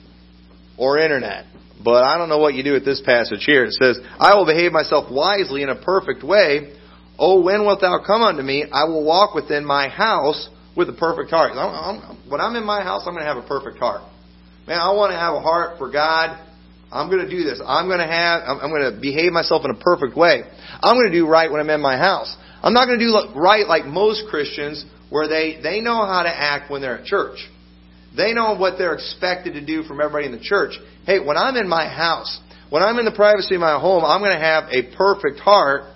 or 0.76 0.98
internet. 0.98 1.46
But 1.82 2.04
I 2.04 2.16
don't 2.16 2.28
know 2.28 2.38
what 2.38 2.54
you 2.54 2.62
do 2.62 2.72
with 2.72 2.84
this 2.84 3.02
passage 3.04 3.44
here. 3.44 3.64
It 3.64 3.72
says, 3.72 3.98
I 4.18 4.34
will 4.34 4.46
behave 4.46 4.72
myself 4.72 5.10
wisely 5.10 5.62
in 5.62 5.68
a 5.68 5.80
perfect 5.82 6.22
way. 6.22 6.74
Oh, 7.18 7.42
when 7.42 7.64
wilt 7.64 7.80
thou 7.80 8.02
come 8.04 8.22
unto 8.22 8.42
me? 8.42 8.64
I 8.72 8.84
will 8.84 9.04
walk 9.04 9.34
within 9.34 9.64
my 9.64 9.88
house 9.88 10.48
with 10.76 10.88
a 10.88 10.92
perfect 10.92 11.30
heart. 11.30 11.52
when 12.28 12.40
I'm 12.40 12.56
in 12.56 12.64
my 12.64 12.82
house, 12.82 13.02
I'm 13.06 13.14
going 13.14 13.24
to 13.24 13.32
have 13.32 13.42
a 13.42 13.46
perfect 13.46 13.78
heart. 13.78 14.02
Man, 14.66 14.78
I 14.78 14.92
want 14.92 15.12
to 15.12 15.18
have 15.18 15.34
a 15.34 15.40
heart 15.40 15.78
for 15.78 15.90
God. 15.90 16.40
I'm 16.90 17.10
going 17.10 17.24
to 17.24 17.30
do 17.30 17.44
this. 17.44 17.60
I'm 17.64 17.86
going 17.86 17.98
to 17.98 18.06
have, 18.06 18.42
I'm 18.46 18.70
going 18.70 18.92
to 18.92 18.98
behave 18.98 19.32
myself 19.32 19.64
in 19.64 19.70
a 19.70 19.78
perfect 19.78 20.16
way. 20.16 20.42
I'm 20.80 20.96
going 20.96 21.10
to 21.10 21.18
do 21.18 21.26
right 21.26 21.50
when 21.50 21.60
I'm 21.60 21.68
in 21.68 21.82
my 21.82 21.98
house. 21.98 22.34
I'm 22.62 22.72
not 22.72 22.86
going 22.86 22.98
to 22.98 23.04
do 23.04 23.38
right 23.38 23.66
like 23.66 23.84
most 23.84 24.24
Christians 24.30 24.84
where 25.10 25.28
they, 25.28 25.60
they 25.62 25.80
know 25.80 26.06
how 26.06 26.22
to 26.22 26.30
act 26.30 26.70
when 26.70 26.80
they're 26.80 26.98
at 26.98 27.04
church. 27.04 27.38
They 28.16 28.32
know 28.32 28.56
what 28.56 28.78
they're 28.78 28.94
expected 28.94 29.54
to 29.54 29.64
do 29.64 29.82
from 29.82 30.00
everybody 30.00 30.26
in 30.26 30.32
the 30.32 30.40
church. 30.42 30.78
Hey, 31.04 31.18
when 31.18 31.36
I'm 31.36 31.56
in 31.56 31.68
my 31.68 31.88
house, 31.88 32.40
when 32.70 32.82
I'm 32.82 32.98
in 32.98 33.04
the 33.04 33.12
privacy 33.12 33.56
of 33.56 33.60
my 33.60 33.78
home, 33.78 34.04
I'm 34.04 34.20
going 34.20 34.32
to 34.32 34.44
have 34.44 34.64
a 34.70 34.96
perfect 34.96 35.40
heart. 35.40 35.92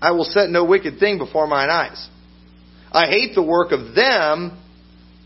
I 0.00 0.12
will 0.12 0.24
set 0.24 0.48
no 0.48 0.64
wicked 0.64 0.98
thing 0.98 1.18
before 1.18 1.46
mine 1.46 1.70
eyes. 1.70 2.08
I 2.92 3.06
hate 3.06 3.34
the 3.34 3.42
work 3.42 3.72
of 3.72 3.94
them 3.94 4.61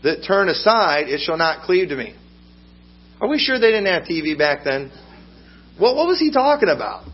that 0.03 0.23
turn 0.27 0.49
aside, 0.49 1.07
it 1.07 1.21
shall 1.21 1.37
not 1.37 1.63
cleave 1.63 1.89
to 1.89 1.95
me. 1.95 2.15
Are 3.19 3.27
we 3.27 3.39
sure 3.39 3.59
they 3.59 3.71
didn't 3.71 3.87
have 3.87 4.03
TV 4.03 4.37
back 4.37 4.59
then? 4.63 4.91
What, 5.77 5.95
what 5.95 6.07
was 6.07 6.19
he 6.19 6.31
talking 6.31 6.69
about? 6.69 7.05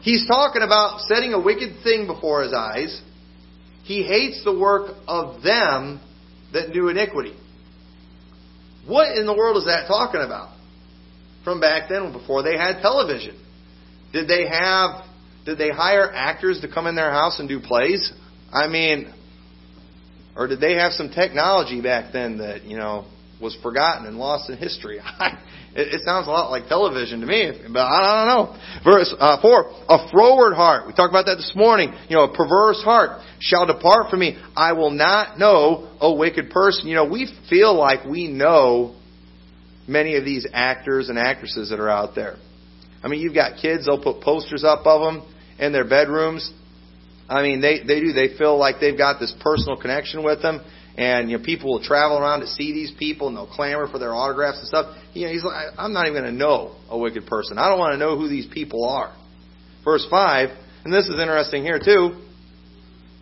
He's 0.00 0.26
talking 0.26 0.62
about 0.62 1.00
setting 1.00 1.32
a 1.32 1.40
wicked 1.40 1.82
thing 1.82 2.06
before 2.06 2.42
his 2.42 2.52
eyes. 2.52 3.02
He 3.84 4.02
hates 4.02 4.42
the 4.44 4.56
work 4.56 4.96
of 5.06 5.42
them 5.42 6.00
that 6.52 6.72
do 6.72 6.88
iniquity. 6.88 7.34
What 8.86 9.16
in 9.16 9.26
the 9.26 9.34
world 9.34 9.56
is 9.56 9.64
that 9.66 9.86
talking 9.88 10.20
about? 10.20 10.56
From 11.44 11.60
back 11.60 11.88
then, 11.88 12.12
before 12.12 12.42
they 12.42 12.56
had 12.56 12.80
television. 12.80 13.40
Did 14.12 14.28
they 14.28 14.46
have, 14.48 15.04
did 15.44 15.58
they 15.58 15.70
hire 15.70 16.10
actors 16.12 16.60
to 16.60 16.68
come 16.72 16.86
in 16.86 16.94
their 16.94 17.10
house 17.10 17.38
and 17.38 17.48
do 17.48 17.60
plays? 17.60 18.12
I 18.52 18.68
mean, 18.68 19.12
or 20.36 20.46
did 20.46 20.60
they 20.60 20.74
have 20.74 20.92
some 20.92 21.10
technology 21.10 21.80
back 21.80 22.12
then 22.12 22.38
that, 22.38 22.64
you 22.64 22.76
know, 22.76 23.06
was 23.40 23.56
forgotten 23.62 24.06
and 24.06 24.18
lost 24.18 24.50
in 24.50 24.56
history? 24.56 24.98
it, 25.74 26.02
sounds 26.04 26.26
a 26.26 26.30
lot 26.30 26.50
like 26.50 26.68
television 26.68 27.20
to 27.20 27.26
me, 27.26 27.52
but 27.72 27.80
I, 27.80 28.24
don't 28.26 28.28
know. 28.28 28.82
Verse 28.84 29.14
uh, 29.18 29.40
4, 29.40 29.70
a 29.88 30.10
froward 30.10 30.54
heart. 30.54 30.86
We 30.86 30.92
talked 30.92 31.10
about 31.10 31.26
that 31.26 31.36
this 31.36 31.52
morning. 31.56 31.92
You 32.08 32.16
know, 32.16 32.24
a 32.24 32.36
perverse 32.36 32.82
heart 32.82 33.22
shall 33.40 33.66
depart 33.66 34.10
from 34.10 34.20
me. 34.20 34.38
I 34.54 34.72
will 34.72 34.90
not 34.90 35.38
know 35.38 35.90
a 36.00 36.14
wicked 36.14 36.50
person. 36.50 36.88
You 36.88 36.96
know, 36.96 37.08
we 37.08 37.32
feel 37.48 37.74
like 37.74 38.04
we 38.04 38.28
know 38.28 38.94
many 39.88 40.16
of 40.16 40.24
these 40.24 40.46
actors 40.52 41.08
and 41.08 41.18
actresses 41.18 41.70
that 41.70 41.80
are 41.80 41.88
out 41.88 42.14
there. 42.14 42.36
I 43.02 43.08
mean, 43.08 43.20
you've 43.20 43.34
got 43.34 43.60
kids, 43.60 43.86
they'll 43.86 44.02
put 44.02 44.20
posters 44.20 44.64
up 44.64 44.86
of 44.86 45.00
them 45.00 45.34
in 45.58 45.72
their 45.72 45.88
bedrooms 45.88 46.52
I 47.28 47.42
mean, 47.42 47.60
they, 47.60 47.82
they 47.86 48.00
do. 48.00 48.12
They 48.12 48.36
feel 48.36 48.58
like 48.58 48.76
they've 48.80 48.96
got 48.96 49.18
this 49.18 49.34
personal 49.40 49.76
connection 49.76 50.22
with 50.22 50.42
them. 50.42 50.64
And, 50.96 51.30
you 51.30 51.36
know, 51.36 51.44
people 51.44 51.72
will 51.72 51.82
travel 51.82 52.16
around 52.16 52.40
to 52.40 52.46
see 52.46 52.72
these 52.72 52.90
people 52.98 53.28
and 53.28 53.36
they'll 53.36 53.46
clamor 53.46 53.86
for 53.86 53.98
their 53.98 54.14
autographs 54.14 54.58
and 54.58 54.66
stuff. 54.66 54.96
You 55.12 55.26
know, 55.26 55.32
he's 55.32 55.44
like, 55.44 55.54
I'm 55.76 55.92
not 55.92 56.06
even 56.06 56.22
going 56.22 56.32
to 56.32 56.38
know 56.38 56.76
a 56.88 56.96
wicked 56.96 57.26
person. 57.26 57.58
I 57.58 57.68
don't 57.68 57.78
want 57.78 57.92
to 57.92 57.98
know 57.98 58.16
who 58.16 58.28
these 58.28 58.46
people 58.46 58.88
are. 58.88 59.14
Verse 59.84 60.06
5, 60.08 60.48
and 60.84 60.92
this 60.92 61.06
is 61.06 61.20
interesting 61.20 61.62
here 61.62 61.78
too. 61.78 62.22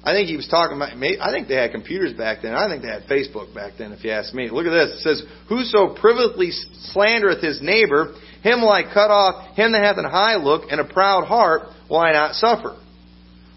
I 0.05 0.13
think 0.13 0.29
he 0.29 0.37
was 0.37 0.47
talking 0.47 0.77
about, 0.77 0.93
I 0.93 1.33
think 1.33 1.49
they 1.49 1.57
had 1.57 1.73
computers 1.73 2.13
back 2.13 2.43
then. 2.43 2.55
I 2.55 2.69
think 2.69 2.83
they 2.83 2.89
had 2.89 3.05
Facebook 3.05 3.55
back 3.55 3.73
then, 3.79 3.93
if 3.93 4.05
you 4.05 4.11
ask 4.11 4.35
me. 4.35 4.51
Look 4.51 4.67
at 4.67 4.71
this. 4.71 4.99
It 4.99 5.01
says, 5.01 5.23
Whoso 5.49 5.95
privately 5.95 6.53
slandereth 6.95 7.43
his 7.43 7.61
neighbor, 7.63 8.15
him 8.43 8.61
will 8.61 8.71
I 8.71 8.83
cut 8.83 9.11
off, 9.11 9.57
him 9.57 9.73
that 9.73 9.83
hath 9.83 9.97
an 9.97 10.05
high 10.05 10.37
look 10.37 10.71
and 10.71 10.79
a 10.79 10.85
proud 10.85 11.25
heart 11.25 11.63
will 11.89 11.99
I 11.99 12.13
not 12.13 12.35
suffer. 12.35 12.77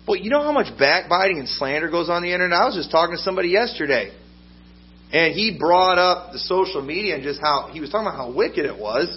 Well, 0.08 0.16
you 0.16 0.30
know 0.30 0.42
how 0.42 0.54
much 0.54 0.68
backbiting 0.80 1.40
and 1.40 1.50
slander 1.50 1.90
goes 1.90 2.10
on 2.10 2.22
the 2.22 2.32
internet? 2.32 2.58
I 2.58 2.66
was 2.66 2.76
just 2.76 2.92
talking 2.92 3.16
to 3.16 3.22
somebody 3.22 3.50
yesterday. 3.50 4.16
And 5.12 5.34
he 5.34 5.58
brought 5.60 5.98
up 5.98 6.32
the 6.32 6.40
social 6.40 6.82
media 6.82 7.16
and 7.16 7.24
just 7.24 7.42
how 7.42 7.70
he 7.72 7.82
was 7.82 7.90
talking 7.90 8.08
about 8.08 8.18
how 8.18 8.34
wicked 8.34 8.66
it 8.66 8.78
was. 8.78 9.10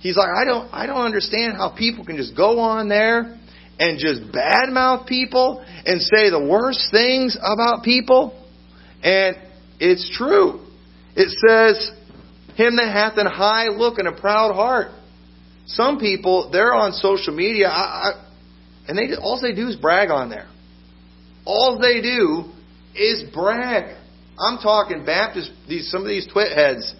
He's 0.00 0.16
like, 0.16 0.30
I 0.34 0.44
don't 0.44 0.68
I 0.72 0.86
don't 0.86 1.04
understand 1.04 1.54
how 1.56 1.74
people 1.76 2.04
can 2.04 2.16
just 2.16 2.36
go 2.36 2.58
on 2.58 2.88
there 2.88 3.38
and 3.78 3.98
just 3.98 4.22
badmouth 4.32 5.06
people 5.06 5.64
and 5.84 6.00
say 6.00 6.30
the 6.30 6.46
worst 6.48 6.88
things 6.90 7.36
about 7.36 7.84
people. 7.84 8.36
And 9.02 9.36
it's 9.78 10.10
true. 10.16 10.66
It 11.16 11.28
says, 11.48 11.90
Him 12.56 12.76
that 12.76 12.92
hath 12.92 13.16
an 13.16 13.26
high 13.26 13.68
look 13.68 13.98
and 13.98 14.08
a 14.08 14.12
proud 14.12 14.54
heart. 14.54 14.92
Some 15.66 15.98
people, 15.98 16.50
they're 16.50 16.74
on 16.74 16.92
social 16.92 17.34
media. 17.34 17.68
I, 17.68 18.29
and 18.90 18.98
they 18.98 19.14
all 19.14 19.40
they 19.40 19.54
do 19.54 19.68
is 19.68 19.76
brag 19.76 20.10
on 20.10 20.30
there. 20.30 20.48
All 21.44 21.78
they 21.80 22.02
do 22.02 22.50
is 22.92 23.22
brag. 23.32 23.96
I'm 24.36 24.58
talking 24.58 25.04
Baptist 25.04 25.52
these 25.68 25.88
some 25.92 26.02
of 26.02 26.08
these 26.08 26.26
twit 26.26 26.50
heads, 26.50 26.92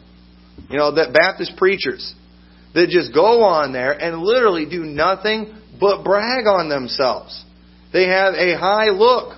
you 0.68 0.78
know, 0.78 0.94
that 0.94 1.12
Baptist 1.12 1.56
preachers 1.56 2.14
that 2.74 2.90
just 2.90 3.12
go 3.12 3.42
on 3.42 3.72
there 3.72 3.90
and 3.90 4.22
literally 4.22 4.66
do 4.66 4.84
nothing 4.84 5.52
but 5.80 6.04
brag 6.04 6.46
on 6.46 6.68
themselves. 6.68 7.44
They 7.92 8.06
have 8.06 8.34
a 8.34 8.56
high 8.56 8.90
look, 8.90 9.36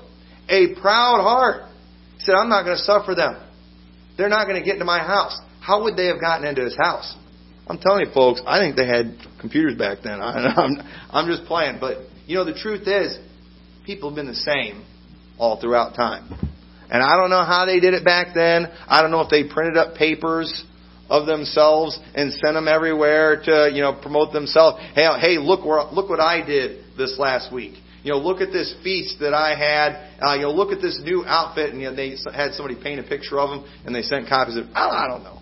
a 0.50 0.74
proud 0.78 1.22
heart. 1.22 1.70
He 2.18 2.20
said, 2.20 2.34
I'm 2.34 2.50
not 2.50 2.64
going 2.64 2.76
to 2.76 2.82
suffer 2.82 3.14
them. 3.14 3.40
They're 4.18 4.28
not 4.28 4.46
going 4.46 4.60
to 4.60 4.64
get 4.64 4.74
into 4.74 4.84
my 4.84 4.98
house. 4.98 5.40
How 5.62 5.84
would 5.84 5.96
they 5.96 6.08
have 6.08 6.20
gotten 6.20 6.46
into 6.46 6.62
his 6.62 6.76
house? 6.76 7.16
I'm 7.66 7.78
telling 7.78 8.04
you, 8.04 8.12
folks, 8.12 8.42
I 8.46 8.60
think 8.60 8.76
they 8.76 8.86
had 8.86 9.16
computers 9.40 9.78
back 9.78 9.98
then. 10.04 10.20
I, 10.20 10.52
I'm, 10.56 10.72
I'm 11.08 11.26
just 11.26 11.46
playing, 11.46 11.78
but 11.80 12.11
you 12.32 12.38
know, 12.38 12.46
the 12.46 12.54
truth 12.54 12.88
is, 12.88 13.18
people 13.84 14.08
have 14.08 14.16
been 14.16 14.26
the 14.26 14.34
same 14.34 14.86
all 15.38 15.60
throughout 15.60 15.94
time. 15.94 16.32
And 16.90 17.02
I 17.02 17.14
don't 17.16 17.28
know 17.28 17.44
how 17.44 17.66
they 17.66 17.78
did 17.78 17.92
it 17.92 18.06
back 18.06 18.28
then. 18.34 18.72
I 18.88 19.02
don't 19.02 19.10
know 19.10 19.20
if 19.20 19.28
they 19.28 19.44
printed 19.44 19.76
up 19.76 19.96
papers 19.96 20.64
of 21.10 21.26
themselves 21.26 22.00
and 22.14 22.32
sent 22.32 22.54
them 22.54 22.68
everywhere 22.68 23.42
to, 23.44 23.70
you 23.70 23.82
know, 23.82 23.92
promote 24.00 24.32
themselves. 24.32 24.78
Hey, 24.94 25.06
hey, 25.20 25.36
look 25.36 25.60
look 25.92 26.08
what 26.08 26.20
I 26.20 26.40
did 26.44 26.96
this 26.96 27.18
last 27.18 27.52
week. 27.52 27.74
You 28.02 28.12
know, 28.12 28.18
look 28.18 28.40
at 28.40 28.50
this 28.50 28.74
feast 28.82 29.20
that 29.20 29.34
I 29.34 29.54
had. 29.54 30.08
Uh, 30.18 30.34
you 30.36 30.42
know, 30.42 30.52
look 30.52 30.72
at 30.72 30.80
this 30.80 31.02
new 31.04 31.26
outfit, 31.26 31.70
and 31.70 31.82
you 31.82 31.90
know, 31.90 31.94
they 31.94 32.16
had 32.34 32.54
somebody 32.54 32.82
paint 32.82 32.98
a 32.98 33.02
picture 33.02 33.38
of 33.38 33.50
them, 33.50 33.70
and 33.84 33.94
they 33.94 34.02
sent 34.02 34.26
copies 34.26 34.56
of. 34.56 34.64
I 34.74 35.06
don't 35.06 35.22
know. 35.22 35.38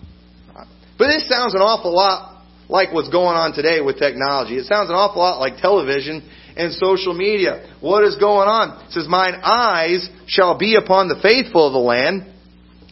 But 0.99 1.07
this 1.07 1.29
sounds 1.29 1.55
an 1.55 1.61
awful 1.61 1.95
lot 1.95 2.43
like 2.71 2.93
what's 2.93 3.11
going 3.11 3.37
on 3.37 3.53
today 3.53 3.81
with 3.81 3.99
technology. 3.99 4.57
It 4.57 4.67
sounds 4.67 4.91
an 4.91 4.95
awful 4.95 5.23
lot 5.23 5.39
like 5.39 5.59
television 5.59 6.23
and 6.61 6.75
social 6.75 7.15
media. 7.15 7.75
What 7.81 8.05
is 8.05 8.17
going 8.17 8.49
on? 8.49 8.87
It 8.87 8.93
says, 8.93 9.09
Mine 9.09 9.35
eyes 9.43 10.09
shall 10.27 10.59
be 10.59 10.77
upon 10.77 11.09
the 11.09 11.19
faithful 11.23 11.67
of 11.67 11.73
the 11.73 11.79
land, 11.79 12.27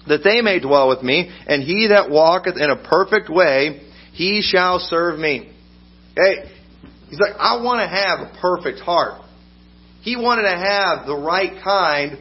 that 0.06 0.24
they 0.24 0.40
may 0.40 0.58
dwell 0.58 0.88
with 0.88 1.02
me, 1.02 1.30
and 1.46 1.62
he 1.62 1.88
that 1.88 2.10
walketh 2.10 2.56
in 2.56 2.70
a 2.70 2.76
perfect 2.76 3.28
way, 3.28 3.82
he 4.12 4.40
shall 4.42 4.78
serve 4.78 5.18
me. 5.18 5.52
Okay? 6.12 6.50
He's 7.10 7.20
like, 7.20 7.34
I 7.38 7.62
want 7.62 7.80
to 7.80 7.88
have 7.88 8.20
a 8.20 8.40
perfect 8.40 8.80
heart. 8.80 9.22
He 10.00 10.16
wanted 10.16 10.42
to 10.42 10.56
have 10.56 11.06
the 11.06 11.16
right 11.16 11.62
kind 11.62 12.18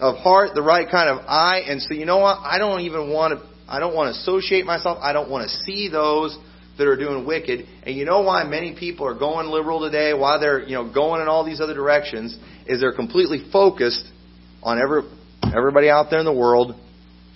of 0.00 0.16
heart, 0.16 0.50
the 0.54 0.62
right 0.62 0.88
kind 0.90 1.08
of 1.08 1.24
eye, 1.26 1.62
and 1.66 1.80
so 1.80 1.94
you 1.94 2.06
know 2.06 2.18
what? 2.18 2.38
I 2.42 2.58
don't 2.58 2.80
even 2.80 3.12
want 3.12 3.38
to 3.38 3.48
I 3.68 3.80
don't 3.80 3.94
want 3.94 4.14
to 4.14 4.18
associate 4.18 4.64
myself. 4.64 4.98
I 5.02 5.12
don't 5.12 5.28
want 5.28 5.48
to 5.48 5.54
see 5.66 5.90
those 5.90 6.38
that 6.78 6.86
are 6.86 6.96
doing 6.96 7.26
wicked. 7.26 7.66
And 7.82 7.96
you 7.96 8.04
know 8.04 8.22
why 8.22 8.44
many 8.44 8.74
people 8.78 9.06
are 9.06 9.18
going 9.18 9.48
liberal 9.48 9.80
today, 9.80 10.14
why 10.14 10.38
they're, 10.38 10.62
you 10.62 10.74
know, 10.74 10.92
going 10.92 11.20
in 11.20 11.28
all 11.28 11.44
these 11.44 11.60
other 11.60 11.74
directions, 11.74 12.36
is 12.66 12.80
they're 12.80 12.94
completely 12.94 13.44
focused 13.52 14.06
on 14.62 14.80
every, 14.80 15.02
everybody 15.54 15.90
out 15.90 16.06
there 16.10 16.20
in 16.20 16.24
the 16.24 16.32
world 16.32 16.74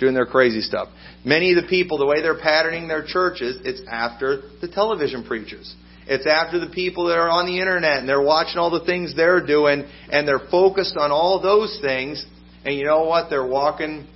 doing 0.01 0.15
their 0.15 0.27
crazy 0.27 0.61
stuff. 0.61 0.89
Many 1.25 1.53
of 1.53 1.63
the 1.63 1.69
people, 1.69 1.99
the 1.99 2.07
way 2.07 2.23
they're 2.23 2.41
patterning 2.41 2.89
their 2.89 3.05
churches, 3.05 3.61
it's 3.65 3.83
after 3.91 4.43
the 4.61 4.69
television 4.69 5.25
preachers. 5.25 5.75
It's 6.07 6.27
after 6.27 6.59
the 6.59 6.73
people 6.73 7.07
that 7.07 7.19
are 7.19 7.31
on 7.31 7.47
the 7.47 7.61
internet 7.61 7.99
and 7.99 8.09
they're 8.09 8.23
watching 8.23 8.59
all 8.59 8.71
the 8.71 8.85
things 8.85 9.15
they're 9.15 9.45
doing 9.45 9.85
and 10.11 10.27
they're 10.27 10.51
focused 10.51 10.97
on 10.97 11.13
all 11.13 11.41
those 11.41 11.79
things. 11.81 12.25
And 12.65 12.77
you 12.77 12.85
know 12.85 13.05
what? 13.05 13.31
They're 13.31 13.47
walking 13.47 14.09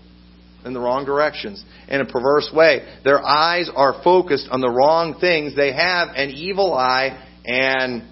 in 0.66 0.74
the 0.74 0.80
wrong 0.80 1.06
directions 1.06 1.64
in 1.88 2.00
a 2.00 2.04
perverse 2.04 2.50
way. 2.52 2.86
Their 3.04 3.24
eyes 3.24 3.70
are 3.74 4.02
focused 4.02 4.48
on 4.50 4.60
the 4.60 4.68
wrong 4.68 5.18
things. 5.20 5.54
They 5.54 5.72
have 5.72 6.08
an 6.14 6.30
evil 6.30 6.74
eye, 6.74 7.24
and 7.46 8.02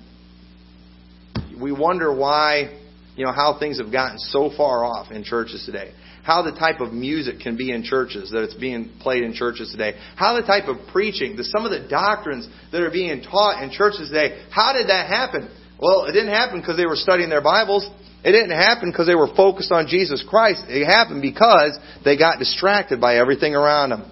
we 1.61 1.72
wonder 1.72 2.14
why, 2.14 2.78
you 3.16 3.26
know, 3.26 3.32
how 3.32 3.59
things 3.59 3.78
have 3.80 3.92
gotten 3.92 4.18
so 4.18 4.50
far 4.57 4.84
off 4.84 5.11
in 5.11 5.24
churches 5.24 5.64
today. 5.66 5.92
How 6.22 6.40
the 6.40 6.52
type 6.52 6.80
of 6.80 6.92
music 6.92 7.40
can 7.40 7.57
be 7.59 7.70
in 7.70 7.82
churches, 7.82 8.30
that 8.30 8.44
it's 8.44 8.55
being 8.55 8.90
played 9.00 9.24
in 9.24 9.34
churches 9.34 9.70
today. 9.70 9.92
How 10.16 10.40
the 10.40 10.46
type 10.46 10.68
of 10.68 10.78
preaching, 10.90 11.36
the, 11.36 11.44
some 11.44 11.66
of 11.66 11.70
the 11.70 11.86
doctrines 11.86 12.48
that 12.72 12.80
are 12.80 12.90
being 12.90 13.20
taught 13.20 13.62
in 13.62 13.70
churches 13.70 14.09
today. 14.09 14.42
How 14.50 14.72
did 14.72 14.88
that 14.88 15.09
happen? 15.09 15.50
Well, 15.78 16.07
it 16.07 16.12
didn't 16.12 16.32
happen 16.32 16.61
because 16.61 16.78
they 16.78 16.86
were 16.86 16.96
studying 16.96 17.28
their 17.28 17.42
Bibles. 17.42 17.90
It 18.25 18.33
didn't 18.33 18.57
happen 18.57 18.91
because 18.91 19.07
they 19.07 19.14
were 19.14 19.29
focused 19.37 19.70
on 19.70 19.87
Jesus 19.87 20.25
Christ. 20.27 20.64
It 20.68 20.87
happened 20.87 21.20
because 21.20 21.79
they 22.05 22.16
got 22.16 22.39
distracted 22.39 22.99
by 22.99 23.16
everything 23.16 23.55
around 23.55 23.91
them. 23.91 24.11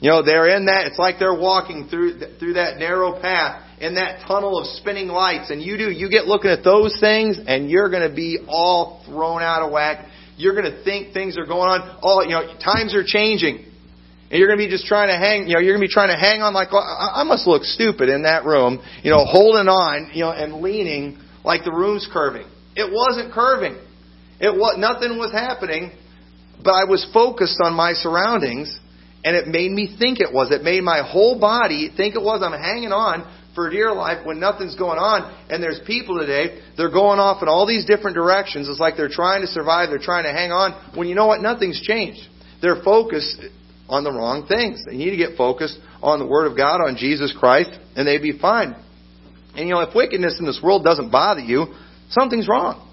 You 0.00 0.10
know, 0.10 0.24
they're 0.24 0.56
in 0.56 0.66
that, 0.66 0.86
it's 0.86 0.98
like 0.98 1.16
they're 1.20 1.38
walking 1.38 1.88
through, 1.88 2.18
through 2.40 2.54
that 2.54 2.78
narrow 2.78 3.20
path 3.20 3.62
in 3.80 3.96
that 3.96 4.26
tunnel 4.26 4.58
of 4.58 4.66
spinning 4.78 5.08
lights. 5.08 5.50
And 5.50 5.62
you 5.62 5.76
do, 5.76 5.90
you 5.90 6.10
get 6.10 6.26
looking 6.26 6.50
at 6.50 6.64
those 6.64 6.96
things 6.98 7.38
and 7.46 7.70
you're 7.70 7.90
going 7.90 8.08
to 8.08 8.14
be 8.14 8.38
all 8.48 9.04
thrown 9.06 9.42
out 9.42 9.62
of 9.62 9.70
whack. 9.70 10.08
You're 10.38 10.54
going 10.60 10.72
to 10.72 10.82
think 10.82 11.12
things 11.12 11.36
are 11.36 11.46
going 11.46 11.68
on. 11.68 11.98
All, 12.02 12.24
you 12.24 12.30
know, 12.30 12.58
times 12.58 12.94
are 12.94 13.04
changing. 13.06 13.66
And 14.30 14.38
you're 14.40 14.48
going 14.48 14.58
to 14.58 14.64
be 14.64 14.70
just 14.70 14.86
trying 14.86 15.08
to 15.08 15.18
hang, 15.18 15.46
you 15.46 15.54
know, 15.54 15.60
you're 15.60 15.76
going 15.76 15.86
to 15.86 15.88
be 15.88 15.92
trying 15.92 16.08
to 16.08 16.18
hang 16.18 16.40
on 16.40 16.54
like, 16.54 16.68
I 16.72 17.22
must 17.24 17.46
look 17.46 17.62
stupid 17.62 18.08
in 18.08 18.22
that 18.22 18.46
room, 18.46 18.82
you 19.04 19.10
know, 19.10 19.26
holding 19.26 19.68
on, 19.68 20.10
you 20.14 20.24
know, 20.24 20.32
and 20.32 20.62
leaning 20.62 21.20
like 21.44 21.64
the 21.64 21.70
room's 21.70 22.08
curving. 22.10 22.46
It 22.74 22.90
wasn't 22.92 23.32
curving. 23.32 23.78
It 24.40 24.54
was, 24.54 24.76
nothing 24.78 25.18
was 25.18 25.32
happening, 25.32 25.92
but 26.62 26.72
I 26.72 26.84
was 26.84 27.06
focused 27.12 27.60
on 27.62 27.74
my 27.74 27.92
surroundings 27.92 28.78
and 29.24 29.36
it 29.36 29.46
made 29.46 29.70
me 29.70 29.94
think 29.98 30.20
it 30.20 30.32
was. 30.32 30.50
It 30.50 30.62
made 30.62 30.82
my 30.82 31.02
whole 31.06 31.38
body 31.38 31.90
think 31.96 32.16
it 32.16 32.22
was. 32.22 32.42
I'm 32.42 32.58
hanging 32.58 32.90
on 32.90 33.22
for 33.54 33.70
dear 33.70 33.92
life 33.92 34.26
when 34.26 34.40
nothing's 34.40 34.74
going 34.74 34.98
on. 34.98 35.30
And 35.48 35.62
there's 35.62 35.80
people 35.86 36.18
today, 36.18 36.60
they're 36.76 36.90
going 36.90 37.20
off 37.20 37.42
in 37.42 37.48
all 37.48 37.66
these 37.66 37.84
different 37.84 38.14
directions. 38.16 38.68
It's 38.68 38.80
like 38.80 38.96
they're 38.96 39.12
trying 39.12 39.42
to 39.42 39.46
survive, 39.46 39.90
they're 39.90 40.02
trying 40.02 40.24
to 40.24 40.32
hang 40.32 40.50
on, 40.50 40.96
when 40.96 41.08
you 41.08 41.14
know 41.14 41.26
what? 41.26 41.40
Nothing's 41.40 41.80
changed. 41.80 42.22
They're 42.60 42.82
focused 42.82 43.42
on 43.88 44.04
the 44.04 44.10
wrong 44.10 44.46
things. 44.46 44.82
They 44.88 44.96
need 44.96 45.10
to 45.10 45.16
get 45.16 45.36
focused 45.36 45.78
on 46.02 46.18
the 46.18 46.26
Word 46.26 46.50
of 46.50 46.56
God, 46.56 46.80
on 46.80 46.96
Jesus 46.96 47.34
Christ, 47.38 47.70
and 47.94 48.08
they'd 48.08 48.22
be 48.22 48.38
fine. 48.38 48.74
And 49.54 49.68
you 49.68 49.74
know, 49.74 49.80
if 49.80 49.94
wickedness 49.94 50.38
in 50.40 50.46
this 50.46 50.60
world 50.62 50.82
doesn't 50.82 51.10
bother 51.10 51.40
you, 51.40 51.66
something's 52.12 52.48
wrong. 52.48 52.88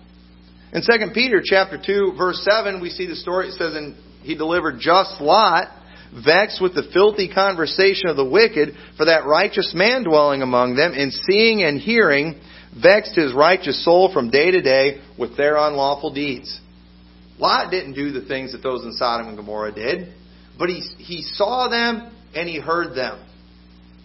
In 0.73 0.81
2 0.81 1.11
Peter 1.13 1.41
chapter 1.43 1.79
2, 1.83 2.13
verse 2.17 2.45
7, 2.49 2.81
we 2.81 2.89
see 2.89 3.07
the 3.07 3.15
story. 3.15 3.47
It 3.47 3.53
says, 3.53 3.75
And 3.75 3.95
he 4.21 4.35
delivered 4.35 4.79
just 4.79 5.19
Lot 5.21 5.69
vexed 6.13 6.61
with 6.61 6.73
the 6.73 6.89
filthy 6.93 7.31
conversation 7.31 8.09
of 8.09 8.15
the 8.15 8.25
wicked, 8.25 8.73
for 8.97 9.05
that 9.05 9.25
righteous 9.25 9.73
man 9.75 10.03
dwelling 10.03 10.41
among 10.41 10.75
them, 10.75 10.93
in 10.93 11.11
seeing 11.11 11.63
and 11.63 11.79
hearing, 11.79 12.39
vexed 12.81 13.15
his 13.15 13.33
righteous 13.33 13.83
soul 13.83 14.11
from 14.11 14.29
day 14.29 14.51
to 14.51 14.61
day 14.61 15.01
with 15.17 15.37
their 15.37 15.57
unlawful 15.57 16.13
deeds. 16.13 16.59
Lot 17.37 17.71
didn't 17.71 17.93
do 17.93 18.11
the 18.11 18.25
things 18.25 18.51
that 18.51 18.63
those 18.63 18.83
in 18.83 18.91
Sodom 18.93 19.27
and 19.27 19.37
Gomorrah 19.37 19.73
did, 19.73 20.13
but 20.57 20.69
he, 20.69 20.81
he 20.97 21.21
saw 21.21 21.69
them 21.69 22.11
and 22.35 22.49
he 22.49 22.59
heard 22.59 22.95
them. 22.95 23.25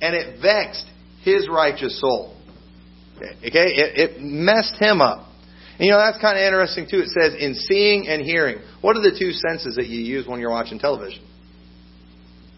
And 0.00 0.14
it 0.14 0.40
vexed 0.40 0.86
his 1.22 1.48
righteous 1.48 2.00
soul. 2.00 2.36
Okay? 3.38 3.74
It, 3.74 3.98
it 3.98 4.20
messed 4.20 4.76
him 4.80 5.00
up. 5.00 5.28
And 5.78 5.86
you 5.86 5.90
know, 5.90 5.98
that's 5.98 6.20
kind 6.20 6.38
of 6.38 6.42
interesting 6.42 6.86
too. 6.88 7.00
It 7.00 7.08
says, 7.08 7.34
in 7.38 7.54
seeing 7.54 8.06
and 8.08 8.22
hearing. 8.22 8.58
What 8.80 8.96
are 8.96 9.02
the 9.02 9.16
two 9.18 9.32
senses 9.32 9.76
that 9.76 9.86
you 9.86 10.00
use 10.00 10.26
when 10.26 10.40
you're 10.40 10.50
watching 10.50 10.78
television? 10.78 11.26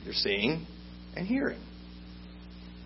You're 0.05 0.15
seeing 0.15 0.67
and 1.17 1.27
hearing. 1.27 1.61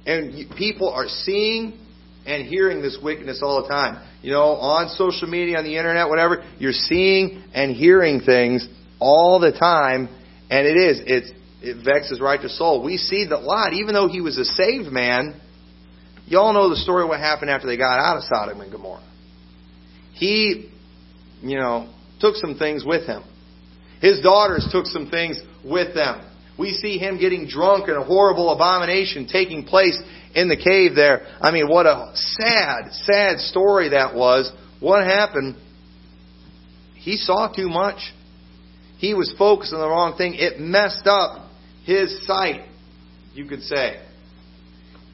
And 0.06 0.50
people 0.56 0.90
are 0.90 1.08
seeing 1.08 1.78
and 2.26 2.46
hearing 2.46 2.80
this 2.82 2.98
wickedness 3.02 3.40
all 3.42 3.62
the 3.62 3.68
time. 3.68 4.06
You 4.22 4.32
know, 4.32 4.44
on 4.44 4.88
social 4.90 5.28
media, 5.28 5.58
on 5.58 5.64
the 5.64 5.76
internet, 5.76 6.08
whatever, 6.08 6.44
you're 6.58 6.72
seeing 6.72 7.42
and 7.54 7.74
hearing 7.74 8.20
things 8.20 8.66
all 8.98 9.40
the 9.40 9.52
time, 9.52 10.08
and 10.50 10.66
it 10.66 10.76
is. 10.76 11.00
It's, 11.06 11.30
it 11.62 11.84
vexes 11.84 12.20
righteous 12.20 12.56
soul. 12.56 12.82
We 12.82 12.98
see 12.98 13.26
that 13.30 13.42
Lot, 13.42 13.72
even 13.72 13.94
though 13.94 14.08
he 14.08 14.20
was 14.20 14.38
a 14.38 14.44
saved 14.44 14.92
man, 14.92 15.40
you 16.30 16.38
all 16.38 16.52
know 16.52 16.70
the 16.70 16.76
story 16.76 17.04
what 17.04 17.18
happened 17.18 17.50
after 17.50 17.66
they 17.66 17.76
got 17.76 17.98
out 17.98 18.16
of 18.16 18.22
Sodom 18.22 18.60
and 18.60 18.70
Gomorrah. 18.70 19.02
He, 20.14 20.70
you 21.42 21.58
know, 21.58 21.92
took 22.20 22.36
some 22.36 22.56
things 22.56 22.84
with 22.86 23.04
him. 23.04 23.24
His 24.00 24.20
daughters 24.20 24.68
took 24.70 24.86
some 24.86 25.10
things 25.10 25.42
with 25.64 25.92
them. 25.92 26.24
We 26.56 26.70
see 26.70 26.98
him 26.98 27.18
getting 27.18 27.48
drunk 27.48 27.88
and 27.88 27.96
a 27.96 28.04
horrible 28.04 28.50
abomination 28.52 29.26
taking 29.26 29.64
place 29.64 30.00
in 30.32 30.48
the 30.48 30.56
cave 30.56 30.94
there. 30.94 31.26
I 31.40 31.50
mean, 31.50 31.68
what 31.68 31.86
a 31.86 32.12
sad, 32.14 32.92
sad 32.92 33.40
story 33.40 33.88
that 33.88 34.14
was. 34.14 34.52
What 34.78 35.04
happened? 35.04 35.56
He 36.94 37.16
saw 37.16 37.52
too 37.52 37.68
much. 37.68 38.12
He 38.98 39.14
was 39.14 39.34
focused 39.36 39.72
on 39.72 39.80
the 39.80 39.88
wrong 39.88 40.16
thing. 40.16 40.34
It 40.34 40.60
messed 40.60 41.08
up 41.08 41.50
his 41.84 42.24
sight, 42.24 42.68
you 43.34 43.46
could 43.46 43.62
say. 43.62 44.00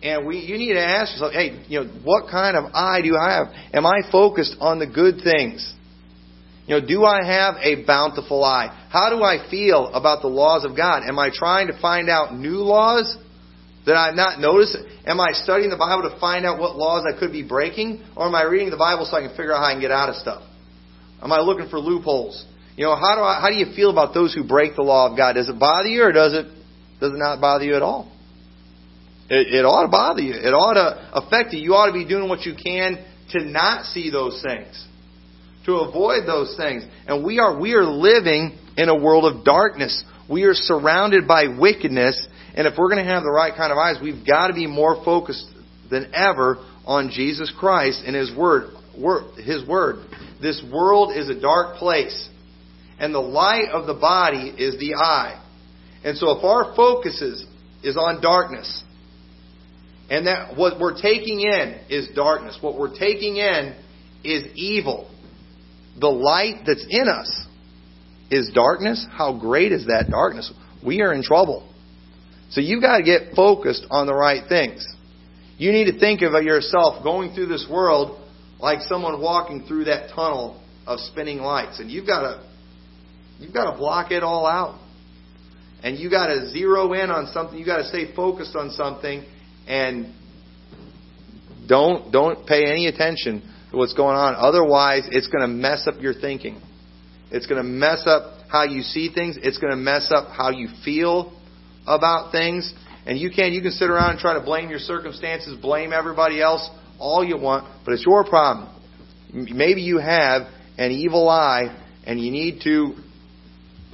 And 0.07 0.25
we, 0.25 0.39
you 0.39 0.57
need 0.57 0.75
to 0.75 0.87
ask 0.87 1.15
yourself, 1.15 1.33
hey, 1.33 1.65
you 1.67 1.81
know, 1.81 1.91
what 2.05 2.31
kind 2.31 2.57
of 2.57 2.73
eye 2.73 3.01
do 3.03 3.17
I 3.17 3.39
have? 3.39 3.49
Am 3.73 3.85
I 3.85 4.03
focused 4.13 4.55
on 4.61 4.79
the 4.79 4.87
good 4.87 5.17
things? 5.25 5.75
You 6.69 6.79
know, 6.79 6.87
do 6.87 7.05
I 7.05 7.25
have 7.25 7.57
a 7.61 7.85
bountiful 7.85 8.45
eye? 8.45 8.87
How 8.89 9.11
do 9.11 9.25
I 9.25 9.51
feel 9.51 9.93
about 9.93 10.23
the 10.23 10.29
laws 10.29 10.65
of 10.65 10.77
God? 10.77 11.03
Am 11.09 11.19
I 11.19 11.31
trying 11.35 11.67
to 11.67 11.81
find 11.81 12.09
out 12.09 12.35
new 12.35 12.59
laws 12.59 13.17
that 13.85 13.97
I've 13.97 14.15
not 14.15 14.39
noticed? 14.39 14.77
Am 15.07 15.19
I 15.19 15.33
studying 15.33 15.71
the 15.71 15.77
Bible 15.77 16.09
to 16.09 16.21
find 16.21 16.47
out 16.47 16.61
what 16.61 16.77
laws 16.77 17.05
I 17.05 17.19
could 17.19 17.33
be 17.33 17.43
breaking? 17.43 18.05
Or 18.17 18.27
am 18.27 18.35
I 18.37 18.45
reading 18.45 18.71
the 18.71 18.77
Bible 18.77 19.09
so 19.11 19.17
I 19.17 19.23
can 19.23 19.31
figure 19.31 19.55
out 19.55 19.59
how 19.59 19.71
I 19.71 19.73
can 19.73 19.81
get 19.81 19.91
out 19.91 20.09
of 20.09 20.15
stuff? 20.17 20.45
Am 21.21 21.33
I 21.33 21.41
looking 21.41 21.69
for 21.69 21.81
loopholes? 21.81 22.47
You 22.77 22.85
know, 22.85 22.95
how 22.95 23.17
do 23.17 23.23
I, 23.23 23.41
how 23.41 23.49
do 23.49 23.57
you 23.57 23.75
feel 23.75 23.91
about 23.91 24.15
those 24.15 24.33
who 24.33 24.47
break 24.47 24.77
the 24.77 24.83
law 24.83 25.11
of 25.11 25.17
God? 25.17 25.33
Does 25.33 25.49
it 25.49 25.59
bother 25.59 25.89
you 25.89 26.05
or 26.05 26.13
does 26.13 26.33
it, 26.33 26.47
does 27.01 27.11
it 27.11 27.19
not 27.19 27.41
bother 27.41 27.65
you 27.65 27.75
at 27.75 27.83
all? 27.83 28.13
It, 29.29 29.55
it 29.55 29.64
ought 29.64 29.83
to 29.83 29.89
bother 29.89 30.20
you. 30.20 30.35
It 30.35 30.55
ought 30.55 30.74
to 30.74 31.11
affect 31.12 31.53
you. 31.53 31.61
You 31.61 31.74
ought 31.74 31.87
to 31.87 31.93
be 31.93 32.07
doing 32.07 32.29
what 32.29 32.43
you 32.43 32.55
can 32.55 33.05
to 33.33 33.45
not 33.45 33.85
see 33.87 34.11
those 34.11 34.43
things 34.47 34.87
to 35.66 35.79
avoid 35.79 36.27
those 36.27 36.55
things. 36.57 36.85
And 37.07 37.24
we 37.24 37.39
are, 37.39 37.59
we 37.61 37.74
are 37.74 37.85
living 37.85 38.57
in 38.77 38.89
a 38.89 38.97
world 38.97 39.24
of 39.24 39.45
darkness. 39.45 40.05
We 40.31 40.45
are 40.45 40.55
surrounded 40.55 41.29
by 41.29 41.59
wickedness. 41.59 42.27
And 42.55 42.66
if 42.66 42.74
we're 42.79 42.89
going 42.89 43.05
to 43.05 43.12
have 43.12 43.24
the 43.24 43.31
right 43.31 43.53
kind 43.55 43.72
of 43.72 43.79
eyes, 43.79 43.97
we've 44.01 44.27
got 44.27 44.49
to 44.49 44.55
be 44.55 44.66
more 44.66 45.05
focused 45.05 45.45
than 45.91 46.12
ever 46.14 46.64
on 46.87 47.11
Jesus 47.11 47.53
Christ 47.59 48.03
and 48.07 48.14
His 48.14 48.35
Word. 48.35 48.70
His 49.45 49.66
Word. 49.66 50.07
This 50.41 50.62
world 50.72 51.16
is 51.16 51.29
a 51.29 51.39
dark 51.39 51.77
place. 51.77 52.29
And 52.99 53.12
the 53.14 53.20
light 53.20 53.68
of 53.72 53.87
the 53.87 53.95
body 53.95 54.55
is 54.57 54.79
the 54.79 54.95
eye. 54.95 55.43
And 56.05 56.16
so 56.16 56.39
if 56.39 56.45
our 56.45 56.74
focus 56.77 57.20
is, 57.20 57.45
is 57.83 57.97
on 57.97 58.22
darkness, 58.22 58.85
and 60.09 60.27
that 60.27 60.57
what 60.57 60.79
we're 60.79 61.01
taking 61.01 61.41
in 61.41 61.81
is 61.89 62.09
darkness, 62.15 62.59
what 62.61 62.79
we're 62.79 62.97
taking 62.97 63.37
in 63.37 63.75
is 64.23 64.45
evil, 64.55 65.11
the 65.99 66.09
light 66.09 66.63
that's 66.67 66.87
in 66.89 67.09
us 67.09 67.47
is 68.31 68.51
darkness, 68.55 69.07
how 69.11 69.39
great 69.39 69.73
is 69.73 69.87
that 69.87 70.07
darkness? 70.11 70.53
We 70.85 71.01
are 71.03 71.13
in 71.13 71.23
trouble. 71.23 71.73
So 72.51 72.61
you've 72.61 72.83
got 72.83 72.99
to 72.99 73.03
get 73.03 73.35
focused 73.35 73.87
on 73.91 74.07
the 74.07 74.15
right 74.15 74.49
things. 74.49 74.87
You 75.59 75.73
need 75.73 75.91
to 75.91 75.99
think 75.99 76.23
of 76.23 76.33
yourself 76.43 77.03
going 77.03 77.35
through 77.35 77.47
this 77.47 77.67
world 77.71 78.21
like 78.59 78.81
someone 78.83 79.21
walking 79.21 79.65
through 79.67 79.85
that 79.85 80.11
tunnel 80.15 80.63
of 80.87 81.01
spinning 81.01 81.39
lights. 81.39 81.81
And 81.81 81.91
you've 81.91 82.07
got 82.07 82.21
to 82.23 82.49
you've 83.39 83.55
got 83.55 83.73
to 83.73 83.79
block 83.79 84.13
it 84.13 84.23
all 84.23 84.47
out. 84.47 84.81
And 85.83 85.99
you 85.99 86.11
got 86.11 86.27
to 86.29 86.51
zero 86.51 86.93
in 86.93 87.11
on 87.11 87.29
something. 87.33 87.59
You 87.59 87.65
got 87.65 87.79
to 87.79 87.89
stay 87.89 88.15
focused 88.15 88.57
on 88.57 88.71
something 88.71 89.25
and 89.67 90.12
don't 91.69 92.12
don't 92.12 92.47
pay 92.47 92.64
any 92.71 92.87
attention 92.87 93.43
to 93.71 93.77
what's 93.77 93.95
going 93.95 94.17
on. 94.17 94.35
Otherwise, 94.37 95.09
it's 95.11 95.29
going 95.29 95.43
to 95.43 95.49
mess 95.49 95.87
up 95.87 96.01
your 96.01 96.14
thinking. 96.14 96.61
It's 97.31 97.47
going 97.47 97.59
to 97.62 97.69
mess 97.69 98.05
up 98.07 98.39
how 98.51 98.64
you 98.64 98.83
see 98.83 99.12
things. 99.12 99.37
It's 99.43 99.59
going 99.59 99.73
to 99.73 99.77
mess 99.77 100.12
up 100.14 100.29
how 100.31 100.51
you 100.51 100.69
feel 100.85 101.37
about 101.87 102.33
things. 102.33 102.73
And 103.05 103.19
you 103.19 103.31
can 103.31 103.53
you 103.53 103.62
can 103.62 103.73
sit 103.73 103.91
around 103.91 104.11
and 104.11 104.19
try 104.19 104.35
to 104.35 104.41
blame 104.41 104.71
your 104.71 104.79
circumstances, 104.79 105.59
blame 105.61 105.93
everybody 105.93 106.41
else 106.41 106.69
all 106.99 107.25
you 107.25 107.39
want, 107.39 107.67
but 107.85 107.93
it's 107.93 108.05
your 108.07 108.25
problem. 108.25 108.73
Maybe 109.33 109.83
you 109.83 109.99
have 109.99 110.43
an 110.79 110.93
evil 110.93 111.29
eye 111.29 111.85
and 112.05 112.21
you 112.21 112.31
need 112.31 112.61
to 112.62 112.95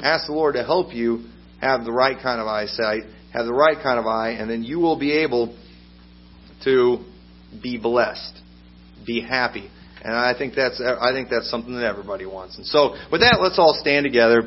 ask 0.01 0.27
the 0.27 0.33
Lord 0.33 0.55
to 0.55 0.65
help 0.65 0.95
you 0.95 1.25
have 1.61 1.85
the 1.85 1.93
right 1.93 2.17
kind 2.21 2.41
of 2.41 2.47
eyesight, 2.47 3.03
have 3.33 3.47
the 3.47 3.53
right 3.53 3.77
kind 3.83 3.99
of 3.99 4.07
eye, 4.07 4.31
and 4.31 4.51
then 4.51 4.63
you 4.63 4.79
will 4.79 4.99
be 4.99 5.13
able 5.19 5.57
to 6.65 6.99
be 7.63 7.79
blessed 7.79 8.43
be 9.07 9.21
happy. 9.21 9.71
And 10.03 10.15
I 10.15 10.37
think 10.37 10.55
that's 10.55 10.81
I 10.81 11.13
think 11.13 11.29
that's 11.31 11.49
something 11.49 11.75
that 11.75 11.85
everybody 11.85 12.27
wants. 12.27 12.57
And 12.59 12.67
so 12.67 12.95
with 13.11 13.21
that, 13.21 13.39
let's 13.41 13.59
all 13.59 13.77
stand 13.81 14.05
together 14.05 14.43